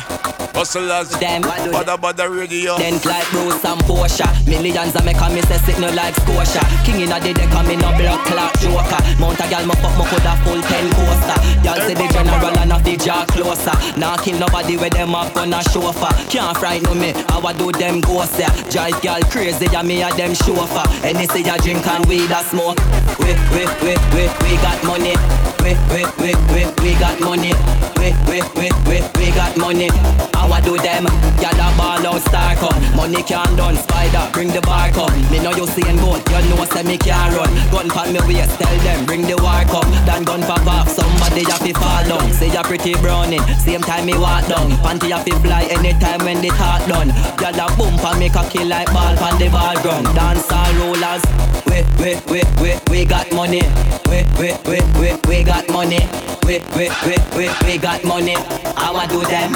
Hustlers. 0.58 1.10
Them. 1.20 1.42
Badda 1.42 1.98
badda 1.98 2.28
radio. 2.28 2.74
President 2.74 3.04
like 3.06 3.28
Bruce 3.30 3.64
and 3.64 3.80
Porsche. 3.86 4.26
Millions 4.48 4.96
of 4.96 5.04
me 5.04 5.14
come, 5.14 5.34
me 5.34 5.42
say 5.42 5.58
sit 5.62 5.78
no 5.78 5.86
like 5.92 6.14
Scotia. 6.16 6.58
King 6.82 7.06
in 7.06 7.12
a 7.12 7.20
the 7.20 7.30
deck, 7.34 7.52
me 7.68 7.76
no 7.76 7.94
blood 7.94 8.18
clot 8.26 8.50
joker. 8.58 8.98
Mount 9.20 9.38
a 9.38 9.46
gal, 9.46 9.62
me 9.66 9.74
fuck, 9.78 9.94
me 9.94 10.04
coulda 10.10 10.34
full 10.42 10.58
ten 10.66 10.90
coaster. 10.90 11.38
Y'all 11.62 11.78
say 11.86 11.94
the 11.94 12.06
general 12.10 12.58
and 12.58 12.70
not 12.70 12.82
the 12.82 12.96
jaw 12.96 13.24
closer. 13.30 13.76
Nah 14.00 14.16
kill 14.16 14.38
nobody 14.38 14.76
with 14.76 14.94
them 14.94 15.14
up 15.14 15.36
on 15.36 15.52
a 15.52 15.62
chauffeur. 15.70 16.10
Can't 16.26 16.56
frighten 16.58 16.98
me, 16.98 17.12
how 17.28 17.46
I 17.46 17.52
do 17.52 17.70
them 17.70 18.00
ghost 18.00 18.34
yeah. 18.40 18.50
Jive 18.66 19.00
gal 19.02 19.22
crazy, 19.30 19.66
yeah 19.70 19.82
me 19.82 20.02
a 20.02 20.10
them 20.16 20.34
chauffeur. 20.34 20.82
Any 21.06 21.28
say 21.28 21.42
ya 21.46 21.56
drink 21.58 21.86
and 21.86 22.04
weed 22.06 22.30
a 22.32 22.42
smoke. 22.50 22.78
We, 23.22 23.30
we, 23.54 23.62
we, 23.84 23.94
we, 24.10 24.26
we 24.42 24.50
got 24.58 24.82
money. 24.82 25.14
We, 25.62 25.74
we, 25.94 26.02
we, 26.18 26.30
we, 26.50 26.62
we 26.82 26.90
got 26.98 27.20
money. 27.20 27.52
We, 27.98 28.14
we, 28.30 28.38
we, 28.54 28.66
we, 28.86 28.96
we 29.18 29.26
got 29.34 29.56
money. 29.56 29.88
How 30.34 30.48
I 30.52 30.60
do 30.60 30.78
them? 30.78 31.04
Y'all 31.42 31.58
a 31.58 31.68
ball 31.76 32.06
out 32.06 32.22
star 32.22 32.54
up. 32.56 32.74
Money 32.94 33.22
can't 33.22 33.56
done, 33.56 33.76
spider, 33.76 34.22
bring 34.32 34.48
the 34.48 34.60
bar 34.62 34.90
up. 34.94 35.10
Me 35.30 35.38
know 35.42 35.50
you 35.50 35.66
seeing 35.66 35.98
good, 35.98 36.22
you 36.30 36.40
know 36.50 36.64
say 36.66 36.82
me 36.82 36.96
can't 36.96 37.34
run. 37.34 37.50
Gun 37.70 37.88
pan 37.90 38.12
me 38.12 38.20
waist, 38.26 38.54
tell 38.58 38.78
them 38.86 39.04
bring 39.04 39.22
the 39.22 39.36
war 39.36 39.66
up. 39.66 39.86
Then 40.06 40.22
gun 40.22 40.42
pop 40.42 40.66
off, 40.66 40.88
somebody 40.88 41.42
have 41.50 41.62
to 41.62 41.72
fall 41.74 42.04
down. 42.06 42.32
Say 42.32 42.50
you 42.50 42.62
pretty 42.62 42.94
browning, 43.02 43.42
same 43.58 43.82
time 43.82 44.06
me 44.06 44.14
walk 44.16 44.46
down. 44.46 44.70
Panty 44.78 45.10
have 45.10 45.24
to 45.26 45.34
fly 45.40 45.64
anytime 45.70 46.24
when 46.24 46.40
the 46.40 46.48
talk 46.54 46.86
done. 46.86 47.10
A 47.58 47.66
bump 47.76 48.04
and 48.04 48.18
make 48.20 48.36
a 48.36 48.48
kill 48.48 48.68
like 48.68 48.86
ball 48.94 49.16
pan 49.16 49.38
the 49.38 49.48
ball 49.50 49.74
ground. 49.82 50.06
Dance 50.14 50.46
all 50.52 50.72
rollers, 50.78 51.22
we 51.66 51.82
we 51.98 52.14
we 52.30 52.40
we 52.62 52.70
we 52.90 53.04
got 53.04 53.26
money. 53.32 53.62
We 54.06 54.22
we 54.38 54.54
we 54.64 54.78
we 55.00 55.08
we 55.26 55.42
got 55.42 55.68
money. 55.70 56.06
We 56.46 56.60
we 56.76 56.88
we 57.04 57.16
we 57.36 57.47
we 57.66 57.78
got 57.78 58.05
money. 58.05 58.34
How 58.76 58.94
I 58.94 59.07
do 59.07 59.20
them? 59.24 59.53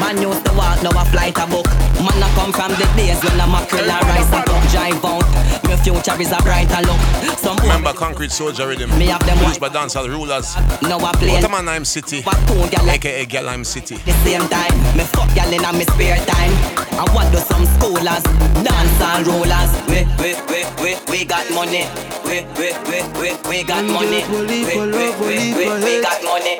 Man 0.00 0.20
used 0.22 0.44
to 0.46 0.52
walk, 0.54 0.82
now 0.82 0.90
a 0.96 1.04
flight 1.12 1.36
a 1.38 1.46
book. 1.46 1.66
Man 2.00 2.16
I 2.22 2.28
come 2.34 2.52
from 2.52 2.72
the 2.72 2.86
days 2.96 3.20
when 3.22 3.38
a 3.38 3.46
mackerel 3.46 3.90
and 3.90 4.04
rice 4.08 4.32
and 4.32 4.44
cook 4.46 4.64
drive 4.72 5.04
out. 5.04 5.26
My 5.68 5.76
future 5.76 6.16
is 6.20 6.32
a 6.32 6.40
brighter 6.42 6.80
look. 6.88 6.98
Some 7.38 7.56
Remember 7.58 7.92
Concrete 7.92 8.32
Soldier 8.32 8.66
Rhythm. 8.68 8.90
Me 8.98 9.06
have 9.06 9.24
them 9.26 9.36
Produced 9.38 9.60
by 9.60 9.68
Dancehall 9.68 10.08
Rulers. 10.08 10.56
now 10.82 10.98
I 10.98 11.12
play 11.12 11.32
What 11.32 11.44
a 11.44 11.48
man 11.48 11.68
I'm 11.68 11.84
City. 11.84 12.24
AKA 12.24 13.26
Gelheim 13.26 13.64
City. 13.64 13.96
the 13.96 14.12
same 14.24 14.48
time. 14.48 14.72
Me 14.96 15.04
fuck 15.04 15.28
y'all 15.36 15.52
in 15.52 15.64
a 15.64 15.72
me 15.72 15.84
spare 15.84 16.16
time. 16.24 16.52
I 16.98 17.04
what 17.12 17.30
do 17.32 17.38
some 17.38 17.64
schoolers, 17.76 18.24
dance 18.64 19.00
and 19.00 19.26
rollers. 19.26 19.70
We 19.88 20.04
we 20.20 20.34
we 20.48 20.60
we 20.82 20.90
we 21.10 21.24
got 21.24 21.44
money. 21.52 21.84
We 22.24 22.44
we 22.56 22.72
we 22.88 22.98
we 23.20 23.28
we 23.48 23.62
got 23.64 23.84
money. 23.84 24.24
We 24.28 24.64
we 24.64 24.64
we 24.64 25.52
we 25.52 25.84
we 25.84 26.00
got 26.02 26.22
money. 26.24 26.58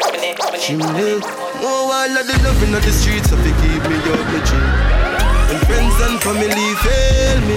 Money, 0.52 0.76
money. 0.76 0.92
Chimney. 0.92 1.20
Oh, 1.64 1.88
all 1.88 2.18
of 2.18 2.26
the 2.26 2.36
love 2.44 2.62
in 2.62 2.72
the 2.72 2.80
streets, 2.92 3.30
so 3.30 3.36
they 3.36 3.52
keep 3.64 3.82
me 3.88 3.96
up 4.04 4.20
the 4.28 4.40
tree. 4.44 4.68
When 5.48 5.60
friends 5.64 5.96
and 6.04 6.20
family 6.20 6.74
fail 6.84 7.40
me. 7.48 7.56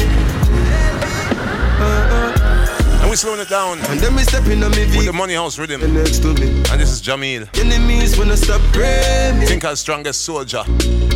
Uh-uh. 1.75 3.01
And 3.01 3.09
we're 3.09 3.17
slowing 3.17 3.41
it 3.41 3.49
down. 3.49 3.79
And 3.91 3.99
then 3.99 4.15
we 4.15 4.23
stepping 4.23 4.63
on 4.63 4.71
me 4.71 4.85
With 4.85 5.05
the 5.05 5.13
Money 5.13 5.33
House 5.33 5.59
Rhythm. 5.59 5.81
next 5.93 6.19
to 6.19 6.33
me. 6.35 6.47
And 6.71 6.79
this 6.79 6.89
is 6.89 7.01
Jahmiel. 7.01 7.49
Enemies 7.59 8.17
wanna 8.17 8.37
stop 8.37 8.61
praying 8.71 9.39
me. 9.39 9.45
Think 9.45 9.65
our 9.65 9.75
strongest 9.75 10.21
soldier. 10.21 10.63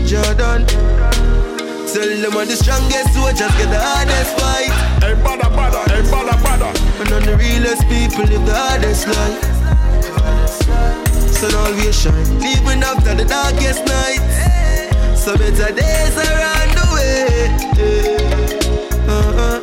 Jordan. 0.06 0.66
Tell 0.68 2.12
them 2.22 2.38
I'm 2.38 2.48
the 2.48 2.58
strongest 2.60 3.14
soldiers 3.14 3.56
get 3.56 3.70
the 3.72 3.80
hardest 3.80 4.38
fight. 4.38 4.70
Hey, 5.02 5.16
badda 5.24 5.50
badda, 5.50 5.90
hey, 5.90 6.02
badda 6.12 6.36
badda. 6.44 6.70
And 7.00 7.12
on 7.14 7.24
the 7.24 7.38
realest 7.38 7.84
people 7.88 8.26
live 8.26 8.46
the 8.46 8.54
hardest 8.54 9.08
life. 9.08 9.59
Sun 11.40 11.56
always 11.56 11.98
shine, 11.98 12.44
even 12.44 12.84
after 12.84 13.16
the 13.16 13.24
darkest 13.24 13.86
night. 13.86 14.20
So 15.16 15.38
better 15.38 15.74
days 15.74 16.18
are 16.18 16.42
on 16.52 16.68
the 16.76 16.86
way. 16.94 17.48
Uh, 19.08 19.62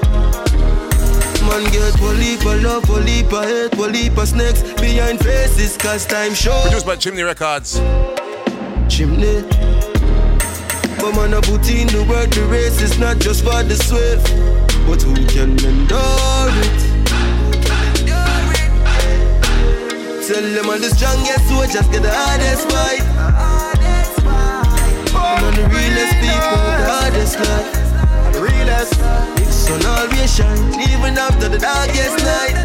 man 1.45 1.71
get 1.71 1.93
police 1.99 2.43
love, 2.65 2.83
police 2.85 3.31
hate, 3.31 3.73
police 3.73 4.31
snakes 4.31 4.63
behind 4.81 5.21
faces, 5.21 5.77
cause 5.77 6.07
time 6.07 6.33
show. 6.33 6.59
Produced 6.63 6.87
by 6.87 6.97
Chimney 6.97 7.25
Records. 7.25 7.79
Chimney. 8.89 9.43
But 10.97 11.13
man, 11.13 11.35
I 11.35 11.43
put 11.43 11.69
in 11.69 11.89
the 11.89 12.07
work, 12.09 12.31
the 12.31 12.47
race 12.51 12.81
is 12.81 12.99
not 12.99 13.19
just 13.19 13.45
for 13.45 13.63
the 13.63 13.77
swift, 13.77 14.33
but 14.87 15.03
who 15.03 15.15
can 15.27 15.63
endure 15.63 16.49
it? 16.65 16.86
Tell 20.27 20.43
them 20.43 20.69
I'm 20.69 20.81
the 20.81 20.91
strongest 20.91 21.49
soldiers 21.49 21.87
get 21.87 22.03
the 22.03 22.11
hardest 22.11 22.69
fight. 22.69 23.01
I'm 25.15 25.45
on 25.45 25.55
the 25.55 25.63
realest 25.71 26.15
people, 26.19 26.59
the 26.67 26.87
hardest 26.91 27.39
life. 27.39 27.71
The 28.35 28.41
realest. 28.43 28.95
Sun 29.55 29.87
always 29.87 30.35
shine, 30.35 30.81
even 30.91 31.17
after 31.17 31.49
the 31.49 31.59
darkest 31.59 32.19
night. 32.27 32.57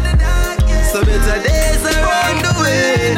So 0.90 1.04
better 1.04 1.38
days 1.46 1.86
are 1.86 2.02
on 2.26 2.42
the 2.42 2.52
way. 2.62 3.14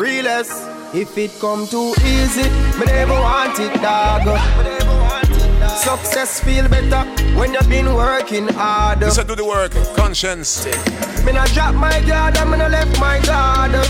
Realest. 0.00 0.56
If 0.94 1.18
it 1.18 1.38
come 1.38 1.66
too 1.66 1.92
easy, 2.02 2.48
me 2.78 2.86
never 2.86 3.12
want 3.12 3.60
it, 3.60 3.74
dog. 3.82 4.81
Success 5.76 6.40
feel 6.40 6.68
better 6.68 7.04
when 7.38 7.52
you've 7.54 7.68
been 7.68 7.94
working 7.94 8.48
hard. 8.48 9.00
Listen 9.00 9.26
to 9.26 9.34
the 9.34 9.44
work, 9.44 9.72
conscience. 9.96 10.64
Me 11.24 11.32
not 11.32 11.48
drop 11.50 11.74
my 11.74 12.00
guard, 12.06 12.34
me 12.48 12.56
not 12.58 12.70
left 12.70 12.98
my 13.00 13.18
guard. 13.20 13.72
You 13.72 13.82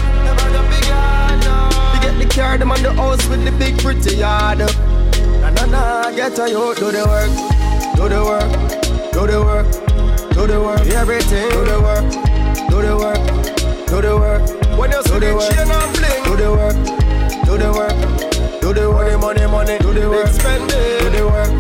get 2.00 2.18
the 2.18 2.26
car, 2.34 2.56
them 2.58 2.72
on 2.72 2.82
the 2.82 2.92
house 2.94 3.26
with 3.28 3.44
the 3.44 3.52
big 3.52 3.78
pretty 3.78 4.16
yard. 4.16 4.58
Na 4.58 5.50
na 5.50 5.64
na, 5.66 6.10
get 6.12 6.38
a 6.38 6.48
you 6.48 6.74
do 6.74 6.90
the 6.92 7.04
work, 7.04 7.30
do 7.96 8.08
the 8.08 8.24
work, 8.24 8.50
do 9.12 9.26
the 9.26 9.42
work, 9.42 9.66
do 10.34 10.46
the 10.46 10.60
work, 10.60 10.86
everything. 10.86 11.50
Do 11.50 11.64
the 11.64 11.80
work, 11.80 12.10
do 12.70 12.82
the 12.82 12.96
work, 12.96 13.20
do 13.86 14.00
the 14.00 14.16
work. 14.16 14.48
When 14.78 14.90
you 14.90 15.02
see 15.02 15.18
the 15.18 15.38
chain 15.50 15.70
and 15.70 15.92
bling, 15.96 16.24
do 16.24 16.36
the 16.36 16.50
work, 16.50 16.76
do 17.44 17.58
the 17.58 17.70
work, 17.72 17.96
do 18.62 18.72
the 18.72 18.88
work, 18.88 19.20
money, 19.20 19.46
money, 19.46 19.78
do 19.78 19.92
the 19.92 20.08
work, 20.08 20.28
spend 20.28 20.70
it, 20.70 21.00
do 21.02 21.10
the 21.10 21.26
work. 21.26 21.50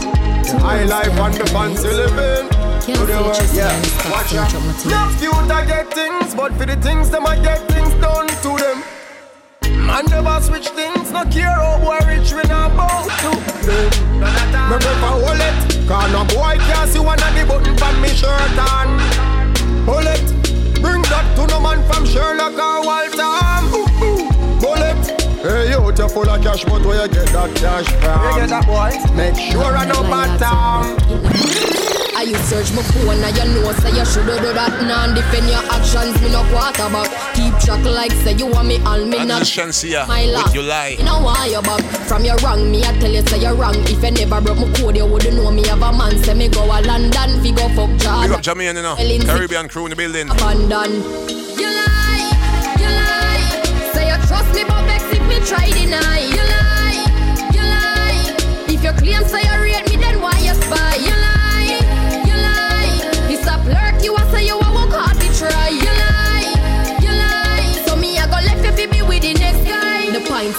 High 0.62 0.84
life 0.84 1.10
and 1.10 1.34
the 1.34 1.46
fancy 1.50 1.88
living. 1.88 2.46
Do 2.86 3.04
the 3.04 3.18
work, 3.26 3.42
yeah. 3.52 3.74
Watch 4.06 4.34
out. 4.38 4.54
Enough 4.86 5.20
youth 5.20 5.50
I 5.50 5.66
get 5.66 5.92
things, 5.92 6.34
but 6.34 6.52
for 6.54 6.64
the 6.64 6.76
things 6.76 7.10
them 7.10 7.26
I 7.26 7.36
get 7.42 7.58
things 7.68 7.92
done 7.98 8.28
to 8.28 8.50
them. 8.62 8.78
Man 9.86 10.06
never 10.06 10.40
switch 10.40 10.68
things, 10.68 11.10
no 11.10 11.24
care 11.24 11.50
how 11.50 11.82
boy 11.82 11.98
rich 12.06 12.32
we 12.32 12.42
not 12.46 12.70
bow 12.78 13.02
to 13.02 13.30
them. 13.66 13.90
Me 14.70 14.76
prefer 14.78 15.34
it, 15.42 15.88
cause 15.88 16.12
no 16.14 16.22
boy 16.30 16.54
can't 16.70 16.88
see 16.88 17.00
one 17.00 17.18
of 17.18 17.34
the 17.34 17.44
button 17.48 17.76
from 17.76 18.00
me 18.00 18.08
shirt 18.08 18.58
on. 18.70 18.94
It, 20.06 20.22
bring 20.80 21.02
that 21.10 21.26
to 21.34 21.46
no 21.50 21.58
man 21.60 21.82
from 21.90 22.06
Sherlock 22.06 22.54
or 22.54 22.86
Walter. 22.86 23.42
Bullet. 23.70 23.91
Hey, 25.92 25.98
you 25.98 26.08
you 26.08 26.14
full 26.14 26.28
of 26.28 26.42
cash, 26.42 26.64
but 26.64 26.84
where 26.86 27.02
you 27.02 27.12
get 27.12 27.26
that 27.28 27.54
cash 27.56 27.86
from? 28.00 28.20
Where 28.20 28.32
you 28.32 28.40
get 28.40 28.48
that 28.48 28.66
boy? 28.66 28.96
Make 29.14 29.36
sure 29.36 29.76
I 29.76 29.84
know 29.84 30.02
matter. 30.08 30.48
I 32.16 32.24
you 32.24 32.36
search 32.48 32.72
my 32.72 32.82
phone 32.82 33.20
and 33.20 33.36
you 33.36 33.60
know 33.60 33.72
say 33.72 33.92
you 33.92 34.04
shoulda 34.06 34.40
do 34.40 34.52
that. 34.56 34.72
Now 34.88 35.12
defend 35.12 35.48
your 35.48 35.60
actions, 35.68 36.16
me 36.22 36.30
no 36.30 36.44
quarter 36.48 36.88
back 36.88 37.10
Keep 37.34 37.58
track 37.60 37.84
like 37.84 38.12
say 38.24 38.32
you 38.32 38.46
want 38.46 38.68
me 38.68 38.80
all 38.84 39.04
me 39.04 39.24
not. 39.24 39.44
My 40.08 40.24
life, 40.24 40.54
you 40.54 40.62
lie? 40.62 40.96
You 40.98 41.04
know 41.04 41.20
why 41.20 41.46
you 41.52 41.60
back 41.60 41.82
From 42.08 42.24
your 42.24 42.36
wrong, 42.36 42.70
me 42.70 42.84
I 42.84 42.92
tell 42.98 43.10
you 43.10 43.22
say 43.26 43.40
you 43.42 43.52
wrong. 43.52 43.74
If 43.76 44.02
you 44.02 44.10
never 44.12 44.40
broke 44.40 44.58
my 44.58 44.72
code, 44.72 44.96
you 44.96 45.06
wouldn't 45.06 45.34
know 45.36 45.50
me 45.50 45.66
have 45.66 45.82
a 45.82 45.92
man. 45.92 46.16
Say 46.22 46.34
me 46.34 46.48
go 46.48 46.64
a 46.64 46.80
London, 46.80 47.42
fi 47.42 47.50
go 47.52 47.68
fuck 47.74 47.90
Jordan. 48.00 48.22
Big 48.22 48.32
up 48.32 48.42
Jamaican, 48.42 48.76
you 48.76 48.82
know. 48.82 48.96
Caribbean 49.26 49.68
crew 49.68 49.84
in 49.86 49.90
the 49.90 49.96
building. 49.96 50.30
Abandon 50.30 50.92
You 51.58 51.71
If 59.04 59.41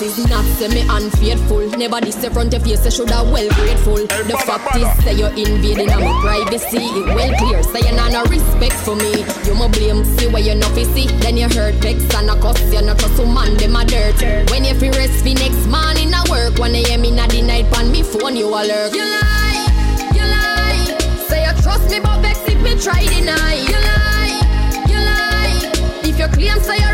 is 0.04 0.28
not 0.28 0.44
say 0.60 0.68
me 0.68 0.84
unfaithful. 0.90 1.64
Never 1.80 2.02
this 2.02 2.16
the 2.16 2.30
front 2.30 2.54
of 2.54 2.68
you 2.68 2.76
say 2.76 2.90
shoulda 2.90 3.24
well 3.24 3.48
grateful. 3.56 3.98
Hey, 3.98 4.24
the 4.28 4.36
bada, 4.36 4.46
fact 4.46 4.66
bada. 4.68 4.84
is 4.84 5.04
say 5.04 5.14
you're 5.16 5.32
invading 5.32 5.90
on 5.92 6.04
my 6.04 6.14
privacy. 6.22 6.84
It 6.84 7.08
well 7.16 7.32
clear 7.40 7.64
say 7.64 7.82
you're 7.88 7.96
not 7.96 8.12
no 8.12 8.24
respect 8.28 8.76
for 8.84 8.96
me. 8.96 9.24
You 9.48 9.56
my 9.56 9.68
blame 9.70 10.04
see 10.18 10.28
where 10.28 10.44
you 10.44 10.56
not 10.56 10.72
fi 10.76 10.84
see. 10.94 11.08
Then 11.24 11.38
you 11.38 11.48
hurt 11.48 11.76
vex 11.76 12.04
and 12.16 12.30
a 12.30 12.36
cuss 12.40 12.60
you 12.72 12.82
not 12.82 13.00
trust 13.00 13.18
man 13.24 13.56
them 13.58 13.76
a 13.76 13.86
dirt. 13.86 14.20
When 14.52 14.64
you 14.66 14.76
fi 14.76 14.90
rest 14.92 15.24
fi 15.24 15.34
next 15.34 15.66
morning 15.68 16.12
a 16.14 16.22
work. 16.30 16.60
When 16.60 16.76
you 16.76 16.84
hear 16.86 17.00
me 17.00 17.12
na 17.12 17.28
the 17.28 17.42
night 17.42 17.72
pan 17.72 17.92
me 17.92 18.04
phone 18.04 18.36
you 18.36 18.48
a 18.48 18.62
lurk. 18.68 18.94
You 18.94 19.06
lie, 19.08 19.66
you 20.14 20.26
lie. 20.28 20.98
Say 21.28 21.48
you 21.48 21.54
trust 21.64 21.90
me 21.90 22.00
but 22.04 22.20
vex 22.22 22.40
if 22.48 22.60
me 22.62 22.76
try 22.76 23.02
deny. 23.08 23.56
You 23.56 23.80
lie, 23.88 24.36
you 24.92 25.00
lie. 25.00 25.72
If 26.04 26.20
you 26.20 26.28
claim 26.28 26.60
say 26.60 26.78
you 26.78 26.93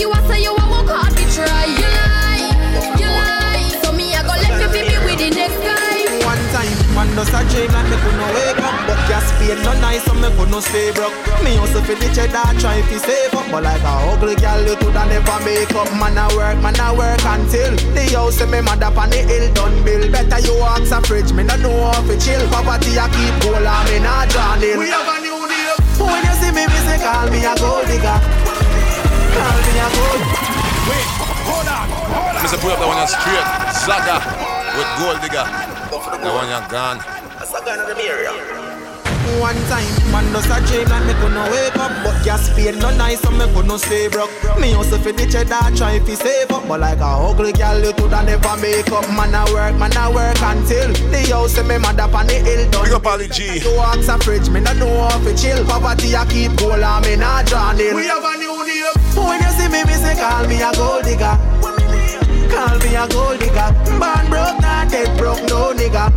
you 0.00 0.10
a 0.12 0.18
say 0.28 0.42
you 0.42 0.52
a 0.52 0.64
work 0.70 0.88
hard 0.90 1.12
to 1.16 1.24
try. 1.34 1.64
You 1.66 1.88
lie, 1.98 2.50
you 2.98 3.08
lie. 3.08 3.68
So 3.82 3.92
me 3.92 4.14
I 4.14 4.22
go 4.22 4.34
left 4.34 4.60
you 4.62 4.68
fi 4.72 4.80
be 4.88 4.96
with 5.04 5.18
the 5.18 5.30
next 5.30 5.58
guy. 5.62 6.04
One 6.24 6.40
time, 6.56 6.72
man 6.94 7.08
does 7.16 7.28
a 7.30 7.40
dream 7.52 7.70
like 7.72 7.88
me 7.90 7.96
could 8.00 8.16
no 8.16 8.26
wake 8.32 8.64
up 8.64 8.74
But 8.88 8.96
gas 9.12 9.28
paid 9.36 9.60
no 9.60 9.76
nice 9.84 10.02
so 10.08 10.14
me 10.14 10.28
could 10.40 10.48
no 10.48 10.60
stay 10.60 10.88
broke 10.96 11.12
Me 11.44 11.58
also 11.60 11.82
fi 11.84 11.94
the 12.00 12.08
cheddar 12.16 12.48
try 12.56 12.80
fi 12.88 12.96
save 12.96 13.34
up 13.34 13.44
But 13.52 13.62
like 13.62 13.84
a 13.84 13.94
ugly 14.08 14.34
girl 14.40 14.64
you 14.64 14.74
coulda 14.80 15.04
never 15.04 15.38
make 15.44 15.74
up 15.76 15.90
Man 16.00 16.16
a 16.16 16.24
work, 16.32 16.56
man 16.64 16.80
a 16.80 16.96
work 16.96 17.20
until 17.28 17.76
The 17.92 18.08
house 18.16 18.40
say 18.40 18.48
me 18.48 18.62
mother 18.64 18.88
pan 18.96 19.10
the 19.10 19.20
hill 19.20 19.52
done 19.52 19.84
bill 19.84 20.08
Better 20.10 20.40
you 20.40 20.56
ask 20.64 20.90
a 20.96 20.98
fridge, 21.04 21.30
me 21.36 21.44
no 21.44 21.56
know 21.60 21.92
how 21.92 22.00
fi 22.08 22.16
chill 22.16 22.40
Poverty 22.48 22.96
a 22.96 23.04
keep 23.12 23.34
cool 23.44 23.60
and 23.60 23.84
me 23.92 23.98
not 24.00 24.32
draw 24.32 24.56
nil 24.56 24.80
We 24.80 24.88
have 24.88 25.04
a 25.04 25.20
new 25.20 25.44
deal. 25.44 25.76
When 26.00 26.24
you 26.24 26.34
see 26.40 26.50
me, 26.56 26.64
me 26.64 26.78
say 26.88 26.98
call 27.04 27.28
me 27.28 27.44
a 27.44 27.52
gold 27.60 27.84
digger 27.84 28.16
Call 29.34 29.58
me 29.66 29.72
a 29.82 29.88
gold 29.90 30.22
Wait, 30.88 31.08
hold 31.48 31.68
on, 31.68 31.86
hold 31.90 32.36
on. 32.36 32.42
Mr. 32.44 32.58
Put 32.60 32.72
up 32.72 32.78
the 32.78 32.86
one 32.86 32.98
that's 33.00 33.16
straight. 33.16 33.48
Zaga 33.84 34.20
with 34.76 34.90
gold 35.00 35.18
digger. 35.24 35.46
The 36.22 36.30
one 36.30 36.48
you're 36.48 36.68
gone. 36.68 36.98
One 39.40 39.56
time, 39.66 39.88
man 40.12 40.30
does 40.32 40.46
a 40.46 40.60
dream 40.68 40.88
like 40.88 41.04
me 41.06 41.14
could 41.20 41.32
no 41.32 41.42
wake 41.50 41.76
up. 41.76 41.90
But 42.04 42.22
gas 42.24 42.54
paid 42.54 42.76
no 42.76 42.94
nice 42.96 43.20
so 43.20 43.30
me 43.30 43.46
could 43.52 43.66
no 43.66 43.76
stay 43.76 44.08
broke 44.08 44.30
Me 44.60 44.74
also 44.74 44.98
fi 44.98 45.12
the 45.12 45.26
cheddar 45.26 45.74
try 45.76 45.98
fi 46.00 46.14
save 46.14 46.52
up. 46.52 46.68
But 46.68 46.80
like 46.80 46.98
a 46.98 47.04
ugly 47.04 47.52
girl 47.52 47.80
you 47.82 47.92
coulda 47.94 48.22
never 48.22 48.56
make 48.60 48.92
up. 48.92 49.08
Man 49.08 49.34
a 49.34 49.42
work, 49.52 49.74
man 49.80 49.96
a 49.96 50.12
work 50.12 50.40
until 50.40 50.92
The 51.10 51.28
house 51.32 51.52
say 51.54 51.62
me 51.66 51.78
mother 51.78 52.08
pan 52.08 52.26
the 52.26 52.34
hill. 52.34 52.70
Done 52.70 52.84
Big 52.84 52.92
up 52.92 53.06
Ali 53.06 53.28
G. 53.28 53.60
You 53.64 53.74
ask 53.80 54.08
a 54.08 54.18
fridge, 54.22 54.48
me 54.50 54.60
no 54.60 54.72
know 54.74 55.08
how 55.08 55.18
fi 55.20 55.34
chill. 55.34 55.64
Poverty 55.64 56.14
a 56.14 56.24
keep 56.26 56.56
gold 56.56 56.80
and 56.80 57.04
me 57.04 57.16
not 57.16 57.46
draw 57.46 57.72
nil. 57.72 57.96
We 57.96 58.06
have 58.06 58.22
a 58.22 58.38
new. 58.38 58.53
When 59.16 59.40
you 59.40 59.50
see 59.54 59.68
me, 59.68 59.84
me 59.84 59.94
say 59.94 60.14
call 60.14 60.46
me 60.48 60.62
a 60.62 60.72
gold 60.74 61.04
digger. 61.04 61.36
Call 62.50 62.76
me 62.82 62.90
a 62.94 63.06
gold 63.08 63.38
digger. 63.38 63.70
Born 63.98 64.24
broke, 64.30 64.58
not 64.60 64.90
dead 64.90 65.10
broke, 65.18 65.42
no 65.48 65.72
nigga. 65.72 66.10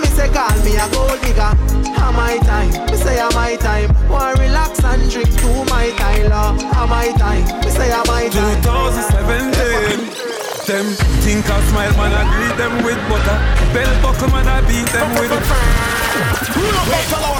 Me 0.00 0.08
say 0.14 0.28
call 0.30 0.54
me 0.64 0.76
a 0.78 0.86
gold 0.90 1.20
digger. 1.22 1.52
How 1.98 2.12
my 2.12 2.38
time? 2.46 2.70
Me 2.90 2.96
say 2.96 3.18
a 3.18 3.28
my 3.34 3.56
time? 3.56 3.90
Want 4.08 4.38
relax 4.38 4.82
and 4.84 5.10
drink 5.10 5.30
to 5.40 5.64
my 5.70 5.90
Tyler. 5.98 6.54
How 6.74 6.86
my 6.86 7.10
time? 7.18 7.44
Me 7.64 7.70
say 7.70 7.90
a 7.90 8.02
my 8.06 8.28
time? 8.28 8.62
2017 8.62 10.22
them 10.66 10.86
think 11.26 11.44
I 11.50 11.60
smile, 11.68 11.92
man, 11.98 12.12
I 12.14 12.22
greet 12.38 12.56
them 12.56 12.84
with 12.84 12.96
butter. 13.10 13.38
Bell 13.74 13.92
buckle, 14.00 14.28
man, 14.30 14.46
I 14.46 14.60
beat 14.62 14.86
them 14.94 15.10
with. 15.18 15.32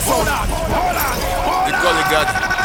Hold 0.05 0.28
on, 0.28 0.49
hold 0.51 0.97
on 0.97 1.66
The 1.66 1.72
gully 1.83 2.03
god 2.11 2.61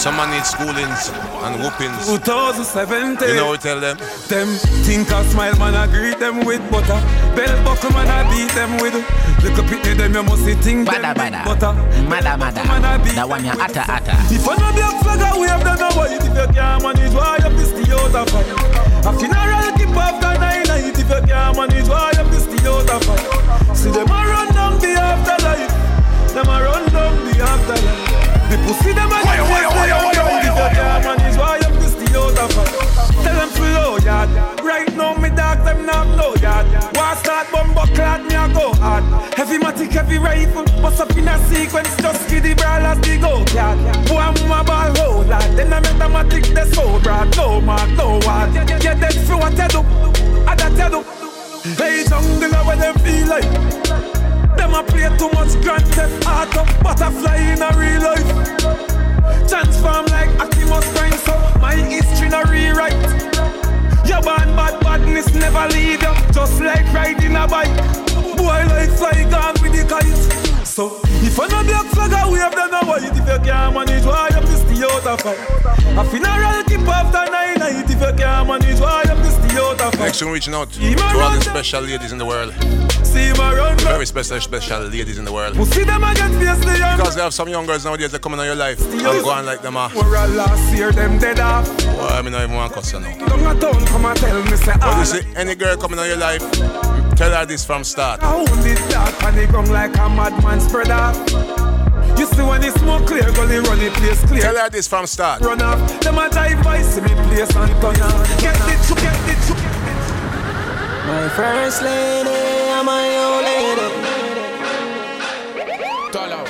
Someone 0.00 0.30
needs 0.30 0.48
schoolings 0.54 1.12
and 1.44 1.60
whoopings 1.60 2.08
2017. 2.08 3.28
You 3.28 3.34
know 3.36 3.46
what 3.52 3.60
we 3.60 3.62
tell 3.62 3.78
them? 3.80 3.98
Them 4.32 4.48
think 4.88 5.12
I 5.12 5.22
smile, 5.28 5.54
man, 5.60 5.74
I 5.76 5.86
greet 5.92 6.18
them 6.18 6.40
with 6.46 6.62
butter. 6.70 6.96
Bell 7.36 7.52
buckle, 7.64 7.90
man, 7.92 8.08
I 8.08 8.24
beat 8.32 8.48
them 8.56 8.80
with. 8.80 8.96
Little 9.44 9.64
pitney, 9.68 9.92
them 9.96 10.14
you 10.14 10.22
must 10.22 10.44
see 10.44 10.54
think 10.54 10.88
Bada, 10.88 11.12
them 11.12 11.16
bada. 11.20 11.44
butter. 11.44 11.72
Mada, 12.08 12.32
mada. 12.40 12.64
Man, 12.64 12.84
I 12.84 12.96
beat 12.96 13.14
That 13.14 13.28
one 13.28 13.44
you 13.44 13.50
atta, 13.52 13.84
atta. 13.84 14.16
If 14.32 14.48
I 14.48 14.56
know 14.56 14.72
black 14.72 14.96
flag, 15.04 15.20
I 15.20 15.36
wave 15.36 15.64
them 15.68 15.76
no 15.76 15.88
white. 15.92 16.16
If 16.16 16.24
you 16.24 16.48
can't 16.48 16.80
manage, 16.82 17.12
why 17.12 17.36
you 17.44 17.50
piss 17.60 17.70
the 17.76 17.84
out 17.92 18.14
of 18.16 18.28
fight? 18.32 18.48
A 19.04 19.10
funeral 19.20 19.68
keep 19.76 19.92
after 20.00 20.32
nine 20.40 20.64
night. 20.64 20.96
If 20.96 21.08
you 21.12 21.20
can't 21.28 21.52
manage, 21.60 21.88
why 21.92 22.08
you 22.16 22.24
piss 22.32 22.46
the 22.48 22.58
out 22.72 22.88
of 22.88 23.04
fight? 23.04 23.76
See 23.76 23.90
them 23.92 24.08
a 24.08 24.16
run 24.32 24.48
down 24.56 24.80
the 24.80 24.96
afterlife. 24.96 25.76
Them 26.32 26.48
a 26.48 26.56
run 26.64 26.84
down 26.88 27.14
the 27.28 27.36
afterlife. 27.44 28.08
The 28.48 28.56
pussy 28.66 28.92
them 28.96 29.12
a 29.12 29.19
heavy 40.10 40.18
rifle. 40.18 40.64
Bust 40.82 41.00
up 41.00 41.16
in 41.16 41.28
a 41.28 41.38
sequence, 41.48 41.96
just 41.96 42.28
give 42.28 42.42
the 42.42 42.54
brawlers 42.54 42.98
the 43.00 43.18
go. 43.18 43.44
Boy, 44.08 44.18
I'm 44.18 44.34
a 44.36 44.64
ball 44.64 44.94
hold, 44.96 45.28
lad. 45.28 45.56
Then 45.56 45.72
I 45.72 46.28
tick 46.28 46.54
the 46.54 46.64
so 46.66 47.00
broad. 47.00 47.36
No 47.36 47.60
mark, 47.60 47.88
no 47.90 48.18
what. 48.26 48.52
Yeah, 48.54 48.94
that's 48.94 49.16
for 49.26 49.36
what 49.36 49.58
I 49.58 49.68
do. 49.68 49.80
I 50.46 50.54
that 50.54 50.80
I 50.80 50.88
do. 50.88 51.02
Hey, 51.76 52.04
jungle, 52.08 52.50
where 52.66 52.76
them 52.76 52.94
feel 52.98 53.28
like. 53.28 53.50
Them 54.56 54.74
a 54.74 54.82
play 54.82 55.08
too 55.16 55.30
much 55.32 55.54
Grand 55.62 55.86
Theft 55.94 56.26
Auto 56.26 56.64
Butterfly 56.82 57.36
in 57.36 57.62
a 57.62 57.70
real 57.78 58.02
life 58.02 59.48
Transform 59.48 60.06
like 60.06 60.28
Optimus 60.40 60.90
Prime 60.92 61.12
So 61.12 61.60
my 61.60 61.76
history 61.76 62.28
no 62.28 62.42
rewrite 62.42 63.29
Your 64.20 64.36
band 64.36 64.54
bad 64.54 64.80
badness 64.80 65.34
never 65.34 65.66
leave 65.68 66.02
you 66.02 66.14
Just 66.32 66.60
like 66.60 66.92
riding 66.92 67.36
a 67.36 67.46
bike. 67.48 67.74
Boy 68.36 68.66
like 68.68 68.90
fly 68.90 69.26
gone 69.30 69.54
with 69.62 69.72
the 69.72 69.86
kite 69.88 70.49
So. 70.70 71.00
If 71.26 71.34
I 71.40 71.48
no 71.48 71.64
black 71.64 71.86
flag 71.86 72.12
I 72.12 72.30
wave 72.30 72.40
I 72.40 72.84
white 72.86 73.02
If 73.02 73.16
you 73.18 73.38
can't 73.42 73.74
manage 73.74 74.04
why 74.06 74.28
you 74.30 74.34
have 74.36 74.44
to 74.44 74.56
stay 74.56 74.84
out 74.86 75.04
of 75.04 75.20
fight 75.20 75.38
A 75.98 76.04
funeral 76.08 76.62
keep 76.62 76.86
after 76.86 77.26
nine 77.28 77.58
night 77.58 77.90
If 77.90 78.00
you 78.00 78.12
can't 78.16 78.46
manage 78.46 78.78
why 78.78 79.02
you 79.02 79.10
have 79.10 79.18
to 79.18 79.30
stay 79.34 79.58
out 79.58 79.80
of 79.80 79.92
fight 79.94 80.06
Next 80.14 80.22
one 80.22 80.32
reaching 80.32 80.54
out 80.54 80.70
to 80.70 80.80
all 81.18 81.34
the 81.34 81.40
special 81.40 81.82
ladies 81.82 82.12
in 82.12 82.18
the 82.18 82.24
world. 82.24 82.54
See 83.04 83.32
my 83.32 83.52
run 83.52 83.78
Very 83.78 84.06
special, 84.06 84.40
special 84.40 84.82
ladies 84.82 85.18
in 85.18 85.24
the 85.24 85.32
world. 85.32 85.56
We'll 85.56 85.66
see 85.66 85.82
them 85.82 86.04
again 86.04 86.38
fiercely 86.38 86.78
young 86.78 86.96
Because 86.98 87.16
they 87.16 87.22
have 87.22 87.34
some 87.34 87.48
young 87.48 87.66
girls 87.66 87.84
nowadays 87.84 88.12
that 88.12 88.22
come 88.22 88.34
in 88.34 88.44
your 88.44 88.54
life 88.54 88.80
And 88.92 89.00
go 89.00 89.28
on 89.28 89.44
like 89.44 89.62
them 89.62 89.76
ah. 89.76 89.90
We're 89.92 90.16
all 90.16 90.28
last 90.28 90.72
year 90.72 90.92
them 90.92 91.18
dead 91.18 91.40
off. 91.40 91.66
Well, 91.84 92.12
I 92.12 92.22
mean 92.22 92.34
I 92.34 92.44
even 92.44 92.54
want 92.54 92.70
to 92.70 92.74
cuss 92.76 92.92
you 92.92 93.00
now 93.00 93.54
town 93.54 93.86
come 93.86 94.04
and 94.04 94.18
tell 94.18 94.42
me 94.44 94.56
say 94.56 94.72
But 94.78 94.98
you 94.98 95.04
see, 95.04 95.28
any 95.34 95.56
girl 95.56 95.76
coming 95.76 95.98
in 95.98 96.06
your 96.06 96.16
life 96.16 96.99
Tell 97.20 97.34
her 97.36 97.44
this 97.44 97.66
from 97.66 97.84
start 97.84 98.22
I 98.22 98.32
hold 98.32 98.48
it 98.64 98.80
dark 98.88 99.22
and 99.24 99.36
it 99.36 99.52
gone 99.52 99.68
like 99.68 99.94
a 99.98 100.08
madman 100.08 100.58
spread 100.58 100.88
out 100.88 101.14
you 102.18 102.24
see 102.24 102.42
when 102.42 102.62
the 102.62 102.70
smoke 102.70 103.06
clear, 103.06 103.30
gully 103.32 103.58
run 103.60 103.78
the 103.78 103.90
place 103.90 104.24
clear. 104.24 104.42
Tell 104.42 104.56
her 104.56 104.68
this 104.68 104.86
from 104.88 105.06
start. 105.06 105.40
Run 105.40 105.62
off, 105.62 105.78
them 106.00 106.18
a 106.18 106.28
drive 106.28 106.62
by, 106.62 106.82
see 106.82 107.00
me 107.00 107.08
place 107.08 107.54
and 107.56 107.72
turn 107.80 108.00
on. 108.00 108.24
Get 108.40 108.56
the 108.68 108.76
chuk, 108.86 109.00
get 109.00 109.16
the 109.24 109.34
chuk. 109.46 109.60
My 111.06 111.28
first 111.36 111.82
lady, 111.82 112.28
I'm 112.72 112.84
my 112.84 113.04
old 113.24 113.44
lady. 113.44 113.88
Tala, 116.12 116.44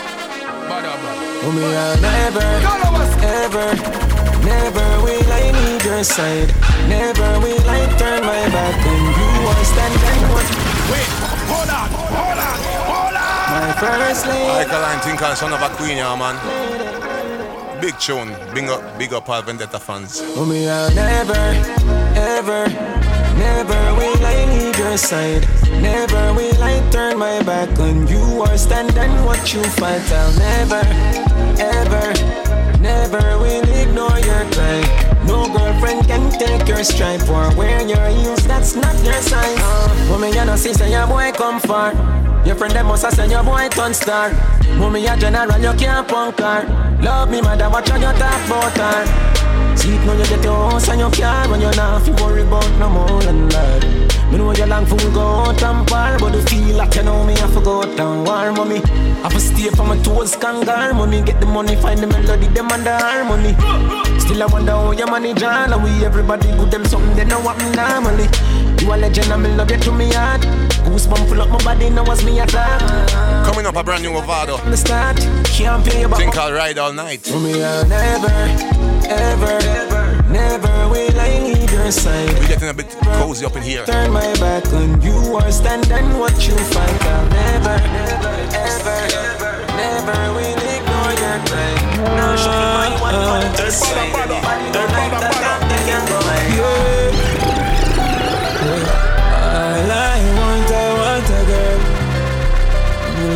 badda 0.71 0.93
badda. 1.03 1.47
Oh, 1.47 1.53
me, 1.55 1.65
I 1.67 1.99
never, 2.01 2.47
ever, 3.45 4.10
never 4.45 4.89
will 5.05 5.33
I 5.33 5.53
need 5.53 5.85
your 5.85 6.05
side. 6.05 6.51
Never 6.89 7.41
will 7.41 7.69
I 7.69 7.87
turn 7.99 8.23
my 8.23 8.45
back 8.51 8.77
on 8.87 9.01
you 9.19 9.31
or 9.49 9.61
stand 9.65 9.95
and 10.11 10.23
watch. 10.33 10.51
Wait, 10.91 11.11
hold 11.51 11.71
on, 11.71 11.89
hold 12.15 12.39
on, 12.39 12.59
hold 12.91 13.17
on. 13.17 13.31
My 13.51 13.73
first 13.79 14.27
lady. 14.27 14.49
Michael 14.49 14.85
and 14.85 15.03
think 15.03 15.23
I'm 15.23 15.37
son 15.37 15.53
of 15.53 15.63
a 15.63 15.69
queen, 15.77 15.97
yeah, 15.99 16.15
man. 16.17 16.37
Big 17.81 17.99
tune, 17.99 18.29
big 18.55 18.69
up, 18.69 18.99
big 18.99 19.13
up 19.15 19.29
all 19.29 19.41
Vendetta 19.41 19.79
fans. 19.81 20.21
Oh, 20.37 20.45
me, 20.45 20.69
I'll 20.69 20.95
never, 20.95 21.33
ever, 22.15 22.69
never 23.39 23.81
will 23.97 24.27
I 24.27 24.45
need 24.53 24.77
your 24.77 24.99
side. 24.99 25.49
Never 25.81 26.35
will 26.35 26.63
I 26.63 26.79
turn 26.91 27.19
my 27.19 27.43
back 27.43 27.79
on 27.79 28.07
you 28.07 28.41
or 28.41 28.59
stand 28.59 28.99
and 28.99 29.25
watch 29.25 29.55
you 29.55 29.63
fight. 29.63 30.03
I'll 30.13 30.33
never, 30.39 30.83
ever, 31.59 32.13
never 32.81 33.39
will 33.39 33.69
ignore 33.69 34.19
your 34.19 34.45
cry. 34.53 35.20
No 35.31 35.47
girlfriend 35.47 36.09
can 36.09 36.29
take 36.43 36.67
your 36.67 36.83
stripe 36.83 37.23
or 37.31 37.55
wear 37.55 37.87
your 37.87 38.09
heels. 38.09 38.43
That's 38.51 38.75
not 38.75 38.97
your 39.05 39.15
sign. 39.23 39.55
Uh, 39.59 40.09
woman, 40.11 40.33
you 40.33 40.45
know, 40.45 40.57
sister, 40.57 40.89
your 40.89 41.07
boy 41.07 41.31
come 41.33 41.61
far. 41.61 41.95
Your 42.45 42.57
friend 42.57 42.75
them 42.75 42.87
must 42.87 43.05
have 43.05 43.15
send 43.15 43.31
your 43.31 43.45
boy 43.45 43.69
turn 43.69 43.95
star. 43.95 44.33
Mommy 44.77 45.07
a 45.07 45.17
general, 45.17 45.61
you 45.61 45.73
can't 45.79 46.09
punk 46.09 46.41
her. 46.41 46.67
Love 47.01 47.31
me, 47.31 47.41
mother, 47.41 47.71
watch 47.71 47.89
how 47.89 47.97
you 47.97 48.19
talk 48.19 48.47
about 48.47 48.77
her. 48.77 49.77
See 49.77 49.95
it 49.95 50.05
now 50.05 50.15
you 50.15 50.27
get 50.27 50.43
your 50.43 50.71
house 50.71 50.89
and 50.89 51.01
your 51.01 51.11
car 51.11 51.49
when 51.49 51.61
you're 51.61 51.75
not 51.77 52.03
fi 52.03 52.11
worry 52.23 52.43
about 52.43 52.69
no 52.79 52.89
more 52.91 53.23
than 53.23 53.49
that. 53.51 54.11
Me 54.31 54.39
know 54.39 54.53
you 54.53 54.67
long 54.67 54.87
fool 54.87 54.99
go 55.13 55.21
out 55.21 55.63
and 55.63 55.87
par, 55.89 56.19
but 56.19 56.35
you 56.35 56.43
feel 56.43 56.77
like 56.77 56.95
you 56.95 57.03
know 57.03 57.25
me 57.25 57.35
I 57.35 57.47
for 57.49 57.61
go 57.61 57.83
out 57.83 57.99
and 57.99 58.27
war, 58.27 58.53
mommy. 58.53 58.81
I 59.25 59.29
for 59.29 59.41
stay 59.41 59.71
for 59.71 59.85
my 59.85 59.99
toes, 60.03 60.37
kangar, 60.37 60.95
mommy. 60.95 61.23
Get 61.23 61.41
the 61.41 61.47
money, 61.47 61.77
find 61.77 61.99
the 62.01 62.07
melody, 62.07 62.47
them 62.49 62.71
and 62.71 62.85
the 62.85 62.97
harmony. 62.97 63.53
Still 64.21 64.43
I 64.43 64.47
wonder 64.47 64.73
how 64.73 64.93
you 64.93 65.07
manage 65.21 65.43
all, 65.43 65.73
and 65.73 65.83
we 65.83 66.05
everybody 66.05 66.49
good 66.57 66.71
them 66.71 66.85
something 66.85 67.15
they 67.17 67.25
know 67.25 67.41
what 67.41 67.59
me 67.59 67.71
normally. 67.73 68.29
You 68.81 68.93
a 68.93 68.97
legend 68.97 69.33
and 69.33 69.43
me 69.43 69.51
love 69.55 69.71
you 69.71 69.77
to 69.79 69.93
me 69.93 70.13
heart. 70.13 70.43
Goosebump 70.87 71.29
full 71.29 71.43
up 71.43 71.49
my 71.51 71.63
body, 71.63 71.91
now 71.91 72.05
was 72.05 72.25
me 72.25 72.41
attack. 72.41 72.81
Coming 73.45 73.67
up 73.67 73.77
a 73.77 73.85
brand 73.85 74.03
new 74.03 74.11
Mavado. 74.11 74.59
From 74.59 74.71
the 74.71 74.77
start, 74.77 75.17
can't 75.47 75.85
pay 75.85 76.05
back. 76.07 76.19
Think 76.19 76.37
I'll 76.37 76.53
ride 76.53 76.79
all 76.79 76.93
night. 76.93 77.21
For 77.23 77.39
me, 77.39 77.63
I'll 77.63 77.87
never, 77.87 78.29
ever, 79.09 80.23
never 80.29 80.89
will 80.89 81.21
I 81.21 81.53
leave 81.53 81.71
your 81.71 81.91
side. 81.91 82.39
We're 82.39 82.49
getting 82.49 82.69
a 82.69 82.75
bit 82.75 82.91
cozy 83.21 83.45
up 83.45 83.57
in 83.57 83.63
here. 83.63 83.85
Turn 83.85 84.13
my 84.13 84.33
back 84.35 84.67
on 84.73 85.01
you 85.03 85.35
or 85.35 85.51
stand 85.51 85.91
and 85.93 86.19
watch 86.19 86.49
you 86.49 86.57
fight. 86.57 87.03
I'll 87.05 87.29
never, 87.29 87.77
ever, 88.57 88.97
ever, 89.13 89.67
never 89.77 90.35
will 90.35 90.50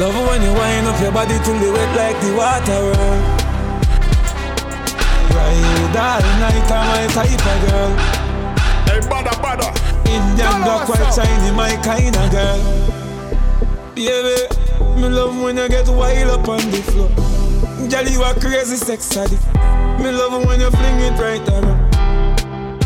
love 0.04 0.28
when 0.28 0.42
you 0.42 0.52
wind 0.52 0.86
up 0.86 1.00
your 1.00 1.12
body 1.12 1.38
till 1.44 1.58
you 1.60 1.72
wet 1.72 1.90
like 1.96 2.18
the 2.20 2.30
water. 2.34 2.80
Ride 5.34 5.96
all 5.96 6.24
night, 6.42 6.70
I'm 6.70 6.84
my 6.90 7.04
type 7.14 7.46
of 7.52 7.58
girl. 7.64 7.90
Hey, 8.88 9.00
badda 9.08 9.34
badda. 9.42 9.68
Indian 10.10 10.62
black, 10.62 10.88
white, 10.88 11.14
shiny, 11.14 11.50
my 11.56 11.76
kind 11.82 12.16
of 12.16 12.30
girl. 12.30 12.60
Baby, 13.94 14.36
me 15.00 15.08
love 15.08 15.40
when 15.40 15.56
you 15.56 15.68
get 15.68 15.88
wild 15.88 16.30
up 16.30 16.48
on 16.48 16.70
the 16.70 16.82
floor. 16.82 17.43
Girl, 17.90 18.08
you 18.08 18.22
a 18.24 18.34
crazy 18.34 18.76
sex 18.76 19.16
addict. 19.16 19.44
Me 20.00 20.10
love 20.10 20.40
it 20.40 20.46
when 20.46 20.60
you 20.60 20.70
fling 20.70 21.00
it 21.00 21.18
right 21.20 21.48
around. 21.48 21.94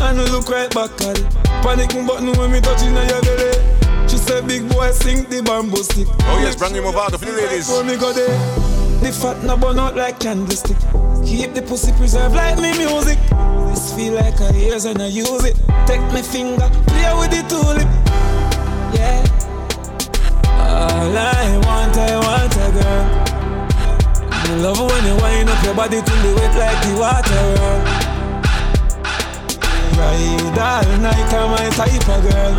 And 0.01 0.17
you 0.17 0.25
look 0.25 0.49
right 0.49 0.69
back 0.73 0.91
at 1.01 1.17
it. 1.17 1.33
Panic 1.63 1.89
button 2.05 2.31
when 2.37 2.51
me 2.51 2.61
touching 2.61 2.95
on 2.95 3.07
your 3.07 3.21
belly. 3.21 3.51
She 4.07 4.17
said, 4.17 4.47
big 4.47 4.67
boy, 4.69 4.91
sing 4.91 5.23
the 5.29 5.41
bamboo 5.41 5.83
stick. 5.83 6.07
Oh 6.23 6.39
yes, 6.41 6.55
brand 6.55 6.73
new 6.73 6.81
Mavado 6.81 7.17
for 7.17 7.25
the 7.25 7.31
ladies. 7.31 7.69
When 7.69 7.87
me 7.87 7.97
go 7.97 8.13
there, 8.13 8.27
the 9.01 9.11
fat 9.11 9.43
no 9.43 9.57
burn 9.57 9.79
out 9.79 9.95
like 9.95 10.19
candlestick. 10.19 10.77
Keep 11.25 11.53
the 11.53 11.61
pussy 11.61 11.91
preserved 11.93 12.35
like 12.35 12.57
me 12.57 12.77
music. 12.77 13.17
This 13.69 13.93
feel 13.95 14.13
like 14.13 14.39
a 14.41 14.53
years 14.53 14.85
and 14.85 15.01
I 15.01 15.07
use 15.07 15.43
it. 15.45 15.55
Take 15.87 16.01
my 16.11 16.21
finger, 16.21 16.69
play 16.87 17.13
with 17.17 17.31
the 17.31 17.43
tulip. 17.47 17.87
Yeah. 18.93 19.25
All 20.59 21.17
I 21.17 21.57
want, 21.65 21.97
I 21.97 22.17
want 22.17 22.55
a 22.55 22.71
girl. 22.83 23.28
Me 24.43 24.55
love 24.63 24.79
when 24.79 25.05
you 25.05 25.15
wind 25.21 25.49
up 25.49 25.63
your 25.63 25.75
body 25.75 26.01
till 26.01 26.25
you 26.25 26.35
wet 26.35 26.55
like 26.57 26.79
the 26.85 26.93
water. 26.99 27.99
Ride 29.97 30.59
all 30.59 30.97
night, 30.99 31.33
I'm 31.33 31.51
my 31.51 31.69
type 31.75 32.07
of 32.07 32.21
girl. 32.23 32.53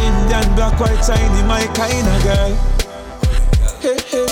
Indian 0.00 0.54
black, 0.54 0.80
white, 0.80 1.04
shiny, 1.04 1.42
my 1.46 1.66
kind 1.74 2.08
of 2.08 2.22
girl. 2.24 2.52
Hey, 3.80 3.98
hey, 4.08 4.28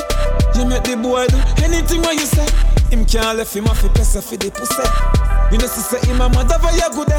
you 0.59 0.67
make 0.67 0.83
the 0.83 0.97
boy 0.97 1.27
do 1.29 1.39
anything 1.63 2.01
what 2.03 2.15
you 2.15 2.27
say. 2.27 2.47
Him 2.91 3.05
can't 3.05 3.37
left 3.37 3.55
him 3.55 3.67
off 3.67 3.83
the 3.83 3.89
press 3.91 4.15
for 4.15 4.37
the 4.37 4.51
pussy. 4.51 4.83
You 5.53 5.59
know, 5.59 5.69
she 5.69 5.81
say 5.81 6.01
him 6.07 6.21
a 6.21 6.29
mother 6.29 6.59
for 6.59 6.73
your 6.75 6.91
good. 6.91 7.13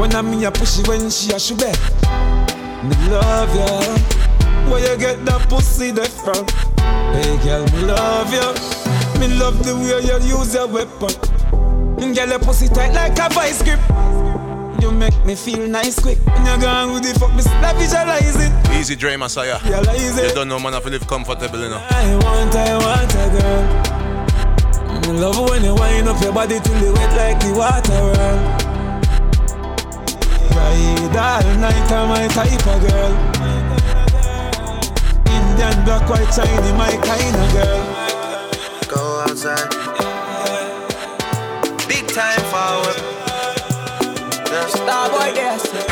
When 0.00 0.14
I'm 0.14 0.30
me 0.30 0.44
a 0.44 0.50
push 0.50 0.78
it 0.78 0.88
when 0.88 1.10
she 1.10 1.32
a 1.32 1.56
back. 1.56 1.78
Me 2.84 2.96
love 3.10 3.54
you. 3.54 4.20
Where 4.70 4.92
you 4.92 4.98
get 4.98 5.24
that 5.24 5.48
pussy 5.48 5.90
there 5.90 6.06
from? 6.06 6.46
Hey 7.12 7.36
girl, 7.44 7.64
me 7.72 7.82
love 7.84 8.32
you. 8.32 8.54
Me 9.20 9.28
love 9.38 9.62
the 9.64 9.74
way 9.76 10.00
you 10.06 10.38
use 10.38 10.54
your 10.54 10.66
weapon. 10.66 11.10
You 12.00 12.14
girl, 12.14 12.28
your 12.28 12.38
pussy 12.38 12.68
tight 12.68 12.92
like 12.92 13.18
a 13.18 13.28
vice 13.34 13.62
grip. 13.62 13.80
You 14.80 14.90
make 14.90 15.24
me 15.26 15.34
feel 15.34 15.66
nice 15.68 15.98
quick. 15.98 16.18
When 16.24 16.46
you're 16.46 16.58
gone 16.58 16.94
with 16.94 17.02
the 17.02 17.18
fuck, 17.18 17.34
me 17.34 17.42
stop 17.42 17.76
visualize 17.76 18.36
it. 18.36 18.52
Easy 18.72 18.96
Dre 18.96 19.16
Messiah. 19.16 19.58
Realize 19.64 20.18
it. 20.18 20.28
You 20.28 20.34
don't 20.34 20.48
know 20.48 20.58
man 20.58 20.74
if 20.74 20.84
you 20.84 20.90
live 20.92 21.06
comfortable, 21.06 21.58
know. 21.58 21.82
I 21.90 22.14
want, 22.24 22.54
I 22.54 22.78
want 22.78 23.14
a 23.14 23.28
girl. 23.36 23.90
Me 25.02 25.20
love 25.20 25.50
when 25.50 25.64
you 25.64 25.74
wind 25.74 26.08
up 26.08 26.22
your 26.22 26.32
body 26.32 26.60
till 26.60 26.78
you 26.82 26.92
wet 26.94 27.16
like 27.16 27.40
the 27.40 27.52
water. 27.52 28.70
Ride 30.54 31.16
all 31.16 31.54
night, 31.58 31.92
I'm 31.92 32.08
my 32.08 32.28
type 32.28 32.66
of 32.66 32.80
girl. 32.88 33.59
Indian 35.60 35.84
black, 35.84 36.08
white, 36.08 36.32
shiny, 36.32 36.72
my 36.72 36.88
kind 37.04 37.36
of 37.36 37.52
girl. 37.52 37.84
Go 38.88 39.24
outside. 39.28 39.68
Big 41.86 42.08
time 42.08 42.40
forward. 42.48 42.96
Starboy 44.72 45.34
there, 45.34 45.58
sir. 45.58 45.84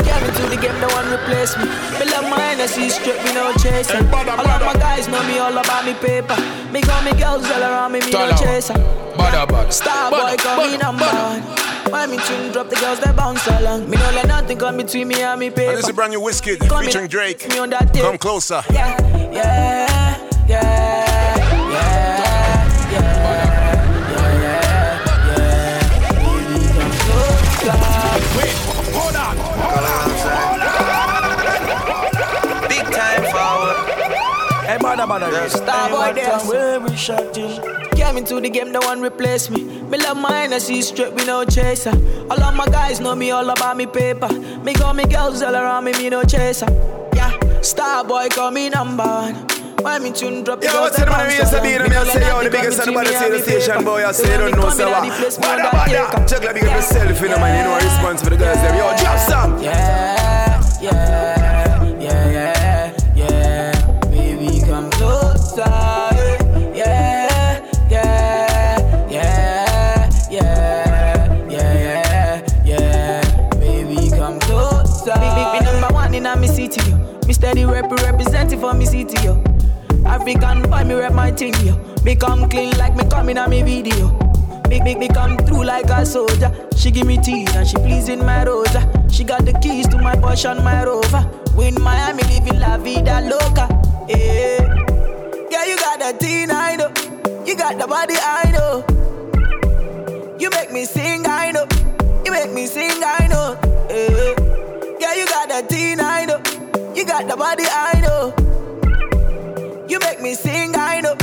Give 0.00 0.24
it 0.24 0.34
to 0.40 0.48
the 0.48 0.56
game, 0.56 0.80
the 0.80 0.88
one 0.96 1.12
replace 1.12 1.58
me. 1.58 1.64
Me 2.00 2.10
love 2.10 2.24
my 2.30 2.40
Hennessy 2.40 2.88
straight, 2.88 3.22
me 3.22 3.34
no 3.34 3.52
chaser. 3.52 3.98
All 3.98 4.48
of 4.48 4.62
my 4.64 4.72
guys 4.80 5.08
know 5.08 5.22
me 5.24 5.38
all 5.38 5.52
about 5.52 5.84
me 5.84 5.92
paper. 5.92 6.36
Me 6.72 6.80
got 6.80 7.04
me 7.04 7.12
girls 7.20 7.44
all 7.50 7.62
around 7.62 7.92
me, 7.92 8.00
me 8.00 8.12
no 8.12 8.32
chaser. 8.32 8.72
Badda, 9.18 9.44
badda. 9.52 9.72
Star 9.72 10.10
boy, 10.10 10.36
call 10.38 10.66
me 10.66 10.78
number 10.78 11.04
one. 11.04 11.42
Why 11.90 12.06
me 12.06 12.18
tune 12.18 12.52
drop 12.52 12.68
the 12.68 12.76
girls 12.76 13.00
that 13.00 13.16
bounce 13.16 13.46
along? 13.46 13.88
Me 13.88 13.96
no 13.96 14.10
let 14.10 14.26
nothing 14.26 14.58
come 14.58 14.76
between 14.76 15.08
me 15.08 15.22
and 15.22 15.40
me 15.40 15.48
paper. 15.48 15.70
And 15.70 15.78
this 15.78 15.84
is 15.84 15.90
a 15.90 15.94
brand 15.94 16.12
new 16.12 16.20
Wizkid 16.20 16.58
Come 16.68 16.84
featuring 16.84 17.04
in, 17.04 17.10
Drake. 17.10 17.48
Me 17.48 17.58
on 17.58 17.70
that 17.70 17.94
tape. 17.94 18.02
Come 18.02 18.18
closer. 18.18 18.62
Yeah, 18.70 18.94
yeah, 19.32 20.18
yeah, 20.48 20.48
yeah, 20.48 21.72
yeah. 21.72 22.08
Hold 28.92 29.16
on, 29.16 29.36
hold 29.36 29.84
on, 32.62 32.68
Big 32.68 32.84
time 32.92 33.22
forward. 33.32 33.76
Hey, 34.66 34.78
badda 34.78 35.06
badda, 35.06 35.48
star 35.50 35.88
boy 35.88 36.12
dance. 36.14 36.46
Where 36.46 36.80
we 36.80 36.96
shot 36.96 37.34
him. 37.34 37.67
Into 38.18 38.40
the 38.40 38.50
game, 38.50 38.72
the 38.72 38.80
one 38.80 39.00
replace 39.00 39.48
me. 39.48 39.62
Me 39.62 39.96
love 39.96 40.16
my 40.16 40.40
Hennessy 40.40 40.82
straight, 40.82 41.14
we 41.14 41.24
no 41.24 41.44
chaser. 41.44 41.92
All 42.28 42.42
of 42.42 42.56
my 42.56 42.66
guys 42.66 42.98
know 42.98 43.14
me 43.14 43.30
all 43.30 43.48
about 43.48 43.76
me 43.76 43.86
paper. 43.86 44.28
Me 44.64 44.72
got 44.72 44.96
me 44.96 45.04
girls 45.04 45.40
all 45.40 45.54
around 45.54 45.84
me, 45.84 45.92
me 45.92 46.10
no 46.10 46.24
chaser. 46.24 46.66
Yeah, 47.14 47.38
star 47.62 48.02
boy 48.02 48.26
call 48.28 48.50
me 48.50 48.70
number 48.70 49.04
one. 49.04 49.34
Why 49.82 50.00
me 50.00 50.10
tune 50.10 50.42
drop 50.42 50.60
the 50.60 50.66
Yo, 50.66 50.80
what's 50.80 50.98
the 50.98 51.06
man? 51.06 51.30
Say, 51.30 51.58
along? 51.58 51.62
be 51.62 51.78
Me 51.78 51.88
me 51.90 51.96
I 51.96 52.04
say, 52.06 52.26
yo, 52.26 52.42
the 52.42 52.50
biggest 52.50 52.82
come 52.82 52.96
and 52.96 53.06
the 53.06 53.12
between 53.12 53.30
baddest 53.30 53.48
in 53.48 53.54
the 53.54 53.60
station, 53.62 53.84
boy. 53.84 54.04
I 54.04 54.10
So 54.10 54.24
say, 54.24 54.36
don't 54.36 54.50
know, 54.50 54.70
say 54.70 54.84
what? 54.90 55.40
Badda, 55.40 55.70
badda. 55.70 56.26
Check 56.26 56.42
like 56.42 56.54
big 56.54 56.64
yourself, 56.64 57.22
you 57.22 57.28
know, 57.28 57.38
man. 57.38 57.54
You 57.54 57.70
know, 57.70 57.76
response 57.76 58.20
for 58.20 58.30
the 58.30 58.36
girls, 58.36 58.58
them. 58.58 58.74
Yo, 58.74 58.96
drop 58.98 59.18
some. 59.30 59.62
Yeah, 59.62 60.60
yeah, 60.82 61.57
for 78.58 78.74
me 78.74 78.86
city, 78.86 79.22
yo. 79.24 79.42
African 80.04 80.62
boy, 80.62 80.84
me 80.84 80.94
rep 80.94 81.12
my 81.12 81.30
thing, 81.30 81.54
yo. 81.64 81.76
Me 82.04 82.14
come 82.16 82.48
clean 82.48 82.76
like 82.78 82.94
me 82.96 83.04
coming 83.08 83.38
on 83.38 83.50
me 83.50 83.62
video. 83.62 84.08
Big, 84.68 84.84
big, 84.84 84.98
me 84.98 85.08
come 85.08 85.36
through 85.38 85.64
like 85.64 85.86
a 85.86 86.04
soldier. 86.04 86.52
She 86.76 86.90
give 86.90 87.06
me 87.06 87.18
tea 87.18 87.46
and 87.54 87.66
she 87.66 87.76
pleasing 87.76 88.20
my 88.24 88.44
rosa. 88.44 88.88
She 89.10 89.24
got 89.24 89.44
the 89.44 89.52
keys 89.54 89.88
to 89.88 89.98
my 89.98 90.14
Porsche 90.14 90.50
and 90.50 90.62
my 90.62 90.84
Rover. 90.84 91.28
We 91.56 91.68
in 91.68 91.82
Miami 91.82 92.22
living 92.24 92.60
la 92.60 92.76
vida 92.76 93.20
loca. 93.20 93.66
Yeah, 94.08 94.62
yeah, 95.50 95.64
you 95.64 95.76
got 95.76 95.98
the 95.98 96.16
teen, 96.20 96.50
I 96.50 96.76
know. 96.76 96.92
You 97.44 97.56
got 97.56 97.78
the 97.78 97.86
body, 97.88 98.14
I 98.16 98.52
know. 98.52 98.84
You 100.38 100.50
make 100.50 100.70
me 100.70 100.84
sing, 100.84 101.26
I 101.26 101.50
know. 101.50 101.66
You 102.24 102.30
make 102.30 102.52
me 102.52 102.66
sing, 102.66 103.02
I 103.04 103.26
know. 103.26 103.58
Yeah, 103.90 104.34
yeah, 105.00 105.14
you 105.14 105.26
got 105.26 105.48
the 105.48 105.66
teen, 105.68 105.98
I 105.98 106.24
know. 106.24 106.40
You 106.94 107.04
got 107.04 107.26
the 107.26 107.36
body, 107.36 107.64
I 107.66 108.00
know. 108.00 108.37
Make 110.28 110.36
me 110.44 110.52
sing, 110.52 110.76
I 110.76 111.00
know. 111.00 111.16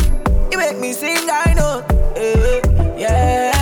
You 0.51 0.57
make 0.57 0.79
me 0.79 0.91
sing, 0.91 1.29
I 1.29 1.53
know. 1.53 1.85
Eh, 2.15 2.59
Yeah, 2.97 3.11
yeah, 3.11 3.54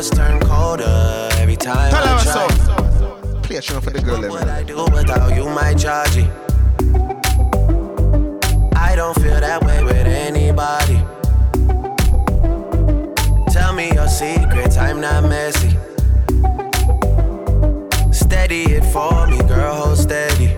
just 0.00 0.16
turn 0.16 0.40
colder 0.40 1.28
every 1.32 1.56
time 1.56 1.90
Tell 1.90 2.02
I 2.02 2.22
try. 2.22 2.48
so. 2.48 3.40
Play 3.42 3.56
a 3.56 3.60
tune 3.60 3.82
for 3.82 3.90
the 3.90 4.00
girl, 4.00 4.22
What. 4.30 4.48
I 4.48 4.62
do 4.62 4.82
without 4.84 5.36
you, 5.36 5.44
my 5.44 5.74
Georgie? 5.74 6.26
I 8.74 8.96
don't 8.96 9.14
feel 9.20 9.38
that 9.38 9.62
way 9.62 9.84
with 9.84 10.06
anybody. 10.06 10.98
Tell 13.52 13.74
me 13.74 13.92
your 13.92 14.08
secrets, 14.08 14.78
I'm 14.78 15.02
not 15.02 15.24
messy. 15.24 15.76
Steady 18.10 18.62
it 18.72 18.84
for 18.94 19.26
me, 19.26 19.36
girl, 19.42 19.74
hold 19.74 19.98
steady. 19.98 20.56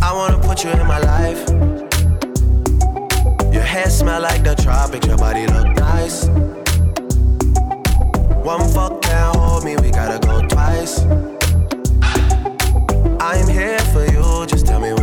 I 0.00 0.10
wanna 0.14 0.38
put 0.38 0.64
you 0.64 0.70
in 0.70 0.86
my 0.86 1.00
life. 1.00 1.46
Your 3.52 3.66
hair 3.74 3.90
smell 3.90 4.22
like 4.22 4.42
the 4.42 4.54
tropics, 4.54 5.06
your 5.06 5.18
body 5.18 5.46
look 5.48 5.68
nice. 5.76 6.26
One 8.48 8.66
fuck 8.70 9.02
can't 9.02 9.36
hold 9.36 9.62
me, 9.62 9.76
we 9.76 9.90
gotta 9.90 10.26
go 10.26 10.40
twice. 10.40 11.02
I'm 13.20 13.46
here 13.46 13.78
for 13.92 14.06
you, 14.10 14.46
just 14.46 14.64
tell 14.64 14.80
me 14.80 14.94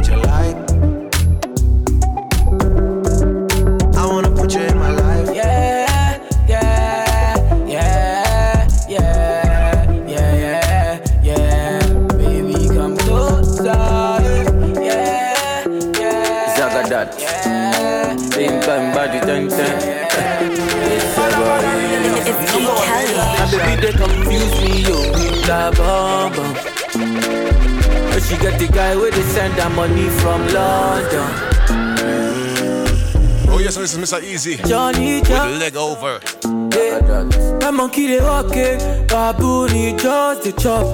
with 25.69 25.79
la 25.79 26.29
bomb 26.29 26.31
bomb. 26.33 26.53
But 28.11 28.21
she 28.23 28.37
get 28.37 28.59
the 28.59 28.67
guy 28.71 28.95
where 28.95 29.11
they 29.11 29.21
send 29.21 29.53
her 29.53 29.69
money 29.69 30.09
from 30.09 30.41
London. 30.47 31.29
Mm. 31.67 33.47
Oh, 33.49 33.59
yes, 33.59 33.75
this 33.75 33.93
is 33.93 33.99
Mr. 33.99 34.19
Eazi. 34.21 34.57
Johnny 34.67 35.19
With 35.19 35.27
Jack. 35.27 35.49
the 35.51 35.57
leg 35.57 35.75
over. 35.75 36.19
My 37.61 37.71
monkey 37.71 38.07
they 38.07 38.19
walk 38.21 38.55
it, 38.55 39.07
baboon 39.07 39.69
he 39.71 39.93
just 39.93 40.43
the 40.43 40.51
chop. 40.53 40.85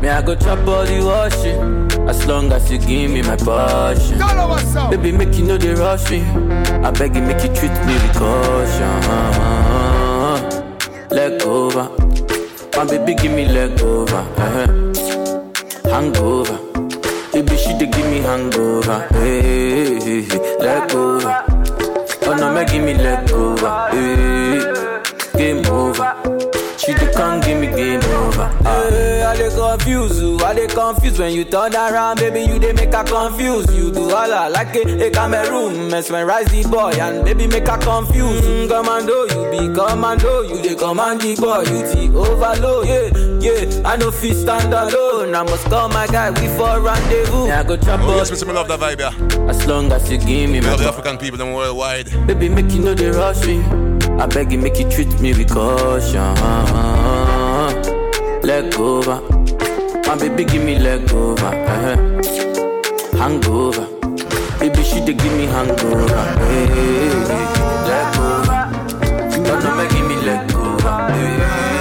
Me 0.00 0.08
I 0.08 0.22
go 0.22 0.34
chop 0.34 0.66
all 0.66 0.84
the 0.84 1.00
washing, 1.04 2.08
as 2.08 2.26
long 2.26 2.50
as 2.52 2.70
you 2.70 2.78
give 2.78 3.10
me 3.10 3.22
my 3.22 3.36
passion. 3.36 4.18
Baby 4.90 5.12
make 5.12 5.34
you 5.36 5.44
know 5.44 5.58
they 5.58 5.74
rush 5.74 6.10
me, 6.10 6.22
I 6.22 6.90
beg 6.92 7.14
you 7.14 7.22
make 7.22 7.42
you 7.42 7.52
treat 7.54 7.72
me 7.86 7.94
with 7.94 8.14
caution. 8.16 9.00
Leg 11.10 11.42
over, 11.42 11.88
my 12.84 12.88
baby 12.98 13.14
give 13.14 13.32
me 13.32 13.46
leg 13.46 13.80
over, 13.80 14.16
uh-huh. 14.16 14.66
hangover. 15.90 16.58
Baby 17.32 17.56
she 17.56 17.78
dey 17.78 17.86
give 17.86 18.06
me 18.10 18.18
hangover, 18.18 19.06
hey, 19.12 20.00
hey, 20.00 20.22
hey. 20.22 20.58
leg 20.58 20.90
over. 20.92 21.44
Oh 22.24 22.34
no, 22.38 22.52
make 22.52 22.68
give 22.72 22.82
me 22.84 22.94
leg 22.94 23.30
over. 23.30 23.70
Hey, 23.92 24.58
game 25.38 25.64
over. 25.66 26.10
She 26.78 26.92
dey 26.94 27.12
come 27.12 27.40
give 27.40 27.60
me 27.60 27.68
game 27.68 28.02
over. 28.20 28.48
Hey, 28.64 29.11
I 29.32 29.36
dey 29.36 29.48
confuse 29.48 30.20
you. 30.20 30.38
I 30.40 30.54
dey 30.54 30.66
confused 30.66 31.18
when 31.18 31.32
you 31.32 31.44
turn 31.44 31.74
around, 31.74 32.18
baby. 32.20 32.40
You 32.42 32.58
they 32.58 32.72
make 32.74 32.92
her 32.92 33.02
confuse. 33.04 33.66
You 33.74 33.90
do 33.90 34.10
all 34.10 34.32
I 34.32 34.48
like 34.48 34.74
a, 34.76 35.06
a 35.06 35.10
Cameroon, 35.10 35.88
mesmerize 35.90 36.46
the 36.48 36.68
boy 36.68 36.90
and 37.00 37.24
baby 37.24 37.46
make 37.46 37.66
her 37.66 37.78
confused. 37.78 38.44
Mm, 38.44 38.68
commando, 38.68 39.24
you 39.32 39.50
be 39.50 39.74
commando. 39.74 40.42
You 40.42 40.62
dey 40.62 40.74
command 40.74 41.20
the 41.22 41.34
boy, 41.36 41.60
you 41.60 42.10
the 42.10 42.18
overload. 42.18 42.86
Yeah, 42.86 43.08
yeah. 43.40 43.88
I 43.88 43.96
no 43.96 44.10
fit 44.10 44.34
stand 44.36 44.72
alone. 44.74 45.34
I 45.34 45.42
must 45.44 45.64
call 45.64 45.88
my 45.88 46.06
guy. 46.08 46.30
We 46.30 46.48
for 46.58 46.80
rendezvous. 46.80 47.46
Yeah, 47.46 47.60
I 47.60 47.64
go 47.64 47.76
chop 47.78 48.00
Oh, 48.02 48.10
up. 48.10 48.16
yes, 48.16 48.30
Mr. 48.30 48.46
Me 48.46 48.52
love 48.52 48.68
that 48.68 48.80
vibe, 48.80 49.00
yeah. 49.00 49.48
As 49.48 49.66
long 49.66 49.90
as 49.92 50.10
you 50.10 50.18
give 50.18 50.50
me 50.50 50.60
We 50.60 50.66
my 50.66 50.72
love 50.72 50.80
the 50.80 50.88
African 50.88 51.16
people 51.16 51.38
them 51.38 51.52
worldwide. 51.54 52.10
Baby, 52.26 52.50
make 52.50 52.70
you 52.70 52.80
know 52.80 52.92
they 52.94 53.08
rush 53.10 53.46
me. 53.46 53.62
I 54.20 54.26
beg 54.26 54.52
you, 54.52 54.58
make 54.58 54.78
you 54.78 54.90
treat 54.90 55.08
me 55.20 55.32
with 55.32 55.48
caution. 55.50 56.36
Leg 58.42 58.74
over. 58.78 59.20
My 60.06 60.16
baby, 60.18 60.44
give 60.44 60.64
me 60.64 60.78
leg 60.78 61.10
over. 61.12 61.46
uh-huh. 61.46 61.96
Hangover. 63.18 63.86
Baby, 64.58 64.82
she 64.82 65.00
dey 65.04 65.14
give 65.14 65.32
me 65.32 65.46
hangover. 65.46 66.22
Hey, 66.50 66.66
hey, 66.66 67.08
hey. 67.30 67.46
Leg 67.88 68.16
over. 68.18 68.60
No, 69.62 69.76
make 69.76 69.90
give 69.90 70.06
me 70.08 70.16
leg 70.26 70.52
over. 70.54 70.90
Hey, 71.12 71.71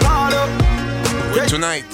call. 0.00 0.30
oh. 0.32 1.32
with 1.34 1.48
tonight. 1.48 1.84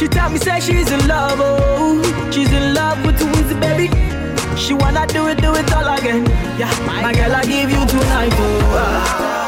She 0.00 0.08
tell 0.08 0.30
me 0.30 0.38
say 0.38 0.60
she's 0.60 0.90
in 0.90 1.06
love, 1.06 1.40
oh. 1.42 2.30
She's 2.32 2.50
in 2.50 2.72
love 2.72 3.04
with 3.04 3.20
Wizzy, 3.20 3.60
baby. 3.60 3.88
She 4.56 4.72
wanna 4.72 5.06
do 5.06 5.26
it, 5.26 5.42
do 5.42 5.54
it 5.54 5.70
all 5.74 5.86
again. 5.94 6.24
Yeah, 6.58 6.72
my 6.86 7.12
girl, 7.12 7.34
I 7.34 7.42
give 7.44 7.70
you 7.70 7.84
tonight, 7.84 8.32
oh. 8.32 9.39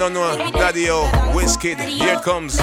Don't. 0.00 0.14
Daddy 0.54 0.88
O, 0.90 1.04
Wizkid, 1.34 1.78
here 1.78 2.14
it 2.14 2.22
comes. 2.22 2.58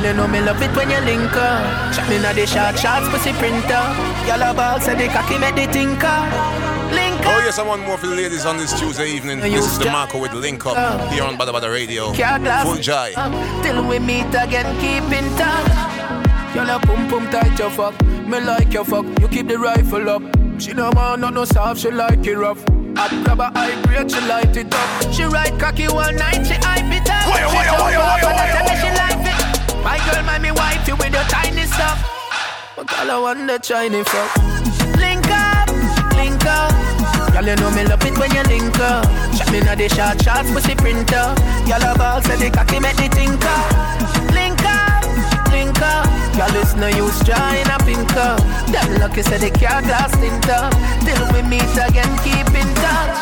Girl, 0.00 0.10
you 0.10 0.16
know 0.16 0.26
me 0.26 0.40
love 0.40 0.62
it 0.62 0.74
when 0.76 0.88
you 0.90 1.00
link 1.00 1.32
up. 1.34 1.92
Shot 1.94 2.08
me 2.08 2.18
na 2.18 2.32
the 2.32 2.46
short 2.46 2.74
pussy 3.10 3.32
printer. 3.34 3.84
Girl, 4.26 4.42
a 4.42 4.54
ball 4.54 4.80
say 4.80 4.94
the 4.94 5.08
cocky 5.12 5.38
make 5.38 5.54
the 5.54 5.66
tinker. 5.70 6.20
Link 6.90 7.20
Oh, 7.22 7.40
yes, 7.44 7.58
I 7.58 7.62
want 7.62 7.82
more 7.86 7.98
for 7.98 8.06
the 8.06 8.14
ladies 8.16 8.46
on 8.46 8.56
this 8.56 8.72
Tuesday 8.78 9.10
evening. 9.10 9.40
This 9.40 9.66
is 9.66 9.78
the 9.78 9.86
Marco 9.86 10.18
with 10.20 10.32
Link 10.32 10.64
Up 10.66 10.76
uh. 10.76 11.08
here 11.10 11.22
on 11.22 11.36
Badda 11.36 11.52
Badda 11.52 11.70
Radio. 11.70 12.12
Full 12.14 12.76
joy. 12.76 13.12
up, 13.16 13.32
Till 13.62 13.86
we 13.86 13.98
meet 13.98 14.26
again, 14.28 14.66
keep 14.80 15.04
in 15.12 15.28
touch. 15.36 16.54
Girl, 16.54 16.70
a 16.70 16.80
pum 16.80 17.06
pum 17.08 17.30
tight 17.30 17.58
your 17.58 17.70
fuck. 17.70 17.94
Me 18.26 18.40
like 18.40 18.72
your 18.72 18.84
fuck. 18.84 19.04
You 19.20 19.28
keep 19.28 19.48
the 19.48 19.58
rifle 19.58 20.08
up. 20.08 20.22
She 20.58 20.72
don't 20.72 20.94
want 20.94 21.20
no 21.20 21.28
no 21.28 21.44
soft. 21.44 21.80
She 21.80 21.90
like 21.90 22.26
it 22.26 22.36
rough. 22.36 22.64
Hot 22.96 23.10
grab 23.24 23.40
a 23.40 23.50
high 23.58 23.80
grade. 23.82 24.10
She 24.10 24.20
light 24.22 24.56
it 24.56 24.74
up. 24.74 25.12
She 25.12 25.22
ride 25.24 25.58
cocky 25.60 25.86
one 25.88 26.16
night. 26.16 26.44
She 26.46 26.54
hype 26.54 26.90
it 26.90 27.08
up. 27.08 27.28
Wire, 27.28 27.48
She 27.48 27.54
wire, 27.54 27.64
jump 27.66 27.80
wire, 27.80 27.98
off 27.98 28.22
wire, 28.22 28.32
and 28.32 28.40
I 28.40 28.42
wire, 28.42 28.52
tell 28.56 28.68
her 28.68 28.76
she 28.80 28.86
wire. 28.88 28.96
like 28.96 29.14
it. 29.14 29.19
My 29.82 29.96
girl, 30.04 30.22
my 30.24 30.38
me 30.38 30.50
wife 30.52 30.86
you 30.86 30.96
with 30.96 31.12
your 31.12 31.24
tiny 31.24 31.64
stuff. 31.64 31.98
But 32.76 32.86
girl, 32.86 33.10
I 33.10 33.18
want 33.18 33.46
the 33.46 33.60
shiny 33.62 34.04
fuck. 34.04 34.36
Link 35.00 35.26
up, 35.28 35.68
link 36.16 36.44
up. 36.44 36.72
Girl, 37.32 37.46
you 37.46 37.56
know 37.56 37.70
me 37.72 37.84
love 37.84 38.04
it 38.04 38.16
when 38.18 38.30
you 38.30 38.42
link 38.44 38.78
up. 38.78 39.04
Shot 39.34 39.50
me 39.52 39.60
na 39.60 39.74
the 39.74 39.88
short 39.88 40.20
shots, 40.22 40.50
pussy 40.52 40.74
printer. 40.74 41.34
Girl, 41.64 41.84
a 41.84 41.96
ball 41.96 42.20
say 42.22 42.36
the 42.36 42.50
cocky 42.50 42.78
make 42.80 42.96
the 42.96 43.08
tinker. 43.08 43.60
Link 44.36 44.60
up, 44.68 45.04
link 45.50 45.80
up. 45.80 46.06
Girl, 46.36 46.56
it's 46.60 46.74
no 46.76 46.88
use 46.88 47.18
trying 47.24 47.68
a 47.68 47.78
pink 47.84 48.12
up. 48.16 48.40
Them 48.68 49.00
lucky 49.00 49.22
say 49.22 49.38
the 49.38 49.50
car 49.58 49.80
glass 49.80 50.12
tint 50.20 50.48
up. 50.48 50.72
Till 51.04 51.24
we 51.32 51.40
meet 51.48 51.72
again, 51.80 52.12
keep 52.20 52.48
in 52.52 52.68
touch. 52.84 53.18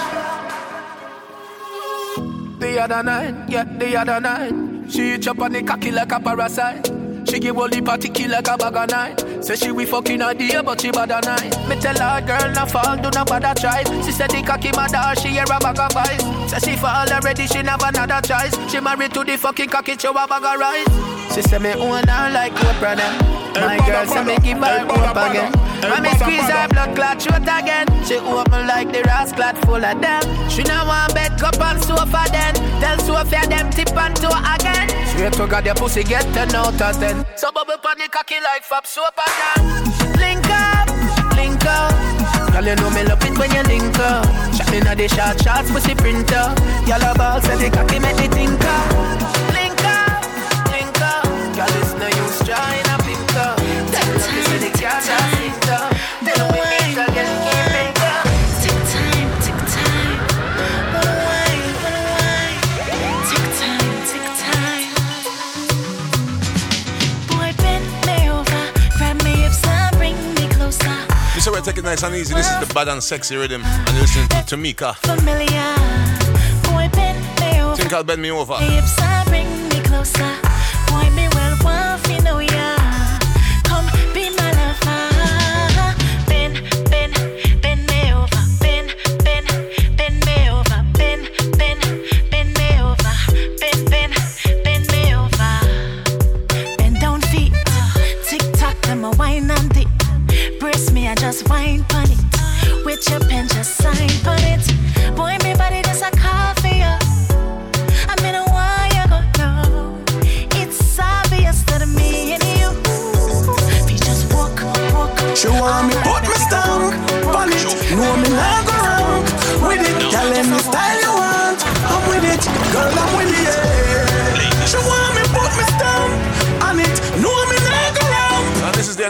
The 2.59 2.81
other 2.83 3.03
night, 3.03 3.49
yeah, 3.49 3.65
the 3.65 3.97
other 3.97 4.21
night. 4.21 4.78
She 4.89 5.19
chop 5.19 5.39
on 5.41 5.53
the 5.53 5.63
cocky 5.63 5.91
like 5.91 6.13
a 6.13 6.19
parasite. 6.19 6.87
She 7.29 7.39
give 7.39 7.59
all 7.59 7.69
the 7.69 7.83
party 7.83 8.09
kill 8.09 8.31
like 8.31 8.49
a 8.49 8.57
bag 8.57 8.77
of 8.77 8.91
night. 8.91 9.28
Say 9.41 9.57
she 9.57 9.71
we 9.73 9.87
fucking 9.87 10.21
idea, 10.21 10.63
but 10.63 10.81
she 10.81 10.91
bad 10.91 11.11
a 11.11 11.21
night. 11.21 11.57
Me 11.69 11.77
tell 11.81 11.97
her, 11.97 12.21
girl, 12.21 12.53
no 12.53 12.67
fall, 12.67 12.97
do 12.97 13.09
not 13.11 13.29
bother 13.29 13.55
try. 13.59 13.83
She 14.05 14.13
said 14.13 14.31
the 14.31 14.43
cocky 14.43 14.71
mother, 14.73 15.15
she 15.21 15.29
hear 15.29 15.45
a 15.45 15.59
bag 15.59 15.79
of 15.79 15.91
pies. 15.91 16.51
Say 16.51 16.71
she 16.71 16.77
fall 16.77 17.09
already, 17.09 17.47
she 17.47 17.63
never 17.63 17.87
another 17.87 18.21
choice. 18.21 18.55
She 18.71 18.81
married 18.81 19.15
to 19.15 19.25
the 19.25 19.37
fucking 19.39 19.69
cocky, 19.69 19.97
show 19.97 20.11
a 20.11 20.27
bag 20.27 20.45
of 20.45 20.59
rice. 20.61 21.35
She 21.35 21.43
say 21.43 21.59
me 21.59 21.73
own 21.75 22.07
her 22.07 22.31
like 22.31 22.53
Oprah 22.55 22.97
them. 22.97 23.39
My 23.55 23.77
girl 23.87 24.07
say 24.07 24.25
me 24.25 24.39
give 24.39 24.59
her 24.59 24.87
hope 24.87 25.17
again. 25.17 25.53
When 25.83 26.03
me 26.03 26.11
squeeze 26.19 26.49
her 26.51 26.69
blood 26.69 26.95
clot 26.95 27.23
throat 27.23 27.43
again. 27.43 27.87
She 28.05 28.17
open 28.17 28.67
like 28.67 28.93
the 28.93 29.03
rascal 29.05 29.55
full 29.63 29.85
of 29.85 30.01
them. 30.01 30.23
She 30.49 30.63
now 30.63 30.87
want 30.87 31.15
bed 31.15 31.39
cup 31.39 31.61
and 31.61 31.83
sofa 31.83 32.25
then. 32.31 32.55
Tell 32.81 32.99
Sophia 32.99 33.47
them 33.47 33.71
tip 33.71 33.97
and 33.97 34.17
toe 34.17 34.31
again. 34.55 34.89
Straight 35.09 35.33
to 35.35 35.47
God 35.47 35.67
your 35.67 35.75
pussy 35.75 36.05
get 36.05 36.23
ten 36.35 36.55
out 36.55 36.81
of 36.81 36.99
ten. 36.99 37.25
So 37.37 37.51
bubble 37.53 37.77
the 37.99 38.09
cocky 38.11 38.37
like 38.41 38.63
fab 38.63 38.87
soap. 38.87 39.19
Link 40.17 40.49
up, 40.51 40.89
link 41.37 41.65
up. 41.65 41.93
Girl, 42.53 42.65
you 42.65 42.77
know 42.77 42.91
me 42.91 43.05
love 43.05 43.25
it 43.25 43.37
when 43.39 43.51
you 43.53 43.63
link 43.65 43.99
up. 43.99 44.27
Shot 44.55 44.71
me 44.71 44.81
the 44.81 45.09
short 45.09 45.41
shots, 45.43 45.71
pussy 45.71 45.95
printer. 45.95 46.55
Yellow 46.87 47.15
ball 47.15 47.41
say 47.41 47.57
the 47.57 47.71
cocky 47.71 47.99
make 47.99 48.17
me 48.17 48.29
think 48.29 48.65
up. 48.65 48.87
Link 49.57 49.81
up, 49.85 50.25
link 50.73 51.01
up. 51.01 51.25
Girl, 51.57 51.75
it's 51.81 51.93
no 52.01 52.07
use 52.07 52.39
trying 52.47 52.85
to 52.85 52.97
pink 53.05 53.37
up. 53.37 53.59
Say 53.61 54.59
the 54.59 54.71
cat 54.79 55.38
You 71.49 71.55
say 71.55 71.61
we're 71.61 71.65
taking 71.65 71.85
it 71.85 71.87
nice 71.87 72.03
and 72.03 72.15
easy. 72.15 72.35
This 72.35 72.47
is 72.47 72.69
the 72.69 72.75
bad 72.75 72.89
and 72.89 73.03
sexy 73.03 73.35
rhythm. 73.35 73.63
And 73.65 73.89
you're 73.93 74.03
listening 74.03 74.29
to 74.29 74.37
Tamika. 74.37 74.97
Familiar. 74.97 75.75
Boy, 76.65 76.91
bend 76.93 77.41
me 77.41 77.63
over. 77.63 77.77
Think 77.77 77.93
I'll 77.95 78.05
bend 78.05 78.21
me 78.21 78.31
over. 78.31 78.59
Bring 79.25 79.69
me 79.71 79.81
closer. 79.81 80.48
Just 101.31 101.47
wine 101.51 101.85
pon 101.91 102.05
it. 102.05 102.87
With 102.87 103.07
your 103.11 103.21
pen, 103.21 103.49
just 103.49 103.77
sign 103.77 104.09
pon 104.25 104.39
it. 104.41 104.65
Boy, 105.15 105.37
me 105.45 105.53
body 105.55 105.83
just 105.83 106.03
a 106.03 106.11
coffee 106.17 106.81
up. 106.81 107.03
I 108.09 108.15
mean, 108.23 108.35
you 108.97 109.05
go 109.13 109.21
no? 109.39 110.05
It's 110.53 110.99
obvious 110.99 111.63
that 111.65 111.87
me 111.87 112.33
and 112.33 112.45
you. 112.57 112.71
We 113.85 113.99
just 113.99 114.33
walk, 114.33 114.59
walk. 114.95 115.37
She 115.37 115.49
want 115.49 115.89
me 115.89 116.08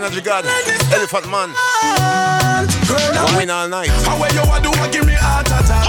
energy 0.08 0.24
god, 0.24 0.44
Elephant 0.92 1.28
Man. 1.28 1.52
Wine 3.34 3.50
all 3.50 3.68
night. 3.68 3.90
How 4.06 4.16
you 4.32 4.40
a 4.40 4.60
do 4.62 4.70
give 4.90 5.06
me 5.06 5.12
heart 5.12 5.46
attack? 5.48 5.84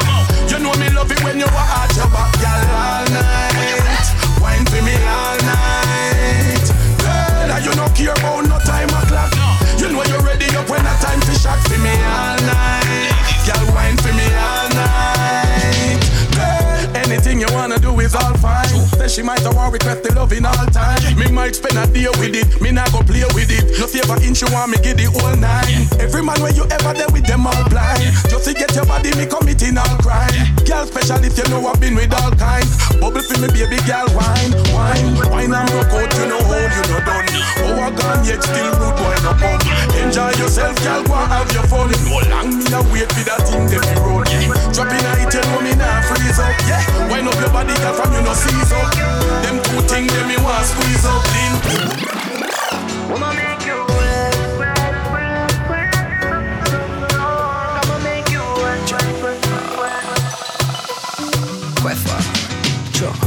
You 0.52 0.60
know 0.60 0.74
me 0.76 0.90
love 0.90 1.12
it 1.12 1.24
when 1.24 1.40
you 1.40 1.46
a 1.46 1.64
arch 1.80 1.96
your 1.96 2.08
back, 2.12 2.34
girl, 2.36 2.68
all 2.76 3.08
night. 3.16 4.08
Wine 4.42 4.66
for 4.66 4.84
me 4.84 4.96
all 5.08 5.38
night. 5.48 6.68
Girl, 7.00 7.60
you 7.64 7.74
no 7.76 7.88
care 7.96 8.14
about 8.14 8.49
she 19.10 19.24
might 19.24 19.42
have 19.42 19.56
want 19.56 19.74
request 19.74 20.04
the 20.04 20.14
loving 20.14 20.46
all 20.46 20.66
time. 20.70 21.02
Me 21.18 21.26
might 21.34 21.56
spend 21.58 21.74
a 21.82 21.86
day 21.90 22.06
with 22.22 22.38
it, 22.38 22.46
me 22.62 22.70
not 22.70 22.92
go 22.94 23.02
play 23.02 23.26
with 23.34 23.50
it. 23.50 23.66
No 23.82 23.90
favor 23.90 24.16
inch 24.22 24.46
you 24.46 24.50
want 24.54 24.70
me 24.70 24.78
give 24.86 25.02
the 25.02 25.10
whole 25.10 25.34
nine. 25.36 25.90
Every 25.98 26.22
man 26.22 26.38
where 26.46 26.54
you 26.54 26.64
ever 26.70 26.94
there 26.94 27.10
with 27.10 27.26
them 27.26 27.50
all 27.50 27.64
blind. 27.74 28.06
Just 28.30 28.46
to 28.46 28.54
get 28.54 28.70
your 28.78 28.86
body, 28.86 29.10
me 29.18 29.26
committing 29.26 29.82
all 29.82 29.98
crime. 30.06 30.30
Girl, 30.62 30.86
special 30.86 31.18
if 31.26 31.34
you 31.34 31.48
know 31.50 31.66
I've 31.66 31.82
been 31.82 31.98
with 31.98 32.14
all 32.14 32.30
kinds. 32.38 32.70
Bubble 33.02 33.26
for 33.26 33.38
me, 33.42 33.50
baby 33.50 33.82
girl, 33.90 34.06
wine, 34.14 34.54
wine, 34.78 35.08
wine 35.34 35.54
and 35.58 35.68
broke 35.74 35.90
out, 35.90 36.12
you 36.14 36.26
know 36.30 36.42
hold, 36.46 36.70
you 36.70 36.86
know 36.94 37.02
done. 37.02 37.28
Oh, 37.66 37.82
I 37.82 37.90
gone 37.90 38.22
yet 38.30 38.46
still 38.46 38.70
root 38.78 38.98
wine 39.02 39.26
up 39.26 39.42
on. 39.42 39.58
Enjoy 40.06 40.32
yourself, 40.38 40.78
girl, 40.86 41.02
go 41.10 41.18
have 41.18 41.50
your 41.50 41.66
fun. 41.66 41.90
No 42.06 42.22
long 42.30 42.62
me 42.62 42.70
a 42.78 42.80
wait 42.94 43.10
for 43.10 43.26
that 43.26 43.42
thing 43.50 43.66
to 43.74 43.78
be 43.82 43.94
roll. 44.06 44.22
Drop 44.70 44.94
in 44.94 45.02
a 45.02 45.12
hit, 45.18 45.34
you 45.34 45.42
know 45.50 45.62
me 45.66 45.74
now 45.74 45.98
freeze 46.06 46.38
up. 46.38 46.54
Yeah, 46.70 46.86
wind 47.10 47.26
up 47.26 47.40
your 47.42 47.50
body, 47.50 47.74
girl, 47.82 47.98
from 47.98 48.14
you 48.14 48.22
no 48.22 48.38
seize 48.38 48.70
up. 48.70 48.99
Them 49.44 49.58
two 49.64 49.82
things, 49.88 50.12
them 50.14 50.28
me 50.28 50.38
want 50.38 50.66
squeeze 50.66 51.06
up. 51.06 51.24
Lean. 51.34 51.54
I'ma 53.12 53.34
make 53.34 53.66
you 53.66 53.78
wet, 53.98 54.36
wet, 54.60 54.96
wet, 55.14 55.54
wet. 55.70 55.96
I'ma 57.14 57.98
make 58.04 58.30
you 58.30 58.44
wet, 58.64 58.92
wet, 59.24 59.40
wet, 59.80 60.04
Quefa. 61.82 62.18
Chuck. 62.94 63.18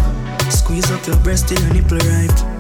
Squeeze 0.53 0.91
up 0.91 1.07
your 1.07 1.17
breast 1.19 1.49
till 1.49 1.61
your 1.61 1.73
nipple 1.75 1.99
right. 1.99 2.52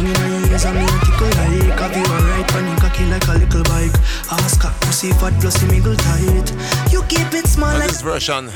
Down 0.00 0.08
in 0.08 0.32
your 0.32 0.50
ears 0.50 0.64
and 0.64 0.78
me 0.78 0.84
a 0.84 0.98
tickle 1.04 1.28
like 1.28 1.78
Have 1.78 1.94
you 1.94 2.04
alright, 2.04 2.48
panning 2.48 2.76
cocky 2.76 3.04
like 3.06 3.26
a 3.28 3.32
little 3.32 3.62
bike. 3.64 3.92
Ask 4.32 4.62
her, 4.62 4.72
pussy 4.80 5.12
fat 5.12 5.34
plus 5.40 5.60
the 5.60 5.66
middle 5.66 5.94
tight. 5.94 6.48
You 6.90 7.02
keep 7.04 7.28
it 7.34 7.46
small 7.46 7.76
like 7.76 7.88
this 7.88 8.00
version 8.00 8.46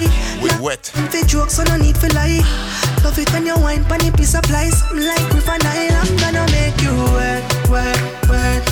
with 0.40 0.59
wet. 0.59 0.86
For 0.86 1.26
jokes, 1.26 1.57
so 1.57 1.64
no 1.64 1.76
need 1.76 1.99
for 1.99 2.09
lie. 2.14 2.40
Love 3.05 3.18
it 3.18 3.30
when 3.32 3.45
you 3.45 3.57
wine, 3.59 3.84
pan 3.84 4.01
piece 4.14 4.34
of 4.34 4.42
plies 4.45 4.80
Like 4.92 5.20
River 5.34 5.59
Nile, 5.61 5.92
I'm 5.92 6.16
gonna 6.16 6.47
make 6.49 6.80
you 6.80 6.97
wet, 7.12 7.45
wet, 7.68 8.01
wet. 8.28 8.64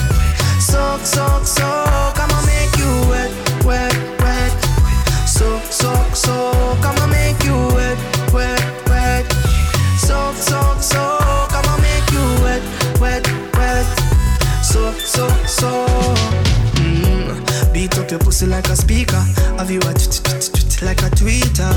Soak, 0.57 1.01
soak, 1.05 1.45
soak, 1.45 2.17
I'ma 2.17 2.41
make 2.49 2.73
you 2.81 2.89
wet, 3.05 3.31
wet, 3.65 3.93
wet. 4.17 4.53
Soak, 5.29 5.61
soak, 5.69 6.15
soak, 6.15 6.81
I'ma 6.81 7.02
soak, 15.63 16.17
soak 16.17 16.75
mm. 16.75 17.73
Beat 17.73 17.97
up 17.97 18.09
your 18.11 18.19
pussy 18.19 18.45
like 18.45 18.67
a 18.69 18.75
speaker. 18.75 19.23
Have 19.57 19.71
you 19.71 19.79
a 19.79 19.93
like 20.83 21.01
a 21.01 21.09
tweeter? 21.15 21.71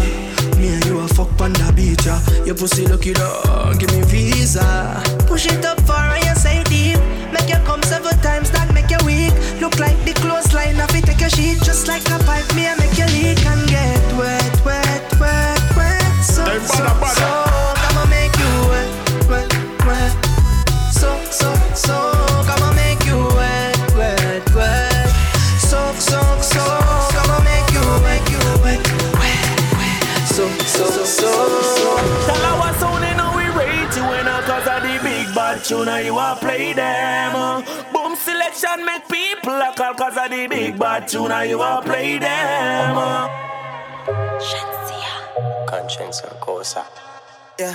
Me 0.58 0.68
and 0.68 0.84
you 0.86 0.98
a 0.98 1.08
fuck 1.08 1.28
panda 1.38 1.72
beat 1.72 2.04
ya 2.04 2.18
Your 2.44 2.54
pussy 2.56 2.86
lucky 2.86 3.12
dog, 3.12 3.78
give 3.78 3.92
me 3.92 4.02
visa. 4.02 5.00
Push 5.26 5.46
it 5.46 5.64
up 5.64 5.80
far 5.82 6.10
and 6.16 6.24
you 6.24 6.34
say 6.34 6.64
deep 6.64 6.98
Make 7.32 7.48
you 7.48 7.60
come 7.64 7.82
several 7.82 8.16
times, 8.22 8.50
that 8.50 8.72
make 8.74 8.90
you 8.90 8.98
weak. 9.06 9.34
Look 9.60 9.78
like 9.78 9.98
the 10.04 10.14
clothesline, 10.14 10.76
if 10.76 10.94
it 10.94 11.04
take 11.04 11.20
your 11.20 11.30
sheet 11.30 11.58
Just 11.62 11.86
like 11.86 12.02
a 12.10 12.18
pipe, 12.24 12.48
me 12.54 12.66
and 12.66 12.78
make 12.80 12.98
you 12.98 13.06
leak 13.06 13.44
And 13.46 13.68
get 13.68 14.02
wet, 14.18 14.64
wet, 14.64 15.20
wet, 15.20 15.76
wet. 15.76 16.24
So, 16.24 16.44
Hey, 16.44 16.58
so, 16.58 16.82
badda, 16.82 17.00
badda. 17.00 17.14
so 17.14 17.45
the 35.56 35.62
big 35.62 35.64
bad 35.64 35.64
tune 35.64 35.88
and 35.88 36.06
you 36.06 36.18
a 36.18 36.36
play 36.38 36.72
them. 36.72 37.64
Boom 37.92 38.16
selection 38.16 38.84
make 38.84 39.08
people 39.08 39.52
a 39.54 39.72
call 39.74 39.94
cause 39.94 40.16
of 40.16 40.30
the 40.30 40.46
big 40.46 40.78
bad 40.78 41.08
tune 41.08 41.30
and 41.32 41.50
you 41.50 41.60
a 41.62 41.80
play 41.82 42.18
them. 42.18 42.96
uh. 42.96 43.28
Konshens 45.66 46.22
and 46.22 46.40
Kosa. 46.40 46.84
Yeah. 47.58 47.74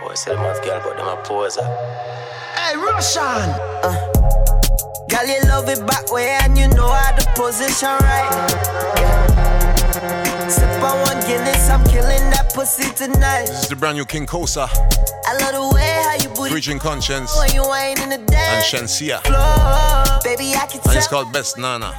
Boy, 0.00 0.14
say 0.14 0.32
them 0.32 0.40
have 0.44 0.62
girl, 0.64 0.80
but 0.84 0.96
them 0.96 1.06
a 1.06 1.16
poser. 1.22 1.64
Hey, 2.56 2.76
Russian 2.76 3.22
Uh. 3.82 4.10
Girl, 5.08 5.26
you 5.26 5.40
love 5.48 5.68
it 5.68 5.86
back 5.86 6.10
way 6.10 6.38
and 6.42 6.56
you 6.58 6.68
know 6.68 6.88
how 6.88 7.14
to 7.16 7.26
position 7.40 7.88
right. 7.88 8.94
Yeah. 8.96 9.63
Sip 10.48 10.68
on 10.82 11.00
one 11.02 11.20
Guinness, 11.26 11.70
I'm 11.70 11.82
killing 11.86 12.30
that 12.30 12.52
pussy 12.54 12.92
tonight. 12.94 13.46
This 13.46 13.62
is 13.62 13.68
the 13.68 13.76
brand 13.76 13.96
new 13.96 14.04
King 14.04 14.26
Kosa. 14.26 14.68
I 15.26 15.36
love 15.38 15.54
the 15.54 15.74
way 15.74 16.02
how 16.04 16.14
you 16.22 16.28
booty. 16.34 16.50
Preaching 16.50 16.78
conscience. 16.78 17.34
When 17.38 17.54
you 17.54 17.64
ain't 17.72 18.00
in 18.02 18.10
the 18.10 18.18
day. 18.18 18.36
And 18.36 18.62
Shensia. 18.62 19.22
Floor. 19.22 20.20
Baby, 20.22 20.54
I 20.54 20.66
can 20.66 20.80
tell. 20.80 20.90
And 20.90 20.98
it's 20.98 21.08
called 21.08 21.32
Best 21.32 21.56
Nana. 21.56 21.92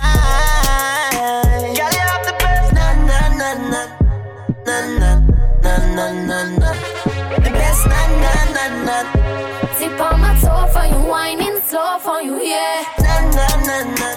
Tip 9.78 10.00
on 10.00 10.20
my 10.20 10.40
toe 10.40 10.68
for 10.72 10.86
you, 10.86 11.10
whining 11.10 11.60
slow 11.68 11.98
for 12.00 12.22
you, 12.22 12.42
yeah. 12.42 12.84
Nana, 13.00 13.48
nana, 13.66 14.10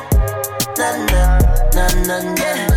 nana, 0.76 1.38
nana, 1.74 2.02
na 2.06 2.22
na 2.22 2.34
na 2.34 2.67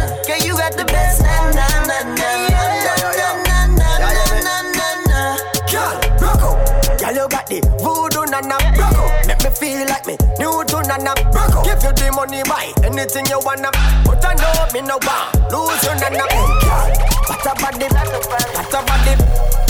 got 0.72 0.78
the 0.78 0.86
best. 0.86 1.22
Na 1.22 1.52
na 1.52 1.68
na 1.86 1.98
na 2.16 2.30
na 2.48 2.64
na 2.80 3.28
na 3.36 3.90
na 4.08 4.32
na 4.46 4.56
na 4.72 4.88
na. 5.08 5.20
Girl, 5.68 5.96
rock 6.22 6.42
out. 6.42 7.00
Girl, 7.00 7.16
you 7.16 7.28
got 7.30 7.46
the 7.48 7.60
voodoo 7.84 8.26
nana 8.32 8.56
rock 8.78 8.96
out. 8.96 9.28
Make 9.28 9.44
me 9.44 9.50
feel 9.52 9.88
like 9.88 10.06
me 10.08 10.16
new 10.40 10.64
to 10.66 10.82
nana 10.88 11.14
rock 11.36 11.56
out. 11.56 11.66
Give 11.66 11.82
you 11.84 11.92
the 11.94 12.12
money, 12.16 12.44
buy 12.44 12.72
anything 12.84 13.26
you 13.28 13.40
wanna. 13.44 13.72
But 14.06 14.24
I 14.26 14.34
know 14.36 14.68
me 14.74 14.82
no 14.82 14.98
want 15.04 15.52
lose 15.52 15.84
you 15.84 15.96
nana. 16.00 16.26
Girl, 16.64 16.90
what 17.28 17.46
a 17.46 17.54
body, 17.60 17.88
what 17.92 18.74
a 18.74 18.80
body. 18.86 19.14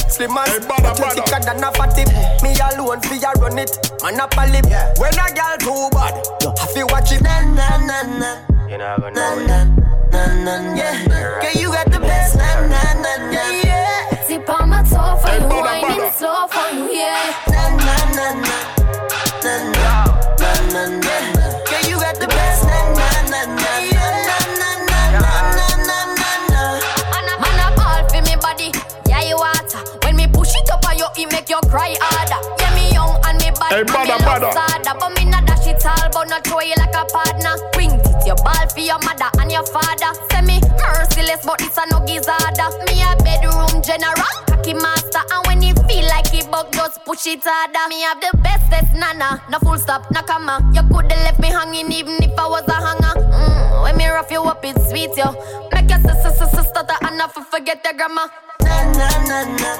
Slim 0.09 0.37
as 0.37 0.65
but 0.67 0.79
you 0.83 1.23
thicker 1.23 1.39
than 1.39 1.63
a 1.63 1.71
fatty. 1.71 2.03
Me 2.43 2.53
alone 2.59 3.01
fi 3.01 3.15
ya 3.17 3.31
run 3.39 3.57
it, 3.57 3.71
man 4.03 4.19
a 4.19 4.27
palip. 4.27 4.67
When 4.99 5.13
a 5.17 5.25
girl 5.33 5.57
too 5.57 5.89
bad, 5.95 6.13
you 6.41 6.49
have 6.59 6.73
to 6.73 6.85
watch 6.91 7.11
it. 7.13 7.21
Na 7.21 7.41
na 7.47 7.77
na 7.79 8.01
na. 8.19 8.67
You 8.67 8.77
know, 8.77 8.95
I'm 9.03 9.13
Na 9.13 9.35
na 9.65 9.90
yeah. 10.75 11.39
Girl, 11.41 11.61
you 11.61 11.67
got 11.71 11.89
the 11.91 11.99
best, 11.99 12.35
nah, 12.37 12.67
nah, 12.67 12.93
nah, 13.01 13.31
nah, 13.31 13.49
yeah. 13.63 14.23
Tip 14.27 14.49
on 14.49 14.69
my 14.69 14.83
you, 14.83 15.23
yeah. 16.91 17.33
Girl, 21.69 21.89
you 21.89 21.95
got 21.99 22.15
the 22.19 22.27
best. 22.27 22.67
It 31.17 31.31
make 31.31 31.49
you 31.49 31.59
cry 31.69 31.95
harder 31.99 32.60
Hey, 33.71 33.83
badda, 33.87 34.19
badda. 34.19 34.51
But 34.99 35.15
me 35.15 35.23
not 35.31 35.45
dash 35.47 35.65
it 35.65 35.85
all, 35.85 36.09
but 36.11 36.27
not 36.27 36.43
throw 36.43 36.59
you 36.59 36.75
like 36.75 36.91
a 36.91 37.05
partner. 37.07 37.55
Bring 37.71 37.91
it, 37.91 38.27
your 38.27 38.35
ball 38.43 38.67
for 38.67 38.83
your 38.83 38.99
mother 38.99 39.31
and 39.39 39.49
your 39.49 39.65
father. 39.67 40.11
Say 40.29 40.41
me 40.43 40.59
merciless, 40.75 41.45
but 41.45 41.61
it's 41.61 41.77
a 41.79 41.87
no 41.87 42.03
gizzard. 42.05 42.59
Me 42.91 42.99
a 42.99 43.15
bedroom 43.23 43.81
general, 43.81 44.27
cocky 44.51 44.73
master. 44.73 45.23
And 45.31 45.47
when 45.47 45.61
you 45.61 45.73
feel 45.87 46.03
like 46.11 46.33
it 46.33 46.51
bug, 46.51 46.73
just 46.73 46.99
push 47.05 47.25
it 47.27 47.43
harder. 47.45 47.87
Me 47.87 48.01
have 48.01 48.19
the 48.19 48.35
bestest 48.43 48.91
nana, 48.93 49.41
no 49.49 49.57
full 49.59 49.77
stop, 49.77 50.03
no 50.11 50.21
comma. 50.21 50.59
You 50.75 50.83
coulda 50.91 51.15
left 51.23 51.39
me 51.39 51.47
hanging 51.47 51.91
even 51.93 52.21
if 52.21 52.37
I 52.37 52.47
was 52.47 52.67
a 52.67 52.75
hanger. 52.75 53.15
Mm, 53.23 53.83
when 53.83 53.95
me 53.95 54.07
rough 54.07 54.29
you 54.31 54.43
up, 54.43 54.65
it's 54.65 54.89
sweet, 54.89 55.15
yo. 55.15 55.31
Make 55.71 55.89
your 55.89 55.99
sister, 56.03 56.31
sister, 56.43 56.63
stutter, 56.67 56.97
and 57.07 57.17
not 57.17 57.31
forget 57.33 57.79
your 57.85 57.93
grandma. 57.93 58.27
Na 58.63 58.91
na 58.91 59.07
na 59.31 59.39
na 59.47 59.71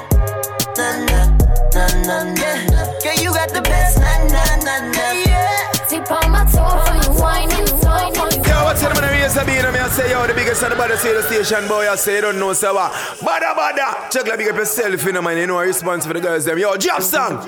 na 0.80 0.88
na 0.96 1.86
na 2.08 2.24
na. 2.24 2.34
Yeah, 2.40 2.66
girl, 3.04 3.22
you 3.22 3.30
got 3.32 3.48
the 3.50 3.60
best. 3.60 3.81
Na 3.98 4.12
na 4.32 4.44
na 4.66 4.74
na. 4.90 5.04
Yeah. 5.12 5.72
Tip 5.88 6.10
on 6.10 6.30
my 6.30 6.44
toe 6.50 6.76
for 6.84 6.94
you, 7.00 7.10
whining, 7.20 7.68
whining. 7.84 8.44
Yo, 8.44 8.56
what's 8.64 8.80
the 8.82 8.88
man 8.88 9.04
raise 9.10 9.34
the 9.34 9.44
beat? 9.44 9.64
Me 9.72 9.78
I 9.78 9.88
say 9.88 10.10
yo, 10.10 10.26
the 10.26 10.34
biggest 10.34 10.62
and 10.62 10.72
the 10.72 10.76
baddest 10.76 11.04
here 11.04 11.22
station 11.22 11.68
boy. 11.68 11.88
I 11.88 11.96
say 11.96 12.16
you 12.16 12.22
don't 12.22 12.38
know 12.38 12.52
so 12.52 12.74
what. 12.74 12.92
Badda 13.24 13.54
badda. 13.54 14.08
Check 14.10 14.26
like 14.26 14.38
big 14.38 14.48
up 14.48 14.56
yourself, 14.56 15.04
you 15.04 15.12
know 15.12 15.22
man. 15.22 15.38
You 15.38 15.46
know 15.46 15.58
a 15.58 15.66
response 15.66 16.06
for 16.06 16.12
the 16.12 16.20
girls 16.20 16.44
them. 16.44 16.58
Yo, 16.58 16.76
drop 16.76 17.02
song. 17.02 17.46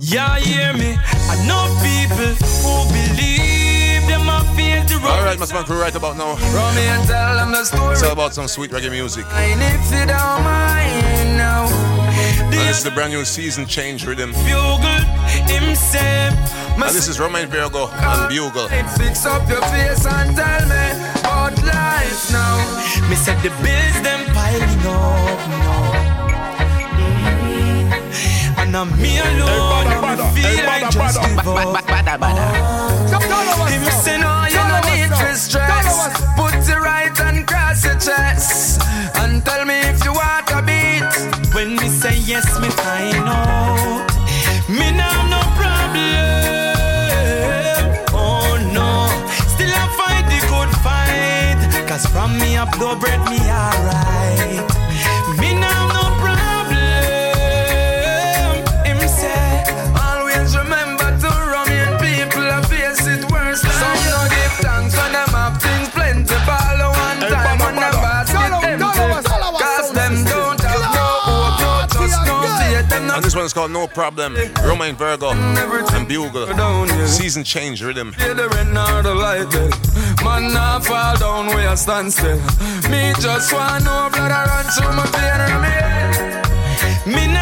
Yeah, 0.00 0.36
hear 0.38 0.72
me. 0.74 0.96
I 1.30 1.36
know 1.46 1.66
people 1.82 2.34
who 2.62 2.86
believe 2.92 4.06
them 4.06 4.28
I 4.28 4.42
feel 4.56 4.82
the 4.84 4.94
road. 5.04 5.10
Alright, 5.18 5.38
Mass 5.38 5.52
Man 5.52 5.64
Crew, 5.64 5.80
right 5.80 5.94
about 5.94 6.16
now. 6.16 6.36
Run 6.54 6.74
me 6.74 6.82
and 6.82 7.06
tell 7.06 7.34
them 7.36 7.50
the 7.52 7.64
story. 7.64 7.92
It's 7.92 8.02
all 8.02 8.12
about 8.12 8.32
some 8.34 8.48
sweet 8.48 8.70
reggae 8.70 8.90
music. 8.90 9.26
And 9.32 9.60
if 9.60 9.90
you 9.90 10.06
don't 10.06 10.42
mind 10.44 11.36
now, 11.36 11.66
And 12.18 12.52
this 12.52 12.78
is 12.78 12.84
the 12.84 12.90
brand 12.90 13.12
new 13.12 13.24
season 13.24 13.66
change 13.66 14.06
rhythm. 14.06 14.32
bugle 14.32 15.04
himself. 15.46 16.34
And 16.74 16.82
this 16.94 17.08
is 17.08 17.18
Romain 17.20 17.48
Virgo 17.48 17.88
and 17.88 18.28
Bugle. 18.28 18.68
Fix 18.96 19.26
up 19.26 19.48
your 19.48 19.62
face 19.62 20.06
and 20.06 20.36
tell 20.36 20.64
me 20.66 20.84
about 21.20 21.56
life 21.62 22.30
now. 22.32 23.08
Me 23.08 23.16
said 23.16 23.38
the 23.42 23.50
bills 23.62 23.98
them 24.02 24.24
piling 24.34 24.86
up 24.86 25.40
now. 25.48 26.08
And 28.58 28.76
I'm 28.76 28.90
me 29.00 29.18
alone. 29.18 29.86
and 29.86 30.20
me 30.20 30.42
feel 30.42 30.64
like 30.66 30.90
just 30.90 31.20
give 31.20 31.38
up. 31.38 31.76
Him 33.70 33.84
say 34.02 34.18
no, 34.18 34.44
you 34.50 34.62
no 34.72 34.78
need 34.90 35.10
to 35.10 35.36
stress. 35.36 36.12
Put 36.36 36.54
it 36.54 36.78
right 36.78 37.20
and 37.20 37.46
cross 37.46 37.84
your 37.84 37.94
chest. 37.94 38.82
And 39.16 39.44
tell 39.44 39.64
me 39.64 39.80
if 39.80 40.04
you 40.04 40.07
yes, 42.38 42.60
me 42.60 42.68
find 42.70 43.28
out. 43.28 43.78
Oh. 43.80 44.06
Me 44.68 44.90
now 44.92 45.18
no 45.34 45.40
problem. 45.58 46.04
Oh 48.14 48.50
no. 48.76 48.90
Still 49.54 49.72
I 49.82 49.84
fight 49.98 50.24
the 50.32 50.40
good 50.52 50.70
fight. 50.84 51.58
Cause 51.88 52.04
from 52.06 52.30
me 52.38 52.56
up 52.56 52.70
blow 52.78 52.94
bread 52.96 53.20
me 53.30 53.38
alright. 53.40 54.27
Is 73.48 73.54
called 73.54 73.70
No 73.70 73.86
Problem. 73.86 74.36
Romain 74.62 74.94
Virgo 74.94 75.30
and 75.30 76.06
Bugle. 76.06 76.46
Season 77.06 77.42
change 77.42 77.82
rhythm. 77.82 78.12
Pay 78.12 78.34
the 78.34 78.46
rent 78.46 78.74
nor 78.74 79.02
the 79.02 79.14
light 79.14 79.50
bill. 79.50 79.70
Man, 80.22 80.52
not 80.52 80.84
fall 80.84 81.16
down 81.16 81.46
where 81.46 81.70
I 81.70 81.74
stand 81.74 82.12
still. 82.12 82.36
Me 82.90 83.14
just 83.18 83.50
want 83.54 83.84
no 83.84 84.10
blood 84.12 84.32
I 84.32 84.44
run 84.52 84.66
through 84.74 84.92
my 84.92 85.06
vein 85.16 85.40
me. 87.06 87.14
Me 87.14 87.32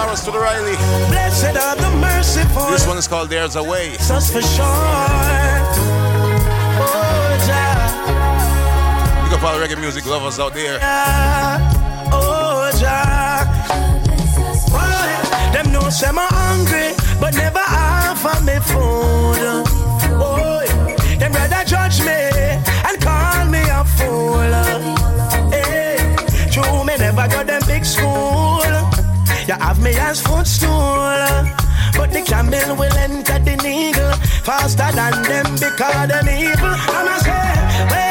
Taking 0.00 0.12
it 0.12 0.12
away 0.12 0.12
with 0.12 0.20
Tarrus 0.20 0.24
to 0.24 0.30
the 0.30 0.38
Riley. 0.38 0.76
blessed 1.08 1.56
are 1.56 1.76
the 1.76 1.90
merciful. 1.98 2.70
This 2.70 2.86
one 2.86 2.98
is 2.98 3.06
called 3.08 3.28
There's 3.30 3.56
a 3.56 3.62
Way. 3.62 3.92
Just 3.98 4.32
for 4.32 4.40
short. 4.42 4.68
Oh, 6.82 7.36
Jah, 7.46 9.24
Big 9.24 9.32
up 9.38 9.42
all 9.44 9.58
the 9.58 9.64
reggae 9.66 9.78
music 9.80 10.06
lovers 10.06 10.38
out 10.38 10.54
there. 10.54 10.78
oh. 12.12 12.48
Boy, 14.70 15.52
Them 15.52 15.72
know 15.72 15.88
say 15.90 16.06
I'm 16.08 16.16
hungry, 16.16 16.94
but 17.20 17.34
never 17.34 17.58
offer 17.60 18.42
me 18.44 18.54
food. 18.60 19.42
Oh, 19.42 19.64
Boy, 20.18 20.66
them 21.18 21.32
rather 21.32 21.64
footstool. 30.50 31.46
But 31.96 32.12
the 32.12 32.22
camel 32.26 32.76
will 32.76 32.96
enter 32.96 33.38
the 33.38 33.56
needle 33.62 34.12
faster 34.44 34.90
than 34.92 35.22
them 35.22 35.54
because 35.54 36.08
them 36.08 36.28
evil. 36.28 36.74
I'ma 36.96 37.18
say, 37.18 38.09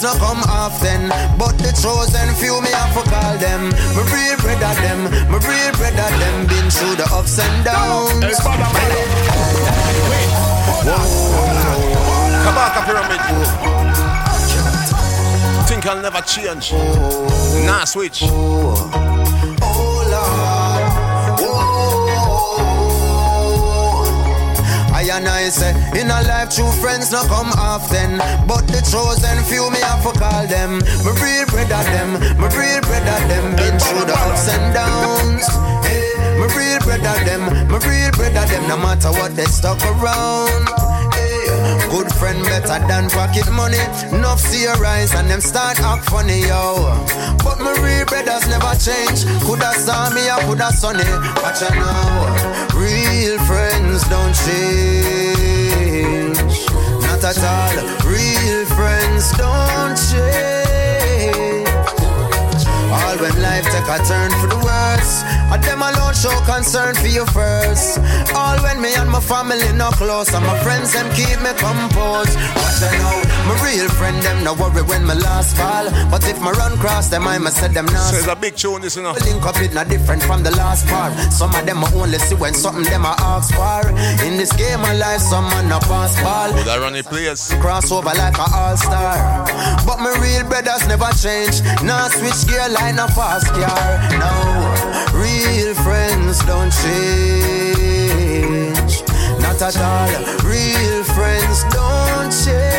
friends 0.00 0.20
not 0.20 0.28
come 0.28 0.42
often, 0.48 1.08
but 1.38 1.56
the 1.58 1.72
chosen 1.72 2.34
few 2.36 2.60
me 2.62 2.70
have 2.70 2.92
to 2.94 3.02
call 3.10 3.36
them. 3.38 3.70
My 3.94 4.02
real 4.12 4.36
brother 4.38 4.74
them, 4.80 5.04
my 5.30 5.38
real 5.38 5.72
brother 5.76 6.10
them, 6.18 6.46
been 6.46 6.70
through 6.70 6.96
the 6.96 7.08
ups 7.12 7.38
and 7.38 7.64
downs. 7.64 8.12
Kabaka 12.44 12.80
Pyramid. 12.86 13.20
Think 15.68 15.86
I'll 15.86 16.02
never 16.02 16.20
change. 16.22 16.72
Nah, 17.66 17.84
switch. 17.84 18.22
I 18.22 19.09
and 25.20 25.28
I 25.28 25.48
say, 25.50 25.72
in 26.00 26.08
a 26.08 26.22
life, 26.24 26.50
true 26.50 26.70
friends 26.80 27.12
not 27.12 27.28
come 27.28 27.52
often. 27.60 28.18
But 28.48 28.64
the 28.66 28.80
chosen 28.80 29.36
few, 29.44 29.68
me 29.70 29.80
have 29.84 30.02
to 30.02 30.12
call 30.16 30.46
them. 30.48 30.80
My 31.04 31.12
real 31.20 31.44
brother 31.46 31.84
them, 31.92 32.16
my 32.40 32.48
real 32.56 32.80
brother 32.80 33.20
them, 33.28 33.56
been 33.56 33.76
through 33.76 34.08
the 34.08 34.16
ups 34.16 34.48
and 34.48 34.72
downs. 34.72 35.44
Hey, 35.84 36.16
my 36.40 36.48
real 36.56 36.80
brother 36.80 37.16
them, 37.28 37.68
my 37.68 37.78
real 37.84 38.10
brother 38.16 38.46
them, 38.48 38.64
no 38.68 38.76
matter 38.80 39.12
what 39.12 39.36
they 39.36 39.44
stuck 39.44 39.80
around. 39.84 40.64
Hey, 41.12 41.44
good 41.92 42.08
friend 42.16 42.40
better 42.44 42.80
than 42.88 43.10
pocket 43.10 43.50
money. 43.52 43.80
Enough 44.16 44.40
see 44.40 44.62
your 44.62 44.80
eyes 44.84 45.14
and 45.14 45.28
them 45.28 45.40
start 45.40 45.80
act 45.80 46.08
funny, 46.08 46.48
yo. 46.48 46.96
But 47.44 47.60
my 47.60 47.76
real 47.84 48.06
brothers 48.06 48.48
never 48.48 48.72
change. 48.80 49.28
Coulda 49.44 49.72
saw 49.76 50.08
me, 50.10 50.30
I 50.30 50.40
coulda 50.48 50.72
sunny. 50.72 51.04
Watch 51.44 51.60
out 51.60 51.76
now. 51.76 52.70
Real 52.72 53.36
friends 54.00 54.08
don't 54.08 54.34
change. 54.46 55.96
Not 57.02 57.24
at 57.24 57.38
all. 57.44 57.74
Real 58.08 58.64
friends 58.66 59.32
don't 59.32 59.96
change. 59.96 61.59
All 63.06 63.16
when 63.18 63.34
life 63.42 63.64
take 63.70 63.88
a 63.88 63.98
turn 64.04 64.30
for 64.40 64.48
the 64.48 64.58
worse. 64.60 65.22
I 65.50 65.58
them 65.62 65.82
alone 65.82 66.14
show 66.14 66.34
concern 66.46 66.94
for 66.94 67.08
you 67.08 67.26
first. 67.26 67.98
All 68.34 68.58
when 68.62 68.80
me 68.80 68.94
and 68.94 69.10
my 69.10 69.20
family 69.20 69.72
no 69.74 69.90
close, 69.90 70.32
and 70.32 70.44
my 70.46 70.58
friends 70.62 70.92
them 70.92 71.08
keep 71.14 71.38
me 71.42 71.52
composed. 71.58 72.34
Watch 72.56 72.80
I 72.82 72.92
know, 72.98 73.18
my 73.48 73.54
real 73.66 73.88
friend 73.98 74.16
them 74.22 74.44
no 74.44 74.54
worry 74.54 74.82
when 74.82 75.04
my 75.04 75.14
last 75.14 75.56
fall. 75.56 75.90
But 76.10 76.26
if 76.28 76.40
my 76.40 76.52
run 76.52 76.78
cross 76.78 77.08
them, 77.08 77.26
I 77.26 77.38
must 77.38 77.56
said 77.58 77.72
them 77.72 77.86
now. 77.86 78.10
So 78.10 78.16
it's 78.16 78.26
a 78.26 78.36
big 78.36 78.56
tune, 78.56 78.82
this 78.82 78.96
know. 78.96 79.12
Link 79.12 79.44
up 79.44 79.60
it 79.60 79.74
not 79.74 79.88
different 79.88 80.22
from 80.22 80.42
the 80.42 80.50
last 80.52 80.86
part. 80.86 81.12
Some 81.32 81.54
of 81.54 81.66
them 81.66 81.84
I 81.84 81.92
only 81.94 82.18
see 82.18 82.34
when 82.34 82.54
something 82.54 82.84
them 82.84 83.04
I 83.04 83.14
ask 83.18 83.52
for. 83.54 83.88
In 84.24 84.36
this 84.36 84.52
game 84.52 84.80
of 84.80 84.96
life, 84.98 85.20
some 85.20 85.44
man 85.50 85.68
no 85.68 85.78
pass 85.80 86.14
ball. 86.22 86.52
Would 86.54 86.68
I 86.68 86.78
run 86.78 86.94
a 86.96 87.02
place? 87.02 87.52
Cross 87.60 87.92
over 87.92 88.14
like 88.14 88.38
a 88.38 88.46
all 88.54 88.76
star. 88.76 89.44
But 89.86 89.98
my 89.98 90.12
real 90.22 90.48
brothers 90.48 90.86
never 90.86 91.10
change. 91.18 91.60
Now 91.82 92.08
switch 92.08 92.46
gear 92.48 92.68
line 92.90 92.98
a 92.98 93.08
fast 93.12 93.46
car. 93.48 93.98
No, 94.18 94.32
real 95.18 95.74
friends 95.74 96.44
don't 96.44 96.72
change. 96.72 97.82
Not 99.40 99.62
at 99.62 99.76
all. 99.76 100.08
Real 100.44 101.04
friends 101.04 101.64
don't 101.72 102.32
change. 102.44 102.69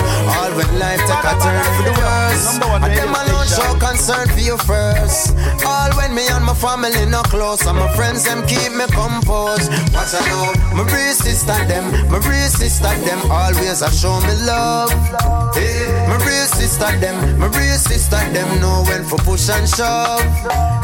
All 0.00 0.52
when 0.56 0.70
life 0.78 1.00
take 1.06 1.24
a 1.24 1.34
turn 1.38 1.64
for 1.76 1.84
the 1.88 1.94
worse. 1.98 2.58
And 2.84 2.92
them 2.94 3.14
alone 3.14 3.46
show 3.46 3.74
concern 3.78 4.28
for 4.28 4.40
you 4.40 4.56
first. 4.58 5.36
All 5.66 5.90
when 5.96 6.14
me 6.14 6.26
and 6.28 6.44
my 6.44 6.54
family 6.54 7.06
no 7.06 7.22
close. 7.22 7.66
And 7.66 7.78
my 7.78 7.88
friends 7.94 8.24
them 8.24 8.46
keep 8.46 8.72
me 8.72 8.86
composed. 8.90 9.70
Watch 9.92 10.14
I 10.14 10.22
know. 10.28 10.52
My 10.76 10.84
real 10.90 11.14
sister 11.14 11.58
them. 11.66 11.90
My 12.10 12.18
real 12.18 12.48
sister 12.48 12.94
them. 13.06 13.20
Always 13.30 13.82
a 13.82 13.90
show 13.90 14.20
me 14.22 14.34
love. 14.46 14.90
Hey, 15.54 15.86
my 16.08 16.16
real 16.24 16.46
sister 16.46 16.90
them. 16.98 17.38
My 17.38 17.46
real 17.46 17.78
sister 17.78 18.22
them 18.32 18.60
know 18.60 18.84
when 18.86 19.04
for 19.04 19.18
push 19.18 19.48
and 19.48 19.68
shove. 19.68 20.22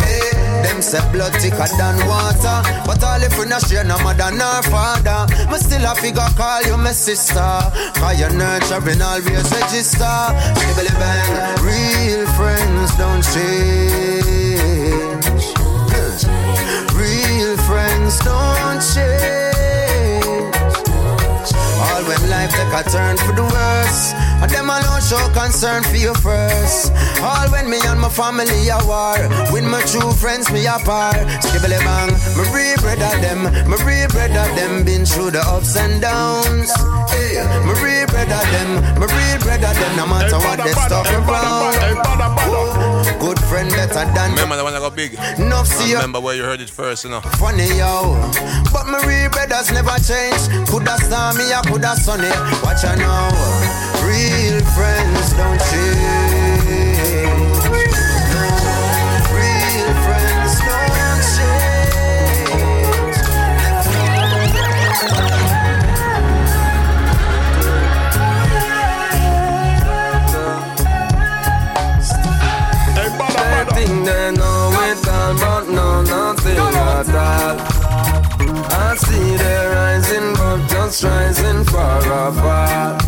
Hey, 0.00 0.49
them 0.62 0.82
say 0.82 1.00
blood 1.12 1.32
thicker 1.40 1.68
than 1.76 1.96
water. 2.06 2.58
But 2.86 3.02
all 3.04 3.22
if 3.22 3.38
we 3.38 3.46
not 3.46 3.66
share 3.66 3.84
no 3.84 3.98
mother 3.98 4.30
nor 4.30 4.62
father. 4.70 5.26
Me 5.50 5.58
still 5.58 5.84
a 5.84 5.94
figure 5.94 6.30
call 6.36 6.62
you 6.62 6.76
my 6.76 6.92
sister. 6.92 7.50
Cause 7.98 8.18
your 8.20 8.30
nurturing 8.30 9.02
always 9.02 9.50
register. 9.52 10.18
Skibbly 10.58 10.92
bang. 11.00 11.30
Real 11.64 12.26
friends 12.36 12.96
don't 12.96 13.22
change. 13.34 14.19
Concern 25.60 25.84
for 25.84 25.96
you 25.96 26.14
first. 26.14 26.90
All 27.20 27.46
when 27.52 27.68
me 27.68 27.76
and 27.84 28.00
my 28.00 28.08
family 28.08 28.70
are 28.70 28.80
war. 28.86 29.20
With 29.52 29.64
my 29.64 29.82
true 29.82 30.10
friends, 30.12 30.50
me 30.50 30.64
apart. 30.64 31.20
Skibbly 31.44 31.76
bang. 31.84 32.12
My 32.32 32.44
real 32.48 32.76
brother 32.80 33.12
them. 33.20 33.44
My 33.68 33.76
real 33.84 34.08
brother 34.08 34.48
them 34.56 34.86
been 34.86 35.04
through 35.04 35.32
the 35.32 35.40
ups 35.40 35.76
and 35.76 36.00
downs. 36.00 36.72
Hey, 37.12 37.44
my 37.66 37.76
real 37.84 38.06
brother 38.06 38.40
them. 38.56 38.70
My 39.00 39.04
real 39.04 39.38
brother 39.44 39.74
them. 39.76 39.96
No 39.96 40.06
matter 40.06 40.38
what 40.38 40.64
they 40.64 40.72
stuck 40.72 41.06
around. 41.12 41.76
Good 43.20 43.38
friend 43.52 43.68
better 43.70 44.08
than. 44.16 44.30
Remember 44.32 44.56
the 44.56 44.64
one 44.64 44.72
that 44.72 44.80
got 44.80 44.96
big? 44.96 45.12
Enough 45.38 45.66
see 45.66 45.90
you. 45.90 45.96
Remember 45.96 46.20
where 46.20 46.34
you 46.34 46.42
heard 46.42 46.62
it 46.62 46.70
first, 46.70 47.04
you 47.04 47.10
know. 47.10 47.20
Funny 47.36 47.68
yo, 47.76 48.16
but 48.72 48.88
my 48.88 48.96
real 49.04 49.28
brothers 49.28 49.70
never 49.70 49.92
change. 50.00 50.40
Coulda 50.66 50.96
star 51.04 51.34
me, 51.34 51.52
I 51.52 51.60
coulda 51.68 51.92
sunny. 51.96 52.32
Watch 52.64 52.80
I 52.80 52.96
know, 52.96 53.28
real 54.08 54.39
friends 54.64 55.32
don't 55.34 55.60
change. 55.70 56.50
No, 58.34 58.46
real 59.34 59.92
friends 60.04 60.54
don't 60.66 61.22
change. 61.36 61.90
They 72.96 73.64
think 73.74 73.94
they 74.06 74.26
know 74.32 74.72
it 74.88 75.08
all, 75.08 75.34
but 75.34 75.64
know 75.68 76.02
nothing 76.02 76.58
at 76.58 77.08
all. 77.14 77.79
I 78.90 78.96
see 78.96 79.36
they 79.36 79.66
rising, 79.70 80.34
but 80.34 80.66
just 80.66 81.04
rising 81.04 81.62
far 81.66 82.02
apart. 82.02 82.98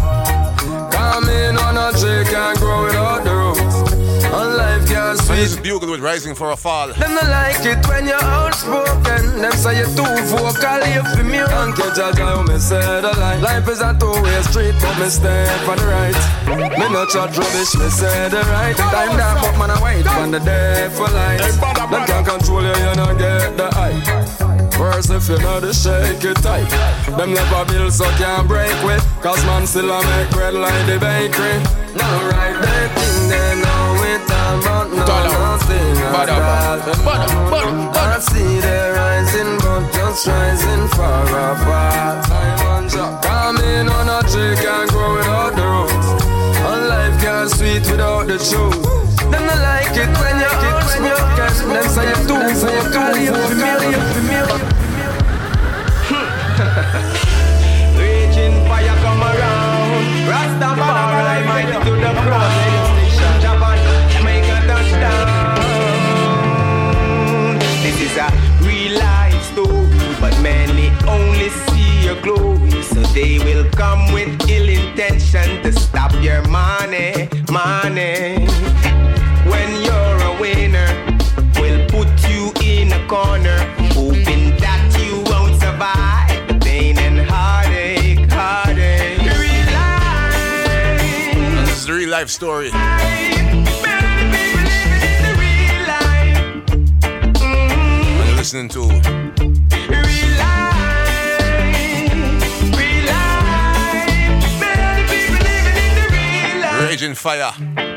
Coming 0.93 1.59
on 1.59 1.75
a 1.77 1.91
tree 1.99 2.23
can't 2.31 2.57
grow 2.61 2.85
without 2.85 3.25
the 3.25 3.35
roots. 3.35 3.91
And 4.23 4.55
life 4.55 4.87
can't 4.87 5.19
So 5.19 5.35
this 5.35 5.55
is 5.55 5.59
Bugle 5.59 5.91
with 5.91 6.01
Rising 6.01 6.37
for 6.37 6.53
a 6.53 6.57
Fall. 6.57 6.93
Them 6.95 7.15
not 7.15 7.27
like 7.27 7.67
it 7.67 7.85
when 7.89 8.07
you're 8.07 8.23
outspoken. 8.23 9.43
Them 9.43 9.51
say 9.59 9.79
you're 9.79 9.91
too 9.99 10.07
vocal, 10.31 10.87
you 10.87 11.03
feel 11.19 11.27
me. 11.27 11.43
Can't 11.51 11.75
catch 11.75 11.99
a 11.99 12.17
guy 12.17 12.31
who 12.31 12.47
me 12.47 12.61
say 12.61 13.01
the 13.03 13.11
lie. 13.19 13.41
Life 13.41 13.67
is 13.67 13.81
a 13.81 13.91
two-way 13.99 14.41
street, 14.43 14.77
but 14.79 14.97
me 15.03 15.09
stay 15.11 15.51
for 15.67 15.75
the 15.75 15.87
right. 15.91 16.79
Me 16.79 16.87
no 16.95 17.07
chat 17.07 17.37
rubbish, 17.37 17.75
me 17.75 17.91
say 17.91 18.29
the 18.29 18.39
right. 18.55 18.77
Time 18.77 19.17
that, 19.19 19.35
but 19.35 19.59
man 19.59 19.71
I 19.73 19.83
wait 19.83 20.07
on 20.07 20.31
the 20.31 20.39
day 20.39 20.89
for 20.95 21.11
light. 21.11 21.41
Them 21.91 22.07
can't 22.07 22.25
control 22.25 22.63
you, 22.63 22.69
you 22.71 22.95
not 22.95 23.19
get 23.19 23.57
the 23.57 23.67
eye. 23.75 24.42
Worse 24.83 25.11
if 25.11 25.29
you 25.29 25.39
know 25.39 25.61
the 25.61 25.73
shake 25.73 26.25
it 26.25 26.43
tight. 26.43 26.67
Them 27.17 27.33
never 27.33 27.65
build 27.67 27.93
so 27.93 28.05
can't 28.19 28.49
break 28.49 28.75
with. 28.83 28.99
Cause 29.23 29.39
man 29.47 29.65
still 29.65 29.89
a 29.89 30.03
make 30.03 30.31
bread 30.31 30.55
like 30.55 30.87
the 30.91 30.99
bakery. 30.99 31.63
No 31.95 32.09
right, 32.35 32.59
they 32.59 32.83
think 32.91 33.31
they 33.31 33.51
know 33.63 34.03
it 34.11 34.27
all, 34.27 34.59
but 34.67 34.87
no 34.91 35.07
nothing 35.07 35.99
at 36.19 36.29
all. 36.31 36.83
I 37.95 38.19
see 38.19 38.59
they 38.59 38.91
rising, 38.91 39.57
but 39.63 39.87
just 39.95 40.27
rising 40.27 40.89
far 40.99 41.31
apart. 41.31 42.25
Time 42.27 42.67
on 42.67 42.89
job. 42.89 43.23
Coming 43.23 43.89
on 43.89 44.09
a 44.09 44.21
tree 44.27 44.57
can't 44.57 44.91
grow 44.91 45.15
without 45.15 45.55
the 45.55 45.63
roots. 45.63 46.09
And 46.59 46.89
life 46.89 47.23
can't 47.23 47.49
sweet 47.49 47.89
without 47.89 48.27
the 48.27 48.39
truth. 48.39 49.12
Them 49.33 49.45
not 49.47 49.59
like 49.59 49.97
it 49.97 50.13
when 50.21 50.37
you 50.39 50.53
outspoken. 50.69 51.73
Them 51.73 51.87
say 51.89 52.07
you 52.09 52.19
too 52.29 52.41
vocal, 52.61 53.17
you 53.17 53.33
familiar, 53.49 54.03
familiar. 54.13 54.61
Raging 57.99 58.57
fire 58.69 58.97
come 59.05 59.23
around. 59.23 60.05
Rastafari 60.31 61.45
mighty 61.49 61.79
to 61.87 61.93
the 62.05 62.13
front. 62.23 62.55
Japan, 63.41 63.79
make 64.25 64.45
a 64.45 64.59
touchdown. 64.69 65.27
This 67.83 67.99
is 68.07 68.17
a 68.17 68.29
real 68.67 68.95
life 68.99 69.43
story, 69.53 69.89
but 70.21 70.35
many 70.43 70.87
only 71.09 71.49
see 71.49 72.05
your 72.05 72.19
glory. 72.21 72.83
So 72.83 73.01
they 73.15 73.39
will 73.39 73.65
come 73.71 74.13
with 74.13 74.49
ill 74.49 74.69
intention 74.69 75.63
to 75.63 75.73
stop 75.73 76.13
your 76.23 76.43
money, 76.49 77.29
money. 77.51 78.47
Corner, 83.13 83.59
hoping 83.93 84.57
that 84.57 84.89
you 84.99 85.21
won't 85.31 85.61
survive 85.61 86.49
the 86.49 86.55
pain 86.65 86.97
and 86.97 87.21
heartache, 87.21 88.27
heartache. 88.33 89.21
Real 89.39 89.67
life, 91.77 91.89
real 91.91 92.09
life 92.09 92.31
story. 92.31 92.71
And 92.73 93.67
you're 98.29 98.37
listening 98.39 98.71
to 98.71 98.81
Raging 106.89 107.15
Fire. 107.15 107.92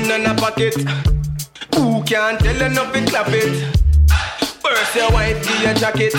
In 0.00 0.26
a 0.26 0.34
pocket, 0.34 0.74
who 1.74 2.02
can 2.02 2.36
tell 2.38 2.62
enough 2.62 2.92
to 2.92 3.04
clap 3.06 3.28
it? 3.28 3.76
First 4.60 4.96
your 4.96 5.10
wife 5.12 5.46
give 5.46 5.62
your 5.62 5.74
jacket, 5.74 6.14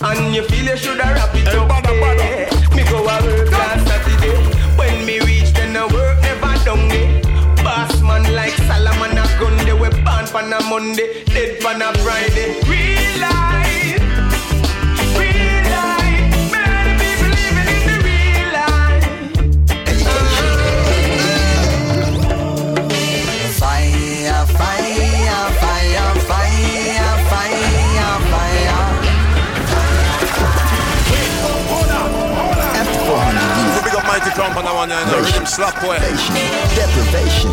and 0.00 0.34
you 0.34 0.42
feel 0.44 0.64
you 0.64 0.76
shoulda 0.76 1.02
wrap 1.02 1.34
it 1.34 1.48
up. 1.48 1.68
Yeah. 1.84 2.48
Me 2.74 2.82
go 2.84 2.98
a 2.98 3.22
work 3.22 3.52
on 3.52 3.78
Saturday. 3.86 4.34
When 4.78 5.04
me 5.04 5.20
reach, 5.20 5.52
then 5.52 5.72
the 5.74 5.86
work 5.92 6.22
never 6.22 6.64
done 6.64 6.88
me. 6.88 7.20
Boss 7.62 8.00
man 8.00 8.24
like 8.34 8.54
Solomon 8.54 9.18
a 9.18 9.24
gun, 9.38 9.56
they 9.66 9.74
we 9.74 9.90
born 10.02 10.26
on 10.34 10.52
a 10.52 10.62
Monday, 10.64 11.24
dead 11.26 11.62
on 11.64 11.82
a 11.82 11.92
Friday. 11.98 12.60
Real 12.66 13.20
life, 13.20 13.49
on 34.60 34.66
that 34.66 34.74
one, 34.74 34.90
you 34.90 34.96
know, 34.96 35.20
rhythm 35.24 35.46
slap 35.46 35.80
boy. 35.80 35.98
Deprivation. 36.76 37.50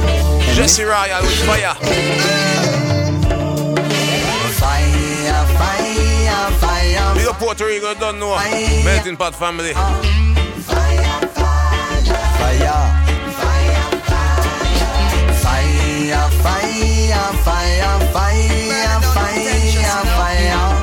Jesse 0.56 0.84
Royal 0.84 1.22
with 1.22 1.40
fire. 1.46 1.74
Fire, 4.60 5.46
fire, 5.56 6.52
fire. 6.60 7.16
Big 7.16 7.28
up 7.28 7.38
Puerto 7.40 7.66
Rico, 7.66 7.94
don't 7.96 8.20
know. 8.20 8.36
Melting 8.84 9.18
Pot 9.18 9.36
family. 9.36 9.74
Fire. 9.74 9.98
Fire, 12.38 12.60
fire, 12.60 12.98
fire, 15.38 15.72
fire, 17.44 18.00
fire, 18.14 19.00
fire. 19.14 19.38
Fire. 20.16 20.78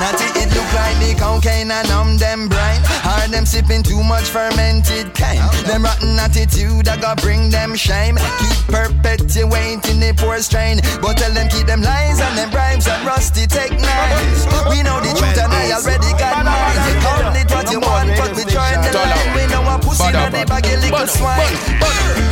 Natty, 0.00 0.24
it 0.24 0.34
look 0.34 0.43
like 0.74 0.98
the 0.98 1.14
cocaine 1.14 1.70
and 1.70 1.88
numb 1.88 2.18
them 2.18 2.48
brain. 2.48 2.80
Are 3.06 3.28
them 3.28 3.46
sipping 3.46 3.82
too 3.82 4.02
much 4.02 4.28
fermented 4.28 5.14
kind? 5.14 5.40
Them 5.64 5.84
rotten 5.84 6.18
attitude 6.18 6.84
that 6.86 7.00
got 7.00 7.22
bring 7.22 7.50
them 7.50 7.74
shame. 7.74 8.18
Keep 8.18 8.58
perpetuating 8.68 10.02
the 10.02 10.12
poor 10.18 10.38
strain. 10.42 10.82
But 11.00 11.16
tell 11.16 11.32
them 11.32 11.48
keep 11.48 11.66
them 11.66 11.80
lies 11.80 12.20
and 12.20 12.34
them 12.36 12.50
bribes 12.50 12.86
and 12.86 13.06
rusty 13.06 13.46
take 13.46 13.78
knives. 13.78 14.44
We 14.68 14.82
know 14.82 14.98
the 14.98 15.14
truth 15.14 15.38
and 15.38 15.52
I 15.52 15.70
already 15.78 16.12
got 16.18 16.42
mine. 16.42 16.78
You 16.90 16.94
call 17.00 17.22
it 17.32 17.48
what 17.54 17.66
you 17.70 17.80
want, 17.80 18.10
but 18.18 18.34
we 18.34 18.42
join 18.50 18.76
the 18.82 18.90
line. 18.90 19.30
We 19.38 19.46
know 19.52 19.62
a 19.62 19.78
pussy 19.78 20.10
in 20.10 20.32
the 20.34 20.42
bag, 20.44 20.66
you 20.66 20.76
little 20.82 21.06
swine. 21.06 21.54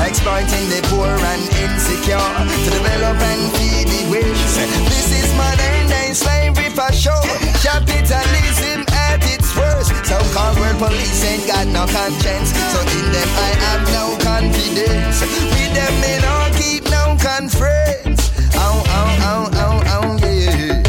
Exploiting 0.02 0.66
the 0.68 0.80
poor 0.90 1.06
and 1.06 1.42
insecure 1.62 2.18
to 2.18 2.68
develop 2.74 3.18
and 3.22 3.42
feed 3.54 3.86
the 3.86 4.02
wish. 4.10 4.42
This 4.90 5.08
is 5.14 5.30
modern 5.38 5.86
day 5.86 6.12
slavery 6.12 6.70
for 6.74 6.90
sure. 6.92 7.51
Capitalism 7.62 8.84
at 8.90 9.22
its 9.22 9.54
worst. 9.56 9.94
So 10.04 10.18
called 10.34 10.58
world 10.58 10.78
police 10.78 11.22
ain't 11.24 11.46
got 11.46 11.66
no 11.68 11.86
conscience. 11.86 12.50
So 12.72 12.80
in 12.82 13.12
them 13.14 13.28
I 13.38 13.50
have 13.62 13.82
no 13.94 14.18
confidence. 14.18 15.22
With 15.22 15.72
them 15.72 15.94
me 16.02 16.18
no 16.26 16.50
keep 16.58 16.82
no 16.90 17.16
conference. 17.22 18.32
Ow, 18.56 18.82
ow, 18.98 19.10
ow, 19.30 19.42
ow, 19.54 19.78
ow, 19.94 20.18
yeah. 20.26 20.82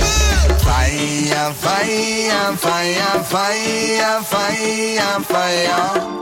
Fire, 0.66 1.54
fire, 1.54 2.58
fire, 2.58 3.22
fire, 3.22 4.22
fire, 4.24 5.20
fire. 5.22 6.14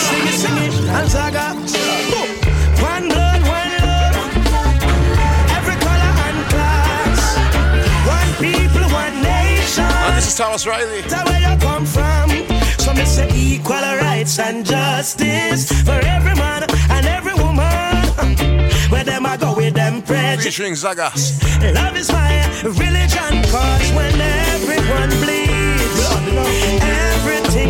Sing 0.00 0.26
it, 0.26 0.32
sing 0.32 0.56
it, 0.56 0.72
and 0.88 1.08
Zaga. 1.10 1.46
One 1.52 2.29
this 10.20 10.28
is 10.28 10.36
Thomas 10.36 10.66
Riley. 10.66 11.00
That's 11.02 11.30
where 11.30 11.40
you 11.40 11.58
come 11.60 11.86
from. 11.86 12.28
So 12.78 12.92
me 12.92 13.04
say 13.06 13.28
equal 13.34 13.76
rights 13.76 14.38
and 14.38 14.66
justice 14.66 15.72
for 15.82 15.98
every 16.16 16.34
man 16.34 16.64
and 16.90 17.06
every 17.06 17.32
woman. 17.34 18.36
Where 18.92 19.04
them 19.04 19.24
I 19.24 19.38
go 19.38 19.56
with 19.56 19.72
them 19.72 20.02
prejudice. 20.02 20.44
Featuring 20.44 20.74
Zaga. 20.74 21.10
Love 21.72 21.96
is 21.96 22.12
my 22.12 22.32
religion, 22.64 23.32
cause 23.48 23.88
when 23.96 24.14
everyone 24.20 25.10
bleeds, 25.24 26.00
everything's 26.82 27.69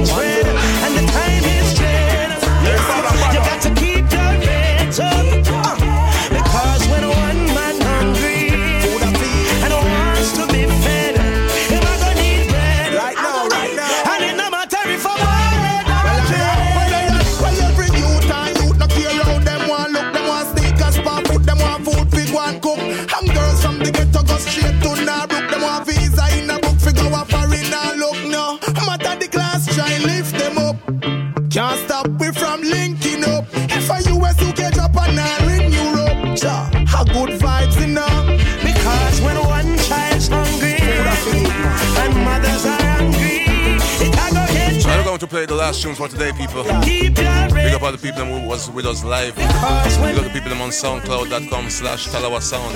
the 45.81 45.87
tunes 45.87 45.99
for 45.99 46.09
today, 46.09 46.33
people. 46.33 46.63
Big 46.83 47.75
up 47.75 47.83
all 47.83 47.93
the 47.93 47.99
people 47.99 48.25
who 48.25 48.47
was 48.47 48.71
with 48.71 48.87
us 48.87 49.05
live. 49.05 49.35
Big 49.37 49.47
up 49.47 50.25
the 50.25 50.31
people 50.33 50.53
on 50.53 50.71
soundcloud.com 50.71 51.71
slash 51.71 52.09
Talawah 52.09 52.43
Sound. 52.43 52.75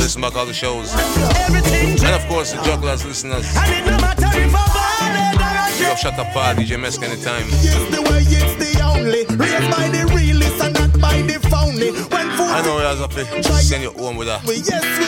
Listen 0.00 0.22
back 0.22 0.34
all 0.36 0.46
the 0.46 0.52
shows. 0.52 0.92
And 0.94 2.14
of 2.14 2.26
course 2.28 2.52
the 2.52 2.58
Jugglerz 2.58 3.04
listeners. 3.04 3.46
And 3.56 3.72
it 3.72 3.90
no 3.90 3.98
matter 3.98 4.26
if 4.38 4.54
I'm 4.54 4.70
bad 4.72 5.74
or 5.74 5.78
Big 5.78 5.88
up 5.88 5.98
Shut 5.98 6.18
Up 6.18 6.32
Pod, 6.32 6.56
DJ 6.56 6.78
Mesk 6.78 7.02
anytime. 7.02 7.46
It's 7.48 7.96
the 7.96 8.02
way 8.02 8.22
it's 8.22 8.54
the 8.56 8.82
only. 8.82 9.24
Raised 9.36 9.70
by 9.70 9.88
the 9.88 10.06
realest 10.14 10.62
and 10.62 10.74
not 10.74 11.00
by 11.00 11.20
the 11.22 11.40
phony. 11.48 12.13
I 12.54 12.62
know 12.62 12.78
guys 12.78 13.00
have 13.00 13.10
to 13.14 13.42
send 13.42 13.82
you 13.82 13.90
home 13.90 14.16
with 14.16 14.28
a 14.28 14.38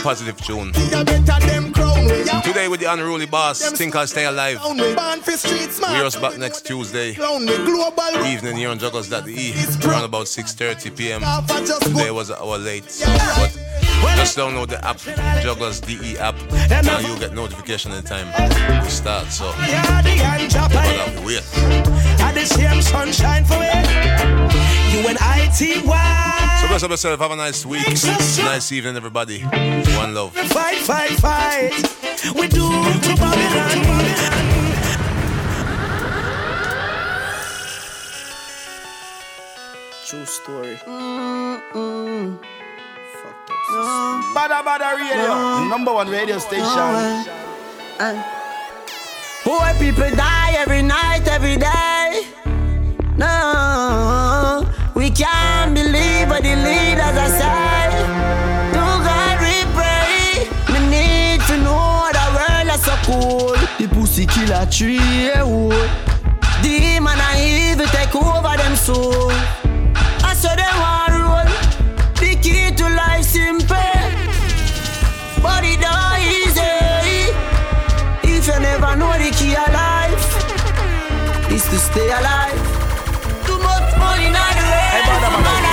positive 0.02 0.36
tune. 0.38 0.72
are 0.92 1.04
better 1.04 1.46
them 1.46 1.72
crown 1.72 2.04
we 2.06 2.28
are. 2.28 2.42
Today 2.42 2.66
with 2.66 2.80
the 2.80 2.92
unruly 2.92 3.26
boss, 3.26 3.70
Think 3.70 3.94
I'll 3.94 4.08
Stay 4.08 4.24
Alive. 4.24 4.58
Born 4.60 5.20
for 5.20 5.30
street 5.30 5.70
smart. 5.70 5.92
We're 5.92 6.04
us 6.06 6.16
back 6.16 6.38
next 6.38 6.66
Tuesday. 6.66 7.10
Evening 7.10 8.56
here 8.56 8.70
on 8.70 8.80
Jugglerz.de 8.80 9.88
around 9.88 10.04
about 10.04 10.26
6.30 10.26 10.96
p.m. 10.96 11.20
Today 11.82 12.10
was 12.10 12.30
an 12.30 12.36
hour 12.40 12.58
late. 12.58 12.82
But 13.04 13.65
just 14.16 14.36
download 14.36 14.68
the 14.68 14.84
app, 14.84 14.96
Jugglerz 15.44 15.80
DE 15.86 16.18
app, 16.18 16.34
and 16.70 17.06
you'll 17.06 17.18
get 17.18 17.32
notification 17.34 17.92
anytime 17.92 18.26
we 18.82 18.88
start. 18.90 19.26
So, 19.28 19.46
Yeah, 19.60 20.02
the 20.02 20.10
hand 20.10 20.52
but 20.52 20.76
I 20.76 20.86
have 20.86 21.16
to 21.16 21.26
wait. 21.26 21.44
And 22.20 22.36
the 22.36 22.44
same 22.46 22.82
sunshine 22.82 23.44
for 23.44 23.58
it. 23.58 24.66
You 24.92 25.08
and 25.08 25.18
I 25.20 25.48
team 25.56 25.86
wide. 25.86 26.58
So 26.60 26.68
bless 26.68 26.82
up 26.82 26.90
yourself. 26.90 27.20
Have 27.20 27.30
a 27.30 27.36
nice 27.36 27.64
week. 27.66 27.86
Nice 27.86 28.72
evening, 28.72 28.96
everybody. 28.96 29.40
One 29.42 30.14
love. 30.14 30.32
Fight, 30.34 30.78
fight, 30.78 31.10
fight. 31.20 31.72
We 32.34 32.48
do 32.48 32.68
to 32.68 33.16
Babylon. 33.16 34.06
True 40.06 40.24
story. 40.24 40.78
No. 43.68 44.32
Badda 44.34 44.62
Badda 44.64 44.96
Radio, 44.96 45.68
number 45.68 45.92
one 45.92 46.08
radio 46.08 46.38
station. 46.38 46.64
Boy, 49.44 49.72
people 49.78 50.10
die 50.14 50.54
every 50.56 50.82
night, 50.82 51.26
every 51.28 51.56
day. 51.56 52.26
No, 53.16 54.64
we 54.94 55.10
can't 55.10 55.74
believe 55.74 56.28
what 56.28 56.42
the 56.42 56.54
leaders 56.54 57.16
are 57.16 57.32
saying. 57.40 58.06
To 58.74 58.84
God 59.06 59.36
we 59.40 59.64
pray. 59.74 60.48
We 60.72 60.78
need 60.88 61.40
to 61.48 61.56
know 61.58 62.08
that 62.12 62.28
world 62.36 62.68
is 62.74 62.84
so 62.84 62.94
cold. 63.04 63.58
The 63.78 63.88
pussy 63.94 64.26
killer 64.26 64.66
tree, 64.70 64.96
yeah, 64.96 65.42
oh. 65.44 65.72
Demon 66.62 67.18
and 67.18 67.40
evil 67.40 67.86
take 67.86 68.14
over 68.14 68.56
them 68.56 68.76
soul. 68.76 69.32
Simple, 73.36 74.00
but 75.44 75.62
it 75.64 75.80
not 75.80 76.16
easy. 76.36 77.28
If 78.24 78.46
you 78.48 78.58
never 78.60 78.92
know 78.96 79.12
the 79.24 79.30
key 79.38 79.54
of 79.62 79.68
life, 79.84 80.24
is 81.52 81.64
to 81.72 81.78
stay 81.88 82.08
alive. 82.18 82.60
Too 83.46 83.58
much 83.68 83.88
money 84.00 84.28
not 84.36 84.52
the 84.58 84.64
way. 84.72 84.88
Hey, 84.94 85.02
brother, 85.08 85.30
brother, 85.44 85.72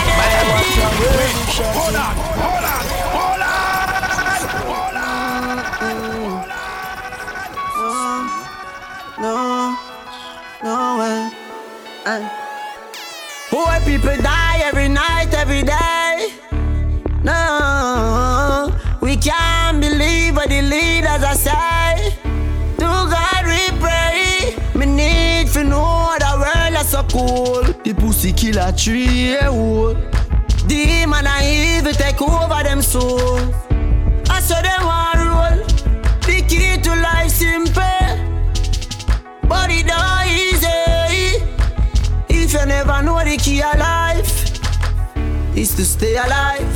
Hold 1.77 1.95
on, 2.05 2.13
hold 2.43 2.65
on, 2.73 2.83
hold 3.15 3.41
on. 3.47 3.63
No, 9.23 9.35
no 10.63 10.75
way. 10.99 11.19
Aye. 12.05 12.19
Eh. 12.19 12.23
Poor 13.49 13.73
people 13.85 14.17
die 14.21 14.59
every 14.67 14.89
night, 14.89 15.31
every 15.33 15.63
day. 15.63 16.52
No, 17.23 18.69
we 19.01 19.15
can't 19.15 19.79
believe 19.79 20.35
what 20.35 20.49
the 20.49 20.61
leaders 20.61 21.23
are 21.23 21.35
say. 21.35 22.17
To 22.77 22.89
God 23.13 23.45
we 23.45 23.79
pray. 23.79 24.55
Me 24.75 24.85
need 24.85 25.47
to 25.53 25.63
know 25.63 26.13
the 26.19 26.31
world 26.37 26.81
is 26.81 26.89
so 26.89 27.03
cool. 27.03 27.63
The 27.83 27.93
pussy 27.93 28.33
killer 28.33 28.73
tree, 28.73 29.31
yeah, 29.31 29.47
oh. 29.49 29.93
Demon 30.67 31.25
and 31.25 31.45
evil 31.45 31.93
take 31.93 32.21
over 32.21 32.61
them 32.63 32.81
soul. 32.81 33.39
I 34.29 34.41
saw 34.41 34.61
them 34.61 34.83
want 34.85 35.19
roll. 35.19 35.65
The 36.27 36.41
key 36.47 36.77
to 36.81 36.95
life 36.95 37.31
simple, 37.31 37.81
but 39.47 39.69
it 39.71 39.85
not 39.85 40.27
easy. 40.27 41.43
If 42.27 42.53
you 42.53 42.65
never 42.65 43.01
know 43.01 43.23
the 43.23 43.37
key 43.37 43.61
of 43.61 43.77
life, 43.79 44.59
is 45.55 45.75
to 45.75 45.85
stay 45.85 46.15
alive. 46.15 46.72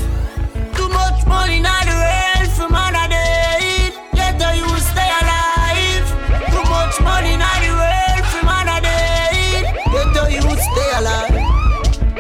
Stay 10.60 10.92
alive. 10.98 11.36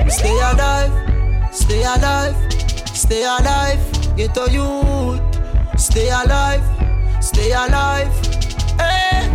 Stay 0.09 0.39
alive. 0.39 0.91
Stay 1.53 1.83
alive. 1.83 1.83
Stay 1.83 1.83
alive. 1.83 2.35
Stay 2.93 3.23
alive 3.23 3.97
get 4.17 4.33
the 4.33 4.51
youth. 4.51 5.21
Stay 5.79 6.09
alive. 6.09 6.63
Stay 7.21 7.51
alive. 7.51 8.11
Hey, 8.79 9.29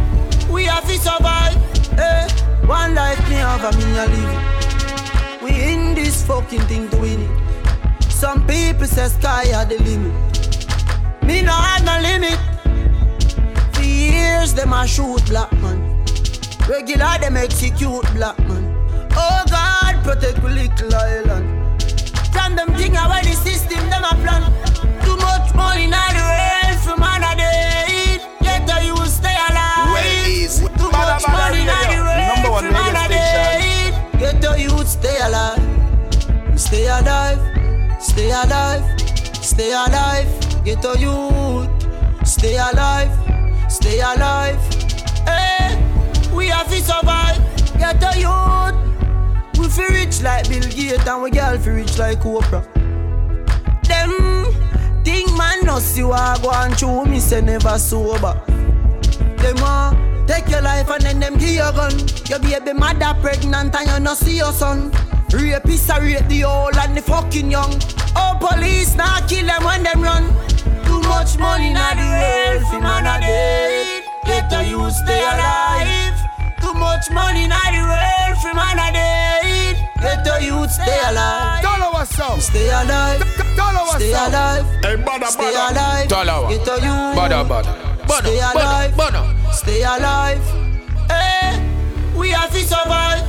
we 0.51 0.65
have 0.65 0.85
to 0.85 0.99
survive. 0.99 1.55
Hey, 1.95 2.27
one 2.67 2.95
life 2.95 3.21
me 3.29 3.37
have 3.37 3.63
a 3.63 3.71
me 3.79 3.85
live. 3.95 5.43
We 5.43 5.51
in 5.73 5.95
this 5.95 6.27
fucking 6.27 6.63
thing 6.63 6.89
to 6.91 6.97
win 6.97 7.21
it. 7.21 7.42
Some 8.23 8.47
people 8.47 8.87
say 8.87 9.09
sky 9.09 9.53
are 9.53 9.65
the 9.65 9.83
limit. 9.83 10.15
Me 11.25 11.43
no 11.43 11.51
have 11.51 11.85
no 11.85 11.99
limit. 12.01 12.39
For 13.75 13.83
years 13.83 14.55
them 14.55 14.73
a 14.73 14.87
shoot 14.87 15.27
black 15.27 15.51
man. 15.55 15.81
Regular 16.69 17.19
them 17.19 17.37
execute 17.37 18.07
black 18.15 18.39
man. 18.47 18.63
Oh 19.17 19.43
God, 19.51 20.05
protect 20.05 20.41
we 20.45 20.51
little 20.51 20.95
island. 20.95 21.83
From 22.31 22.55
them 22.55 22.69
thing 22.77 22.97
away 22.97 23.23
the 23.23 23.35
system 23.35 23.91
them 23.91 24.05
a 24.05 24.15
plan. 24.23 24.43
Too 25.03 25.17
much 25.17 25.53
money 25.57 25.89
now 25.89 26.07
the 26.15 26.23
world 26.23 26.79
for 26.79 27.01
man 27.01 27.25
a 27.25 27.35
day. 27.35 28.23
Yet 28.41 28.69
the 28.69 28.87
you 28.87 29.05
stay 29.07 29.35
alive. 29.51 29.99
Is 30.07 30.61
Too 30.61 30.91
much 30.93 31.27
money 31.27 31.65
now 31.65 31.91
the 31.91 31.99
world 32.07 32.37
Number 32.37 32.51
one 32.53 32.65
for 32.67 32.71
man 32.71 32.95
a 33.03 33.09
day. 33.09 34.21
Get 34.21 34.41
the 34.41 34.63
youth 34.63 34.87
stay 34.87 35.19
alive. 35.19 35.59
Stay 36.57 36.87
alive. 36.87 37.52
Stay 38.13 38.31
alive. 38.31 39.01
Stay 39.43 39.73
alive. 39.73 40.65
Get 40.67 40.83
the 40.83 40.93
youth. 40.99 42.29
Stay 42.29 42.59
alive. 42.59 43.11
Stay 43.73 44.01
alive. 44.01 44.61
Hey, 45.25 45.81
we 46.31 46.49
have 46.49 46.69
to 46.69 46.77
survive. 46.77 47.41
Get 47.79 47.99
the 48.01 48.13
youth. 48.21 49.59
We 49.59 49.67
feel 49.71 49.89
rich 49.89 50.21
like 50.21 50.47
Bill 50.51 50.61
Gates 50.61 51.09
and 51.09 51.23
we 51.23 51.31
girl 51.31 51.57
feel 51.57 51.73
rich 51.73 51.99
like 51.99 52.19
Oprah. 52.21 52.63
Them 53.85 54.53
think 55.05 55.35
man 55.39 55.65
no 55.65 55.79
see 55.79 56.03
what 56.03 56.43
go 56.43 56.51
on 56.51 56.73
through 56.73 57.07
me 57.07 57.19
say 57.19 57.41
never 57.41 57.79
sober. 57.79 58.39
Them 59.39 59.57
want 59.57 60.29
take 60.29 60.51
your 60.51 60.61
life 60.61 60.91
and 60.91 61.03
then 61.03 61.19
them 61.19 61.39
give 61.39 61.49
you 61.49 61.63
a 61.63 61.73
gun. 61.73 61.99
Your 62.29 62.41
baby 62.41 62.79
mother 62.79 63.19
pregnant 63.23 63.75
and 63.75 63.89
you 63.89 64.01
no 64.01 64.13
see 64.13 64.37
your 64.37 64.53
son. 64.53 64.93
Rapists 65.33 65.89
a 65.95 66.01
rape 66.01 66.29
the 66.29 66.45
old 66.45 66.77
and 66.77 66.97
the 66.97 67.03
fucking 67.03 67.51
young. 67.51 67.73
Oh 68.15 68.37
police 68.41 68.95
now 68.97 69.25
kill 69.27 69.47
them 69.47 69.65
when 69.65 69.83
them 69.83 70.03
run. 70.03 70.25
Too 70.85 71.01
much 71.09 71.39
money 71.39 71.73
na 71.73 71.95
the 71.95 72.05
world 72.05 72.63
for 72.71 72.81
man 72.81 73.07
a 73.07 73.21
day. 73.21 74.03
Get 74.27 74.51
the 74.51 74.63
you 74.65 74.91
stay 74.91 75.23
alive. 75.23 76.17
Too 76.61 76.75
much 76.75 77.11
money 77.11 77.47
na 77.49 77.59
the 77.73 77.81
world 77.81 78.39
for 78.43 78.55
man 78.55 78.79
a 78.79 78.93
day. 78.93 79.89
Get 80.01 80.25
the 80.25 80.45
youth 80.45 80.71
stay 80.71 81.01
alive. 81.09 81.63
Dollar 81.63 81.91
what's 81.93 82.19
up? 82.21 82.39
Stay 82.41 82.69
alive. 82.69 83.21
Dollar 83.57 83.85
what's 83.89 83.97
Stay 84.05 84.13
up? 84.15 84.29
alive. 84.29 84.67
Hey, 84.85 84.97
badda, 84.97 85.27
Stay 85.27 85.55
alive. 85.55 86.09
Dollar 86.09 86.49
Get 86.51 86.65
the 86.65 86.75
youth. 86.75 87.17
Badda, 87.17 87.45
badda. 87.49 87.73
Badda, 88.07 88.29
Stay 88.29 88.39
badda, 88.41 88.59
alive. 88.61 88.97
badda. 88.97 89.53
Stay 89.55 89.83
alive. 89.83 90.45
Hey, 91.09 92.13
we 92.17 92.31
have 92.31 92.51
to 92.53 92.59
survive. 92.59 93.23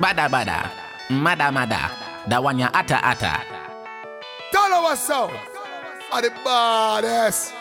Badda 0.00 0.28
badda, 0.28 0.70
mada 1.10 1.52
mada, 1.52 1.90
that 2.28 2.42
one 2.42 2.58
ya 2.58 2.68
ata 2.72 2.98
ata. 3.02 3.42
Dollar 4.52 4.82
what's 4.82 5.10
up? 5.10 5.30
Are 6.12 6.22
the 6.22 6.30
baddest. 6.44 7.52